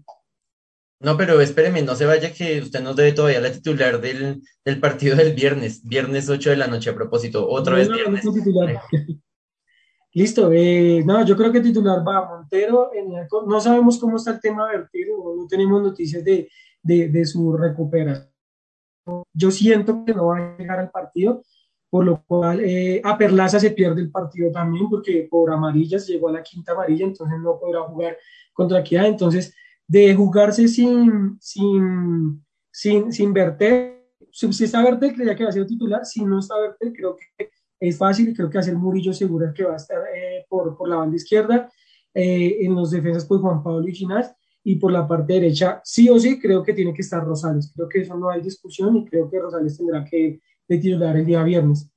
No, 1.02 1.18
pero 1.18 1.42
espéreme, 1.42 1.82
no 1.82 1.94
se 1.94 2.06
vaya 2.06 2.32
que 2.32 2.62
usted 2.62 2.82
nos 2.82 2.96
debe 2.96 3.12
todavía 3.12 3.42
la 3.42 3.52
titular 3.52 4.00
del, 4.00 4.42
del 4.64 4.80
partido 4.80 5.18
del 5.18 5.34
viernes, 5.34 5.84
viernes 5.84 6.30
8 6.30 6.52
de 6.52 6.56
la 6.56 6.68
noche 6.68 6.90
a 6.90 6.96
propósito, 6.96 7.50
otra 7.50 7.74
no, 7.74 7.80
vez 7.80 7.90
no, 7.90 7.96
viernes. 7.96 8.24
No 8.24 8.34
Listo, 10.14 10.54
eh, 10.54 11.04
no, 11.06 11.26
yo 11.26 11.36
creo 11.36 11.52
que 11.52 11.60
titular 11.60 12.00
va 12.08 12.30
Montero. 12.30 12.92
En 12.94 13.12
el, 13.12 13.28
no 13.46 13.60
sabemos 13.60 14.00
cómo 14.00 14.16
está 14.16 14.32
el 14.32 14.40
tema 14.40 14.70
de 14.70 14.78
Vertido, 14.78 15.18
no 15.36 15.48
tenemos 15.48 15.84
noticias 15.84 16.24
de, 16.24 16.50
de, 16.82 17.10
de, 17.10 17.26
su 17.26 17.52
recuperación. 17.58 18.32
yo 19.34 19.52
siento 19.52 20.06
que 20.06 20.14
no 20.14 20.28
va 20.28 20.38
a 20.38 20.58
llegar 20.58 20.80
al 20.80 20.92
partido, 20.92 21.44
por 21.96 22.04
lo 22.04 22.22
cual 22.26 22.60
eh, 22.60 23.00
a 23.02 23.18
Perlaza 23.18 23.58
se 23.58 23.72
pierde 23.72 24.02
el 24.02 24.12
partido 24.12 24.52
también 24.52 24.90
porque 24.90 25.30
por 25.32 25.50
amarillas 25.50 26.06
llegó 26.06 26.28
a 26.28 26.34
la 26.34 26.44
quinta 26.44 26.74
amarilla, 26.74 27.06
entonces 27.06 27.40
no 27.40 27.58
podrá 27.58 27.84
jugar 27.84 28.18
contra 28.52 28.82
Equidad, 28.82 29.06
entonces 29.06 29.56
de 29.88 30.14
jugarse 30.14 30.68
sin, 30.68 31.38
sin, 31.40 32.44
sin, 32.70 33.14
sin 33.14 33.32
Bertel, 33.32 34.02
si 34.30 34.66
está 34.66 34.84
Bertel 34.84 35.14
creía 35.14 35.38
que 35.38 35.46
va 35.46 35.50
a 35.52 35.54
ser 35.54 35.66
titular, 35.66 36.06
si 36.06 36.26
no 36.26 36.40
está 36.40 36.60
Bertel 36.60 36.92
creo 36.92 37.16
que 37.16 37.50
es 37.80 37.98
fácil, 37.98 38.36
creo 38.36 38.50
que 38.50 38.58
hacer 38.58 38.76
Murillo 38.76 39.14
seguro 39.14 39.54
que 39.56 39.64
va 39.64 39.72
a 39.72 39.78
estar 39.78 40.00
eh, 40.14 40.46
por, 40.50 40.76
por 40.76 40.90
la 40.90 40.98
banda 40.98 41.16
izquierda, 41.16 41.72
eh, 42.14 42.58
en 42.60 42.76
los 42.76 42.92
defensas 42.92 43.24
pues 43.24 43.40
Juan 43.40 43.64
Pablo 43.64 43.88
y 43.88 43.96
Ginás, 43.96 44.36
y 44.66 44.76
por 44.76 44.92
la 44.92 45.08
parte 45.08 45.32
derecha, 45.32 45.80
sí 45.86 46.10
o 46.10 46.20
sí, 46.20 46.42
creo 46.42 46.62
que 46.62 46.74
tiene 46.74 46.94
que 46.94 47.04
estar 47.04 47.24
Rosales. 47.24 47.72
Creo 47.74 47.88
que 47.88 48.02
eso 48.02 48.18
no 48.18 48.30
hay 48.30 48.42
discusión 48.42 48.98
y 48.98 49.06
creo 49.06 49.30
que 49.30 49.40
Rosales 49.40 49.78
tendrá 49.78 50.04
que 50.04 50.42
titular 50.68 51.16
el 51.18 51.26
día 51.26 51.44
viernes. 51.44 51.90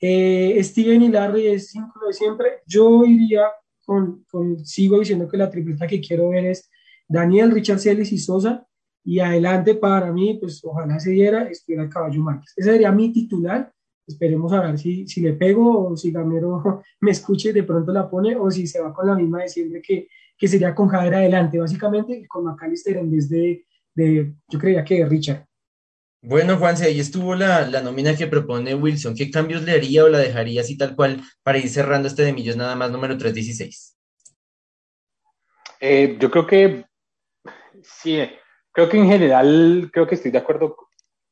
Eh, 0.00 0.58
Steven 0.62 1.02
y 1.02 1.08
Larry 1.08 1.48
es 1.48 1.70
5 1.70 2.06
de 2.06 2.12
siempre. 2.12 2.46
Yo 2.66 3.04
iría 3.04 3.44
con, 3.84 4.24
con, 4.30 4.64
sigo 4.64 4.98
diciendo 4.98 5.28
que 5.28 5.36
la 5.36 5.50
tripleta 5.50 5.86
que 5.86 6.00
quiero 6.00 6.30
ver 6.30 6.46
es 6.46 6.70
Daniel, 7.08 7.50
Richard 7.50 7.80
Celis 7.80 8.12
y 8.12 8.18
Sosa. 8.18 8.66
Y 9.04 9.18
adelante 9.18 9.74
para 9.74 10.12
mí, 10.12 10.38
pues 10.40 10.62
ojalá 10.64 11.00
se 11.00 11.10
diera, 11.10 11.44
estuviera 11.48 11.84
el 11.84 11.90
Caballo 11.90 12.22
Márquez. 12.22 12.52
Ese 12.56 12.72
sería 12.72 12.92
mi 12.92 13.12
titular. 13.12 13.72
Esperemos 14.06 14.52
a 14.52 14.60
ver 14.60 14.78
si, 14.78 15.06
si 15.06 15.20
le 15.20 15.34
pego 15.34 15.88
o 15.88 15.96
si 15.96 16.10
Gamero 16.10 16.82
me 17.00 17.10
escuche 17.10 17.50
y 17.50 17.52
de 17.52 17.62
pronto 17.62 17.92
la 17.92 18.10
pone 18.10 18.36
o 18.36 18.50
si 18.50 18.66
se 18.66 18.80
va 18.80 18.92
con 18.92 19.06
la 19.06 19.14
misma 19.14 19.42
de 19.42 19.48
siempre 19.48 19.80
que 19.80 20.08
que 20.40 20.48
sería 20.48 20.74
con 20.74 20.88
Jader 20.88 21.16
adelante, 21.16 21.58
básicamente, 21.58 22.26
con 22.26 22.44
McAllister 22.44 22.96
en 22.96 23.10
vez 23.10 23.28
de, 23.28 23.66
de 23.94 24.32
yo 24.48 24.58
creía 24.58 24.82
que 24.82 24.96
de 24.96 25.04
Richard. 25.04 25.46
Bueno, 26.22 26.58
Juanse, 26.58 26.86
ahí 26.86 27.00
estuvo 27.00 27.34
la, 27.34 27.62
la, 27.66 27.80
nómina 27.80 28.14
que 28.14 28.26
propone 28.26 28.74
Wilson. 28.74 29.14
¿Qué 29.14 29.30
cambios 29.30 29.62
le 29.62 29.72
haría 29.72 30.04
o 30.04 30.08
la 30.08 30.18
dejaría 30.18 30.60
así 30.60 30.76
tal 30.76 30.94
cual 30.94 31.22
para 31.42 31.58
ir 31.58 31.68
cerrando 31.68 32.08
este 32.08 32.22
de 32.22 32.32
Millos 32.32 32.56
nada 32.56 32.76
más 32.76 32.90
número 32.90 33.16
316? 33.16 33.96
Eh, 35.80 36.18
yo 36.20 36.30
creo 36.30 36.46
que 36.46 36.84
sí, 37.82 38.20
creo 38.72 38.88
que 38.88 38.98
en 38.98 39.08
general, 39.08 39.90
creo 39.92 40.06
que 40.06 40.14
estoy 40.14 40.30
de 40.30 40.38
acuerdo. 40.38 40.76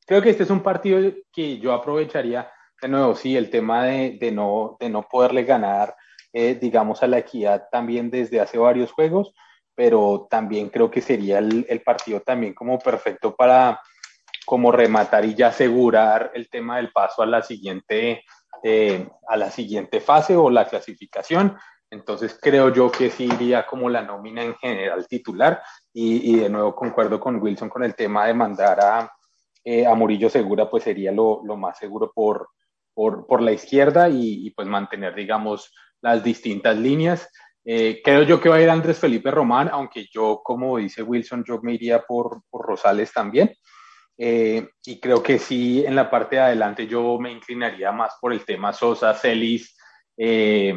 Creo 0.06 0.22
que 0.22 0.30
este 0.30 0.44
es 0.44 0.50
un 0.50 0.62
partido 0.62 1.12
que 1.30 1.58
yo 1.58 1.74
aprovecharía 1.74 2.50
de 2.80 2.88
nuevo, 2.88 3.14
sí, 3.14 3.36
el 3.36 3.50
tema 3.50 3.84
de, 3.84 4.16
de 4.18 4.32
no, 4.32 4.78
de 4.80 4.88
no 4.88 5.02
poderle 5.02 5.44
ganar 5.44 5.94
eh, 6.32 6.58
digamos, 6.60 7.02
a 7.02 7.06
la 7.06 7.18
equidad 7.18 7.68
también 7.72 8.10
desde 8.10 8.40
hace 8.40 8.58
varios 8.58 8.92
juegos, 8.92 9.34
pero 9.74 10.26
también 10.30 10.68
creo 10.68 10.90
que 10.90 11.00
sería 11.00 11.38
el, 11.38 11.64
el, 11.70 11.80
partido 11.80 12.20
también 12.20 12.52
como 12.52 12.78
perfecto 12.78 13.34
para 13.34 13.80
como 14.48 14.72
rematar 14.72 15.26
y 15.26 15.34
ya 15.34 15.48
asegurar 15.48 16.30
el 16.32 16.48
tema 16.48 16.78
del 16.78 16.90
paso 16.90 17.20
a 17.20 17.26
la 17.26 17.42
siguiente, 17.42 18.24
eh, 18.62 19.06
a 19.28 19.36
la 19.36 19.50
siguiente 19.50 20.00
fase 20.00 20.34
o 20.36 20.48
la 20.48 20.64
clasificación. 20.64 21.54
Entonces 21.90 22.38
creo 22.40 22.72
yo 22.72 22.90
que 22.90 23.10
sí 23.10 23.24
iría 23.26 23.66
como 23.66 23.90
la 23.90 24.00
nómina 24.00 24.42
en 24.42 24.54
general 24.54 25.06
titular 25.06 25.60
y, 25.92 26.32
y 26.32 26.36
de 26.40 26.48
nuevo 26.48 26.74
concuerdo 26.74 27.20
con 27.20 27.42
Wilson 27.42 27.68
con 27.68 27.84
el 27.84 27.94
tema 27.94 28.24
de 28.24 28.32
mandar 28.32 28.80
a, 28.80 29.12
eh, 29.62 29.84
a 29.84 29.94
Murillo 29.94 30.30
Segura, 30.30 30.70
pues 30.70 30.84
sería 30.84 31.12
lo, 31.12 31.42
lo 31.44 31.58
más 31.58 31.76
seguro 31.76 32.10
por, 32.14 32.48
por, 32.94 33.26
por 33.26 33.42
la 33.42 33.52
izquierda 33.52 34.08
y, 34.08 34.46
y, 34.46 34.50
pues 34.52 34.66
mantener, 34.66 35.14
digamos, 35.14 35.74
las 36.00 36.24
distintas 36.24 36.74
líneas. 36.74 37.28
Eh, 37.66 38.00
creo 38.02 38.22
yo 38.22 38.40
que 38.40 38.48
va 38.48 38.56
a 38.56 38.62
ir 38.62 38.70
Andrés 38.70 38.98
Felipe 38.98 39.30
Román, 39.30 39.68
aunque 39.70 40.06
yo, 40.10 40.40
como 40.42 40.78
dice 40.78 41.02
Wilson, 41.02 41.44
yo 41.46 41.60
me 41.60 41.74
iría 41.74 42.00
por, 42.00 42.40
por 42.48 42.64
Rosales 42.64 43.12
también. 43.12 43.54
Eh, 44.20 44.68
y 44.84 44.98
creo 44.98 45.22
que 45.22 45.38
sí, 45.38 45.84
en 45.86 45.94
la 45.94 46.10
parte 46.10 46.36
de 46.36 46.42
adelante 46.42 46.88
yo 46.88 47.18
me 47.20 47.30
inclinaría 47.30 47.92
más 47.92 48.16
por 48.20 48.32
el 48.32 48.44
tema 48.44 48.72
Sosa, 48.72 49.14
Celis, 49.14 49.76
eh, 50.16 50.74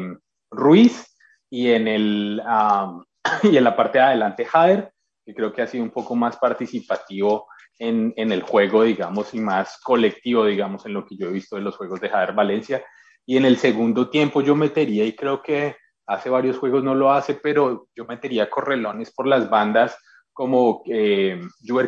Ruiz, 0.48 1.16
y 1.50 1.70
en, 1.70 1.88
el, 1.88 2.42
um, 2.46 3.04
y 3.42 3.56
en 3.56 3.64
la 3.64 3.74
parte 3.74 3.98
de 3.98 4.04
adelante 4.04 4.44
Jader, 4.44 4.92
que 5.24 5.34
creo 5.34 5.52
que 5.52 5.62
ha 5.62 5.66
sido 5.66 5.82
un 5.82 5.90
poco 5.90 6.14
más 6.14 6.36
participativo 6.36 7.48
en, 7.78 8.14
en, 8.16 8.30
el 8.30 8.42
juego, 8.42 8.84
digamos, 8.84 9.34
y 9.34 9.40
más 9.40 9.78
colectivo, 9.82 10.46
digamos, 10.46 10.86
en 10.86 10.94
lo 10.94 11.04
que 11.04 11.16
yo 11.16 11.26
he 11.26 11.32
visto 11.32 11.56
de 11.56 11.62
los 11.62 11.76
juegos 11.76 12.00
de 12.00 12.08
Jader 12.08 12.32
Valencia. 12.32 12.84
Y 13.26 13.36
en 13.36 13.44
el 13.44 13.56
segundo 13.56 14.08
tiempo 14.08 14.40
yo 14.40 14.54
metería, 14.54 15.04
y 15.04 15.14
creo 15.14 15.42
que 15.42 15.76
hace 16.06 16.30
varios 16.30 16.58
juegos 16.58 16.84
no 16.84 16.94
lo 16.94 17.12
hace, 17.12 17.34
pero 17.34 17.88
yo 17.94 18.04
metería 18.04 18.48
correlones 18.48 19.12
por 19.12 19.26
las 19.26 19.50
bandas 19.50 19.96
como 20.32 20.82
eh, 20.86 21.40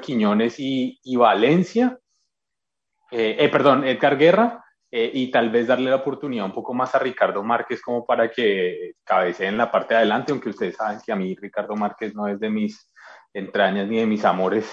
Quiñones 0.03 0.59
y, 0.59 1.01
y 1.03 1.17
Valencia, 1.17 1.99
eh, 3.11 3.37
eh, 3.39 3.49
perdón, 3.49 3.85
Edgar 3.85 4.17
Guerra, 4.17 4.65
eh, 4.97 5.11
y 5.13 5.29
tal 5.29 5.51
vez 5.51 5.67
darle 5.67 5.91
la 5.91 5.97
oportunidad 5.97 6.45
un 6.45 6.53
poco 6.53 6.73
más 6.73 6.95
a 6.95 7.01
Ricardo 7.01 7.43
Márquez 7.43 7.83
como 7.83 8.07
para 8.07 8.31
que 8.31 8.93
cabecee 9.03 9.49
en 9.49 9.59
la 9.59 9.69
parte 9.69 9.93
de 9.93 9.99
adelante, 9.99 10.31
aunque 10.31 10.51
ustedes 10.51 10.77
saben 10.77 11.01
que 11.05 11.11
a 11.11 11.17
mí 11.17 11.35
Ricardo 11.35 11.75
Márquez 11.75 12.15
no 12.15 12.29
es 12.29 12.39
de 12.39 12.49
mis 12.49 12.93
entrañas 13.33 13.89
ni 13.89 13.97
de 13.97 14.07
mis 14.07 14.25
amores, 14.25 14.73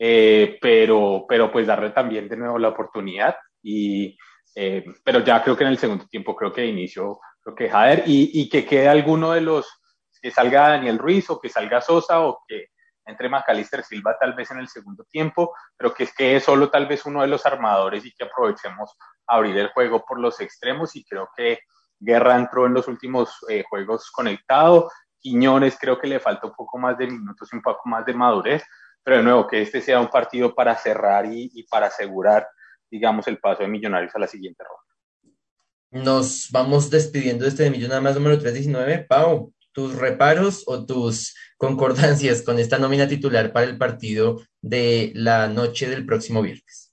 eh, 0.00 0.58
pero, 0.60 1.26
pero 1.28 1.52
pues 1.52 1.68
darle 1.68 1.90
también 1.90 2.28
de 2.28 2.36
nuevo 2.36 2.58
la 2.58 2.70
oportunidad 2.70 3.36
y, 3.62 4.18
eh, 4.56 4.84
pero 5.04 5.20
ya 5.20 5.40
creo 5.44 5.56
que 5.56 5.62
en 5.62 5.70
el 5.70 5.78
segundo 5.78 6.08
tiempo, 6.08 6.34
creo 6.34 6.52
que 6.52 6.62
de 6.62 6.66
inicio, 6.66 7.20
creo 7.40 7.54
que 7.54 7.70
Jader 7.70 8.02
y, 8.04 8.32
y, 8.40 8.48
que 8.48 8.66
quede 8.66 8.88
alguno 8.88 9.30
de 9.30 9.42
los, 9.42 9.80
que 10.20 10.32
salga 10.32 10.70
Daniel 10.70 10.98
Ruiz 10.98 11.30
o 11.30 11.40
que 11.40 11.48
salga 11.48 11.80
Sosa 11.80 12.20
o 12.26 12.42
que 12.48 12.66
entre 13.04 13.28
Macalister 13.28 13.82
Silva 13.84 14.16
tal 14.18 14.34
vez 14.34 14.50
en 14.50 14.58
el 14.58 14.68
segundo 14.68 15.04
tiempo, 15.04 15.54
pero 15.76 15.92
que 15.92 16.04
es 16.04 16.14
que 16.14 16.36
es 16.36 16.44
solo 16.44 16.70
tal 16.70 16.86
vez 16.86 17.04
uno 17.06 17.22
de 17.22 17.28
los 17.28 17.44
armadores 17.46 18.04
y 18.04 18.12
que 18.12 18.24
aprovechemos 18.24 18.96
abrir 19.26 19.56
el 19.58 19.68
juego 19.68 20.04
por 20.04 20.20
los 20.20 20.40
extremos 20.40 20.94
y 20.96 21.04
creo 21.04 21.28
que 21.36 21.60
Guerra 21.98 22.36
entró 22.36 22.66
en 22.66 22.74
los 22.74 22.88
últimos 22.88 23.36
eh, 23.48 23.64
juegos 23.68 24.10
conectado, 24.10 24.90
Quiñones 25.20 25.78
creo 25.80 26.00
que 26.00 26.08
le 26.08 26.18
falta 26.18 26.48
un 26.48 26.54
poco 26.54 26.78
más 26.78 26.98
de 26.98 27.06
minutos 27.06 27.48
y 27.52 27.56
un 27.56 27.62
poco 27.62 27.88
más 27.88 28.04
de 28.04 28.12
madurez, 28.12 28.64
pero 29.04 29.18
de 29.18 29.22
nuevo 29.22 29.46
que 29.46 29.62
este 29.62 29.80
sea 29.80 30.00
un 30.00 30.08
partido 30.08 30.52
para 30.54 30.76
cerrar 30.76 31.26
y, 31.26 31.64
para 31.70 31.86
asegurar 31.86 32.48
digamos, 32.90 33.26
el 33.26 33.38
paso 33.38 33.62
de 33.62 33.68
Millonarios 33.68 34.14
a 34.14 34.18
la 34.18 34.26
siguiente 34.26 34.62
ronda. 34.62 36.04
Nos 36.06 36.50
vamos 36.50 36.90
despidiendo 36.90 37.44
de 37.44 37.50
este 37.50 37.70
de 37.70 38.00
más 38.00 38.14
número 38.14 38.38
319. 38.38 39.06
Pau, 39.08 39.54
tus 39.72 39.94
reparos 39.96 40.62
o 40.66 40.84
tus 40.84 41.34
concordancias 41.62 42.42
con 42.42 42.58
esta 42.58 42.76
nómina 42.76 43.06
titular 43.06 43.52
para 43.52 43.66
el 43.66 43.78
partido 43.78 44.40
de 44.62 45.12
la 45.14 45.46
noche 45.46 45.88
del 45.88 46.04
próximo 46.04 46.42
viernes. 46.42 46.92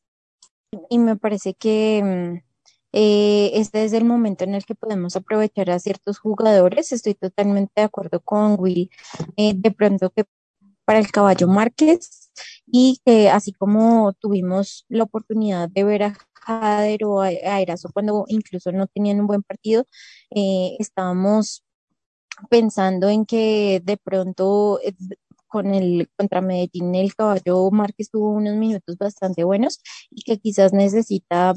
Y 0.91 0.99
me 0.99 1.15
parece 1.15 1.55
que 1.55 2.03
mm, 2.03 2.49
eh, 2.93 3.49
este 3.55 3.83
es 3.83 3.93
el 3.93 4.05
momento 4.05 4.43
en 4.43 4.53
el 4.53 4.65
que 4.65 4.75
podemos 4.75 5.15
aprovechar 5.15 5.71
a 5.71 5.79
ciertos 5.79 6.19
jugadores. 6.19 6.91
Estoy 6.91 7.15
totalmente 7.15 7.71
de 7.77 7.81
acuerdo 7.81 8.19
con 8.19 8.57
Will. 8.59 8.91
Eh, 9.37 9.53
de 9.55 9.71
pronto 9.71 10.11
que 10.11 10.25
para 10.85 10.99
el 10.99 11.09
caballo 11.11 11.47
Márquez 11.47 12.31
y 12.67 12.99
que 13.03 13.27
así 13.31 13.53
como 13.53 14.13
tuvimos 14.19 14.85
la 14.87 15.05
oportunidad 15.05 15.67
de 15.67 15.83
ver 15.83 16.03
a 16.03 16.17
Jader 16.45 17.05
o 17.05 17.21
a, 17.21 17.31
Eraso 17.31 17.89
cuando 17.91 18.25
incluso 18.27 18.71
no 18.71 18.85
tenían 18.85 19.19
un 19.19 19.25
buen 19.25 19.41
partido, 19.41 19.87
eh, 20.29 20.75
estábamos 20.77 21.63
pensando 22.49 23.09
en 23.09 23.25
que 23.25 23.81
de 23.83 23.97
pronto 23.97 24.79
eh, 24.83 24.93
con 25.47 25.73
el 25.73 26.09
contra 26.17 26.41
Medellín 26.41 26.95
el 26.95 27.15
caballo 27.15 27.69
Márquez 27.71 28.09
tuvo 28.11 28.31
unos 28.31 28.55
minutos 28.55 28.97
bastante 28.97 29.43
buenos 29.43 29.81
y 30.11 30.21
que 30.23 30.39
quizás 30.39 30.73
necesita 30.73 31.55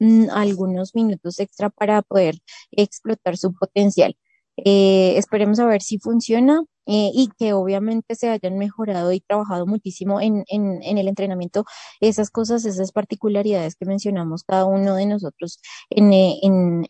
mm, 0.00 0.30
algunos 0.30 0.94
minutos 0.94 1.38
extra 1.40 1.70
para 1.70 2.02
poder 2.02 2.38
explotar 2.72 3.36
su 3.36 3.52
potencial. 3.54 4.16
Eh, 4.56 5.16
esperemos 5.16 5.58
a 5.60 5.66
ver 5.66 5.82
si 5.82 5.98
funciona 5.98 6.62
eh, 6.86 7.10
y 7.14 7.30
que 7.38 7.52
obviamente 7.54 8.14
se 8.16 8.28
hayan 8.28 8.58
mejorado 8.58 9.12
y 9.12 9.20
trabajado 9.20 9.66
muchísimo 9.66 10.20
en, 10.20 10.44
en, 10.48 10.82
en, 10.82 10.98
el 10.98 11.08
entrenamiento 11.08 11.64
esas 12.00 12.30
cosas, 12.30 12.64
esas 12.64 12.92
particularidades 12.92 13.76
que 13.76 13.86
mencionamos 13.86 14.44
cada 14.44 14.66
uno 14.66 14.96
de 14.96 15.06
nosotros 15.06 15.60
en, 15.90 16.12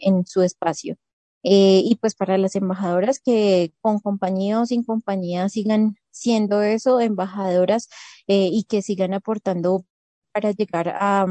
en 0.01 0.27
su 0.27 0.43
espacio. 0.43 0.97
Eh, 1.45 1.83
y 1.85 1.97
pues 1.97 2.15
para 2.15 2.39
las 2.39 2.55
embajadoras 2.55 3.21
que 3.21 3.73
con 3.81 3.99
compañía 3.99 4.61
o 4.61 4.67
sin 4.67 4.85
compañía 4.85 5.49
sigan 5.49 5.97
siendo 6.11 6.63
eso, 6.63 7.01
embajadoras 7.01 7.89
eh, 8.29 8.49
y 8.53 8.65
que 8.65 8.83
sigan 8.83 9.15
aportando 9.15 9.85
para 10.33 10.53
llegar 10.53 10.89
a, 10.89 11.27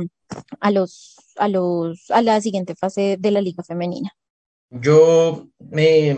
a 0.59 0.71
los 0.71 1.15
a 1.37 1.47
los 1.47 2.11
a 2.11 2.21
la 2.21 2.41
siguiente 2.41 2.75
fase 2.75 3.17
de 3.19 3.31
la 3.31 3.41
liga 3.41 3.63
femenina. 3.63 4.11
Yo, 4.69 5.49
me, 5.59 6.17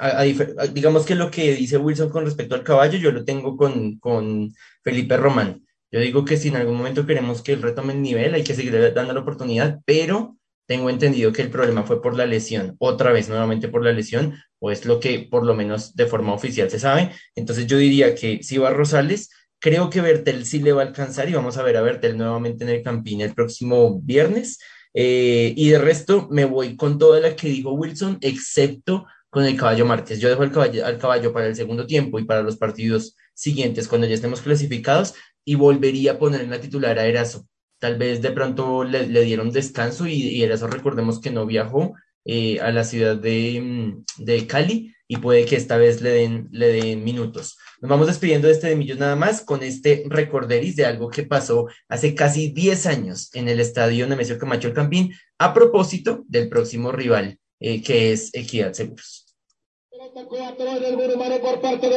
a, 0.00 0.20
a, 0.20 0.24
digamos 0.24 1.06
que 1.06 1.14
lo 1.14 1.30
que 1.30 1.54
dice 1.54 1.78
Wilson 1.78 2.10
con 2.10 2.24
respecto 2.24 2.56
al 2.56 2.64
caballo, 2.64 2.98
yo 2.98 3.12
lo 3.12 3.24
tengo 3.24 3.56
con, 3.56 3.98
con 3.98 4.52
Felipe 4.82 5.16
Román. 5.16 5.64
Yo 5.92 6.00
digo 6.00 6.24
que 6.24 6.36
si 6.36 6.48
en 6.48 6.56
algún 6.56 6.76
momento 6.76 7.06
queremos 7.06 7.40
que 7.40 7.52
él 7.52 7.62
retome 7.62 7.92
el 7.92 8.02
nivel, 8.02 8.34
hay 8.34 8.42
que 8.42 8.56
seguir 8.56 8.92
dando 8.92 9.12
la 9.12 9.20
oportunidad, 9.20 9.80
pero 9.84 10.36
tengo 10.66 10.90
entendido 10.90 11.32
que 11.32 11.42
el 11.42 11.50
problema 11.50 11.82
fue 11.82 12.00
por 12.00 12.16
la 12.16 12.26
lesión, 12.26 12.76
otra 12.78 13.12
vez 13.12 13.28
nuevamente 13.28 13.68
por 13.68 13.84
la 13.84 13.92
lesión, 13.92 14.34
o 14.58 14.70
es 14.70 14.86
lo 14.86 15.00
que 15.00 15.28
por 15.30 15.44
lo 15.44 15.54
menos 15.54 15.94
de 15.94 16.06
forma 16.06 16.32
oficial 16.32 16.70
se 16.70 16.78
sabe. 16.78 17.10
Entonces 17.34 17.66
yo 17.66 17.76
diría 17.76 18.14
que 18.14 18.42
si 18.42 18.58
va 18.58 18.70
Rosales, 18.70 19.30
Creo 19.64 19.88
que 19.88 20.02
Bertel 20.02 20.44
sí 20.44 20.58
le 20.58 20.74
va 20.74 20.82
a 20.82 20.84
alcanzar 20.84 21.26
y 21.26 21.32
vamos 21.32 21.56
a 21.56 21.62
ver 21.62 21.78
a 21.78 21.80
Bertel 21.80 22.18
nuevamente 22.18 22.64
en 22.64 22.68
el 22.68 22.82
Campín 22.82 23.22
el 23.22 23.32
próximo 23.32 23.98
viernes. 24.02 24.58
Eh, 24.92 25.54
y 25.56 25.70
de 25.70 25.78
resto 25.78 26.28
me 26.30 26.44
voy 26.44 26.76
con 26.76 26.98
toda 26.98 27.18
la 27.18 27.34
que 27.34 27.48
dijo 27.48 27.72
Wilson, 27.72 28.18
excepto 28.20 29.06
con 29.30 29.46
el 29.46 29.56
caballo 29.56 29.86
Márquez. 29.86 30.20
Yo 30.20 30.28
dejo 30.28 30.42
el 30.42 30.52
caballo, 30.52 30.84
al 30.84 30.98
caballo 30.98 31.32
para 31.32 31.46
el 31.46 31.56
segundo 31.56 31.86
tiempo 31.86 32.18
y 32.18 32.24
para 32.26 32.42
los 32.42 32.58
partidos 32.58 33.16
siguientes 33.32 33.88
cuando 33.88 34.06
ya 34.06 34.16
estemos 34.16 34.42
clasificados 34.42 35.14
y 35.46 35.54
volvería 35.54 36.12
a 36.12 36.18
poner 36.18 36.42
en 36.42 36.50
la 36.50 36.60
titular 36.60 36.98
a 36.98 37.06
Erazo. 37.06 37.46
Tal 37.84 37.98
vez 37.98 38.22
de 38.22 38.30
pronto 38.30 38.82
le, 38.82 39.06
dieron 39.24 39.50
descanso 39.50 40.06
y, 40.06 40.14
y, 40.14 40.42
Erazo 40.42 40.68
recordemos 40.68 41.20
que 41.20 41.28
no 41.30 41.44
viajó 41.44 41.92
eh, 42.24 42.58
a 42.60 42.72
la 42.72 42.82
ciudad 42.82 43.14
de, 43.14 43.60
mm, 43.60 44.24
de, 44.24 44.46
Cali 44.46 44.94
y 45.06 45.18
puede 45.18 45.44
que 45.44 45.56
esta 45.56 45.76
vez 45.76 46.00
le 46.00 46.08
den, 46.08 46.48
le 46.50 46.68
den 46.68 47.04
minutos. 47.04 47.58
Nos 47.82 47.90
vamos 47.90 48.06
despidiendo 48.06 48.46
de 48.48 48.54
este 48.54 48.68
de 48.68 48.76
Millos 48.76 48.96
nada 48.98 49.16
más 49.16 49.42
con 49.42 49.62
este 49.62 50.04
recorderis 50.08 50.76
de 50.76 50.86
algo 50.86 51.10
que 51.10 51.24
pasó 51.24 51.68
hace 51.86 52.14
casi 52.14 52.52
10 52.52 52.86
años 52.86 53.28
en 53.34 53.50
el 53.50 53.60
estadio 53.60 54.06
Nemesio 54.06 54.38
Camacho 54.38 54.68
El 54.68 54.74
Campín 54.74 55.12
a 55.38 55.52
propósito 55.52 56.24
del 56.26 56.48
próximo 56.48 56.90
rival 56.90 57.38
eh, 57.60 57.82
que 57.82 58.12
es 58.12 58.30
Equidad 58.32 58.72
Seguros 58.72 59.26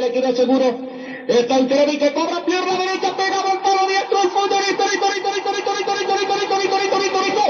equidad 0.08 0.36
seguro. 0.36 1.17
Está 1.28 1.58
el 1.58 1.68
que 1.68 2.14
cobra 2.14 2.46
pierna 2.46 2.78
derecha, 2.78 3.14
pega 3.18 3.44
palo 3.62 3.86
diestro, 3.86 4.24
el 4.24 4.30
fondo, 4.30 4.58
rico, 4.60 4.86
rico, 4.90 5.10
rico, 5.14 5.30
rico, 5.34 5.52
rico, 5.52 5.76
rico, 5.76 5.94
rico, 5.94 6.16
rico, 6.16 6.16
rico, 6.16 6.36
rico, 6.38 6.58
rico, 6.58 6.78
rico, 6.78 7.00
rico, 7.00 7.20
rico. 7.20 7.42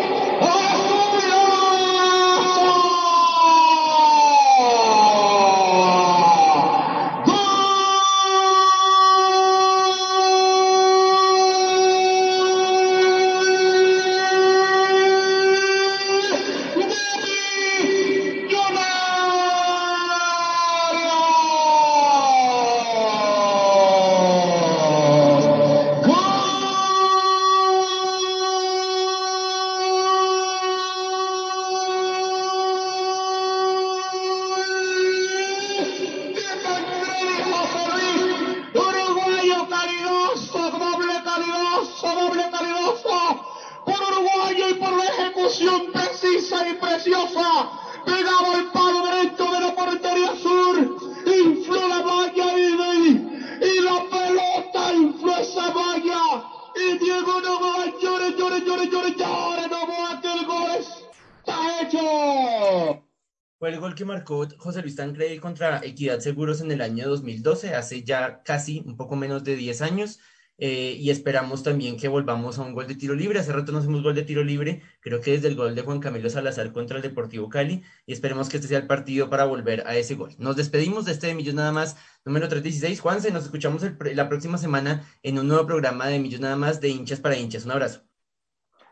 José 64.27 64.81
Luis 64.81 64.95
Tancredi 64.95 65.39
contra 65.39 65.79
Equidad 65.83 66.19
Seguros 66.19 66.61
en 66.61 66.71
el 66.71 66.81
año 66.81 67.07
2012, 67.07 67.75
hace 67.75 68.03
ya 68.03 68.43
casi 68.43 68.83
un 68.85 68.97
poco 68.97 69.15
menos 69.15 69.43
de 69.43 69.55
10 69.55 69.81
años. 69.81 70.19
Eh, 70.59 70.95
y 70.99 71.11
esperamos 71.11 71.61
también 71.61 71.97
que 71.97 72.07
volvamos 72.07 72.57
a 72.57 72.63
un 72.63 72.73
gol 72.73 72.87
de 72.87 72.95
tiro 72.95 73.13
libre. 73.13 73.39
Hace 73.39 73.53
rato 73.53 73.71
no 73.71 73.77
hacemos 73.77 74.01
gol 74.01 74.15
de 74.15 74.23
tiro 74.23 74.43
libre, 74.43 74.81
creo 75.01 75.21
que 75.21 75.31
desde 75.31 75.47
el 75.49 75.55
gol 75.55 75.75
de 75.75 75.83
Juan 75.83 75.99
Camilo 75.99 76.29
Salazar 76.29 76.71
contra 76.73 76.97
el 76.97 77.03
Deportivo 77.03 77.47
Cali, 77.49 77.83
y 78.07 78.13
esperemos 78.13 78.49
que 78.49 78.57
este 78.57 78.67
sea 78.67 78.79
el 78.79 78.87
partido 78.87 79.29
para 79.29 79.45
volver 79.45 79.85
a 79.87 79.95
ese 79.95 80.15
gol. 80.15 80.33
Nos 80.39 80.55
despedimos 80.55 81.05
de 81.05 81.11
este 81.11 81.27
de 81.27 81.35
Millos 81.35 81.53
Nada 81.53 81.71
Más, 81.71 81.97
número 82.25 82.47
316. 82.47 82.99
Juanse, 82.99 83.31
nos 83.31 83.45
escuchamos 83.45 83.83
la 84.15 84.29
próxima 84.29 84.57
semana 84.57 85.05
en 85.21 85.37
un 85.39 85.47
nuevo 85.47 85.65
programa 85.67 86.07
de 86.07 86.19
Millos 86.19 86.41
Nada 86.41 86.55
Más 86.55 86.81
de 86.81 86.89
hinchas 86.89 87.19
para 87.19 87.37
hinchas. 87.37 87.65
Un 87.65 87.71
abrazo. 87.71 88.06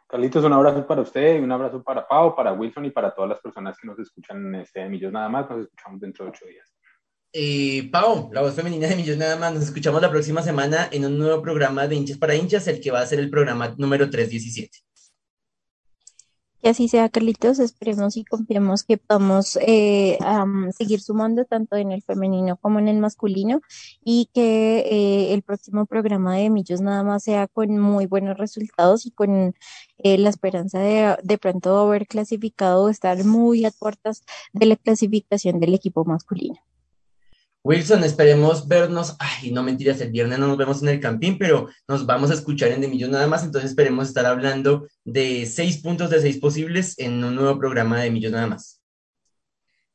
Carlitos, 0.08 0.43
un 0.43 0.53
abrazo 0.53 0.86
para 0.86 1.01
usted, 1.01 1.41
un 1.41 1.51
abrazo 1.51 1.82
para 1.82 2.08
Pau, 2.08 2.36
para 2.36 2.53
Wilson 2.53 2.86
y 2.86 2.91
para 2.91 3.14
todas 3.14 3.30
las 3.30 3.39
personas 3.39 3.76
que 3.78 3.88
nos 3.88 3.97
escuchan 3.97 4.45
en 4.45 4.56
este 4.62 4.82
de 4.82 4.89
Millos 4.89 5.12
Nada 5.12 5.28
Más. 5.30 5.49
Nos 5.49 5.62
escuchamos 5.62 5.99
dentro 5.99 6.26
de 6.26 6.32
ocho 6.32 6.45
días. 6.45 6.72
Eh, 7.34 7.89
Pau, 7.91 8.30
la 8.32 8.41
voz 8.41 8.53
femenina 8.53 8.88
de 8.88 8.95
Millos 8.95 9.18
Nada 9.18 9.36
Más. 9.36 9.53
Nos 9.53 9.64
escuchamos 9.64 10.01
la 10.01 10.12
próxima 10.12 10.43
semana 10.43 10.89
en 10.91 11.06
un 11.06 11.18
nuevo 11.18 11.41
programa 11.41 11.88
de 11.88 11.95
hinchas 11.95 12.20
para 12.20 12.36
hinchas, 12.36 12.68
el 12.68 12.80
que 12.80 12.91
va 12.91 12.99
a 12.99 13.06
ser 13.06 13.20
el 13.20 13.32
programa 13.32 13.74
número 13.78 14.10
317. 14.10 14.78
Que 16.66 16.70
así 16.70 16.88
sea, 16.88 17.09
Carlitos. 17.09 17.59
Esperemos 17.59 18.18
y 18.18 18.26
confiemos 18.26 18.84
que 18.84 18.97
podamos 18.97 19.55
eh, 19.61 20.18
seguir 20.76 20.99
sumando 20.99 21.45
tanto 21.45 21.76
en 21.76 21.91
el 21.91 22.01
femenino 22.01 22.57
como 22.57 22.80
en 22.80 22.88
el 22.88 22.97
masculino 22.97 23.61
y 24.03 24.32
que 24.34 24.80
eh, 24.80 25.34
el 25.36 25.43
próximo 25.43 25.86
programa 25.86 26.38
de 26.38 26.49
Millos 26.49 26.82
nada 26.82 27.03
más 27.03 27.22
sea 27.22 27.47
con 27.47 27.78
muy 27.78 28.07
buenos 28.07 28.39
resultados 28.39 29.05
y 29.05 29.11
con 29.11 29.53
eh, 29.99 30.18
la 30.18 30.30
esperanza 30.30 30.80
de 30.80 31.16
de 31.22 31.38
pronto 31.38 31.78
haber 31.78 32.07
clasificado 32.07 32.86
o 32.86 32.89
estar 32.89 33.24
muy 33.26 33.63
a 33.66 33.70
puertas 33.70 34.24
de 34.51 34.66
la 34.66 34.76
clasificación 34.76 35.59
del 35.59 35.76
equipo 35.76 36.03
masculino. 36.03 36.55
Wilson, 37.66 38.03
esperemos 38.03 38.68
vernos, 38.68 39.18
ay, 39.18 39.49
no 39.49 39.63
mentiras, 39.63 39.99
el 39.99 40.11
viernes 40.11 40.38
no 40.38 40.49
nos 40.49 40.57
vemos 40.57 40.84
en 40.84 40.89
el 40.89 40.99
campín, 40.99 41.36
pero 41.39 41.68
nos 41.88 42.05
vamos 42.05 42.30
a 42.30 42.36
escuchar 42.36 42.72
en 42.72 42.80
De 42.80 42.88
Millón 42.88 43.09
nada 43.09 43.26
más, 43.26 43.43
entonces 43.43 43.72
esperemos 43.72 44.07
estar 44.07 44.24
hablando 44.28 44.88
de 45.03 45.47
seis 45.47 45.82
puntos 45.82 46.11
de 46.11 46.22
seis 46.22 46.38
posibles 46.38 46.93
en 46.99 47.24
un 47.24 47.34
nuevo 47.34 47.57
programa 47.57 47.99
de 47.99 48.11
Millón 48.11 48.34
nada 48.34 48.45
más. 48.45 48.84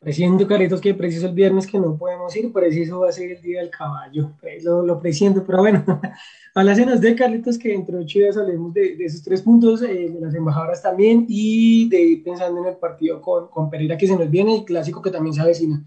Presiento, 0.00 0.48
Carlitos, 0.48 0.80
que 0.80 0.94
preciso 0.94 1.28
el 1.28 1.34
viernes 1.34 1.64
que 1.64 1.78
no 1.78 1.96
podemos 1.96 2.34
ir, 2.34 2.52
preciso 2.52 3.00
va 3.00 3.10
a 3.10 3.12
ser 3.12 3.30
el 3.30 3.40
día 3.40 3.60
del 3.60 3.70
caballo, 3.70 4.32
pues, 4.40 4.64
lo, 4.64 4.84
lo 4.84 4.98
presiento, 4.98 5.44
pero 5.46 5.58
bueno, 5.58 5.84
a 6.56 6.74
se 6.74 6.84
nos 6.84 7.00
de 7.00 7.14
Carlitos 7.14 7.56
que 7.56 7.68
dentro 7.68 7.98
de 7.98 8.02
ocho 8.02 8.18
días 8.18 8.36
hablemos 8.36 8.74
de, 8.74 8.96
esos 8.98 9.22
tres 9.22 9.42
puntos, 9.42 9.82
eh, 9.82 10.10
de 10.10 10.20
las 10.20 10.34
embajadoras 10.34 10.82
también, 10.82 11.24
y 11.28 11.88
de 11.88 12.02
ir 12.02 12.24
pensando 12.24 12.62
en 12.62 12.66
el 12.66 12.78
partido 12.78 13.22
con, 13.22 13.46
con 13.46 13.70
Pereira 13.70 13.96
que 13.96 14.08
se 14.08 14.16
nos 14.16 14.28
viene, 14.28 14.56
el 14.56 14.64
clásico 14.64 15.00
que 15.00 15.12
también 15.12 15.34
se 15.34 15.42
avecina. 15.42 15.86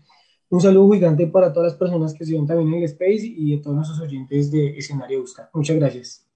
Un 0.53 0.61
saludo 0.61 0.93
gigante 0.93 1.25
para 1.25 1.51
todas 1.51 1.71
las 1.71 1.79
personas 1.79 2.13
que 2.13 2.25
ven 2.25 2.45
también 2.45 2.75
en 2.75 2.75
el 2.75 2.83
Space 2.83 3.23
y 3.25 3.55
de 3.55 3.57
todos 3.57 3.75
nuestros 3.75 3.99
oyentes 4.01 4.51
de 4.51 4.77
Escenario 4.77 5.21
Busca. 5.21 5.49
Muchas 5.51 5.77
gracias. 5.77 6.27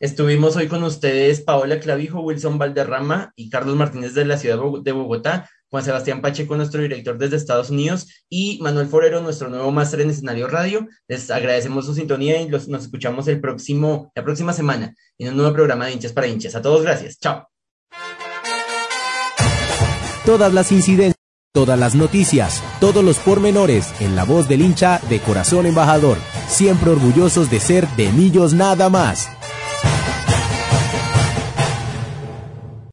Estuvimos 0.00 0.56
hoy 0.56 0.66
con 0.66 0.82
ustedes 0.82 1.42
Paola 1.42 1.78
Clavijo, 1.78 2.22
Wilson 2.22 2.58
Valderrama 2.58 3.32
y 3.36 3.50
Carlos 3.50 3.76
Martínez 3.76 4.14
de 4.14 4.24
la 4.24 4.36
ciudad 4.36 4.58
de 4.82 4.90
Bogotá, 4.90 5.48
Juan 5.70 5.84
Sebastián 5.84 6.20
Pacheco, 6.22 6.56
nuestro 6.56 6.82
director 6.82 7.16
desde 7.16 7.36
Estados 7.36 7.70
Unidos, 7.70 8.08
y 8.28 8.58
Manuel 8.60 8.88
Forero, 8.88 9.20
nuestro 9.20 9.48
nuevo 9.48 9.70
máster 9.70 10.00
en 10.00 10.10
escenario 10.10 10.48
radio. 10.48 10.88
Les 11.06 11.30
agradecemos 11.30 11.86
su 11.86 11.94
sintonía 11.94 12.42
y 12.42 12.48
los, 12.48 12.66
nos 12.66 12.82
escuchamos 12.82 13.28
el 13.28 13.40
próximo, 13.40 14.10
la 14.16 14.24
próxima 14.24 14.52
semana 14.52 14.92
en 15.18 15.28
un 15.28 15.36
nuevo 15.36 15.52
programa 15.52 15.86
de 15.86 15.92
hinchas 15.92 16.12
para 16.12 16.26
hinchas. 16.26 16.56
A 16.56 16.62
todos, 16.62 16.82
gracias. 16.82 17.16
Chao. 17.20 17.46
Todas 20.26 20.52
las 20.52 20.72
incidencias 20.72 21.21
Todas 21.54 21.78
las 21.78 21.94
noticias, 21.94 22.62
todos 22.80 23.04
los 23.04 23.18
pormenores 23.18 23.92
en 24.00 24.16
la 24.16 24.24
voz 24.24 24.48
del 24.48 24.62
hincha 24.62 25.02
de 25.10 25.20
corazón 25.20 25.66
embajador, 25.66 26.16
siempre 26.48 26.88
orgullosos 26.88 27.50
de 27.50 27.60
ser 27.60 27.86
de 27.88 28.10
Millos 28.10 28.54
nada 28.54 28.88
más. 28.88 29.28